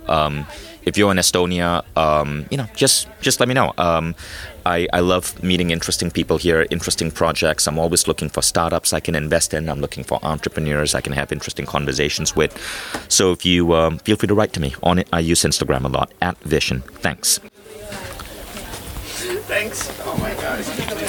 If 0.89 0.97
you're 0.97 1.11
in 1.11 1.19
Estonia, 1.19 1.85
um, 1.97 2.47
you 2.51 2.57
know, 2.57 2.67
just 2.75 3.09
just 3.21 3.41
let 3.41 3.49
me 3.49 3.55
know. 3.55 3.75
Um, 3.77 4.15
I, 4.65 4.89
I 4.93 5.01
love 5.01 5.43
meeting 5.43 5.71
interesting 5.71 6.11
people 6.11 6.39
here, 6.39 6.67
interesting 6.71 7.11
projects. 7.11 7.67
I'm 7.67 7.79
always 7.79 8.09
looking 8.09 8.29
for 8.29 8.43
startups 8.43 8.93
I 8.93 9.01
can 9.01 9.15
invest 9.15 9.55
in. 9.55 9.69
I'm 9.69 9.81
looking 9.81 10.05
for 10.05 10.19
entrepreneurs 10.23 10.95
I 10.95 11.01
can 11.01 11.13
have 11.13 11.31
interesting 11.31 11.67
conversations 11.67 12.35
with. 12.35 12.53
So 13.09 13.33
if 13.33 13.45
you 13.45 13.75
um, 13.75 13.99
feel 13.99 14.17
free 14.17 14.29
to 14.29 14.35
write 14.35 14.53
to 14.55 14.61
me 14.61 14.75
on 14.83 14.99
it, 14.99 15.09
I 15.13 15.21
use 15.21 15.43
Instagram 15.43 15.85
a 15.85 15.89
lot 15.89 16.13
at 16.21 16.41
Vishen. 16.41 16.83
Thanks. 17.01 17.39
Thanks. 19.49 19.91
Oh 20.05 20.17
my 20.19 20.35
gosh. 20.35 21.08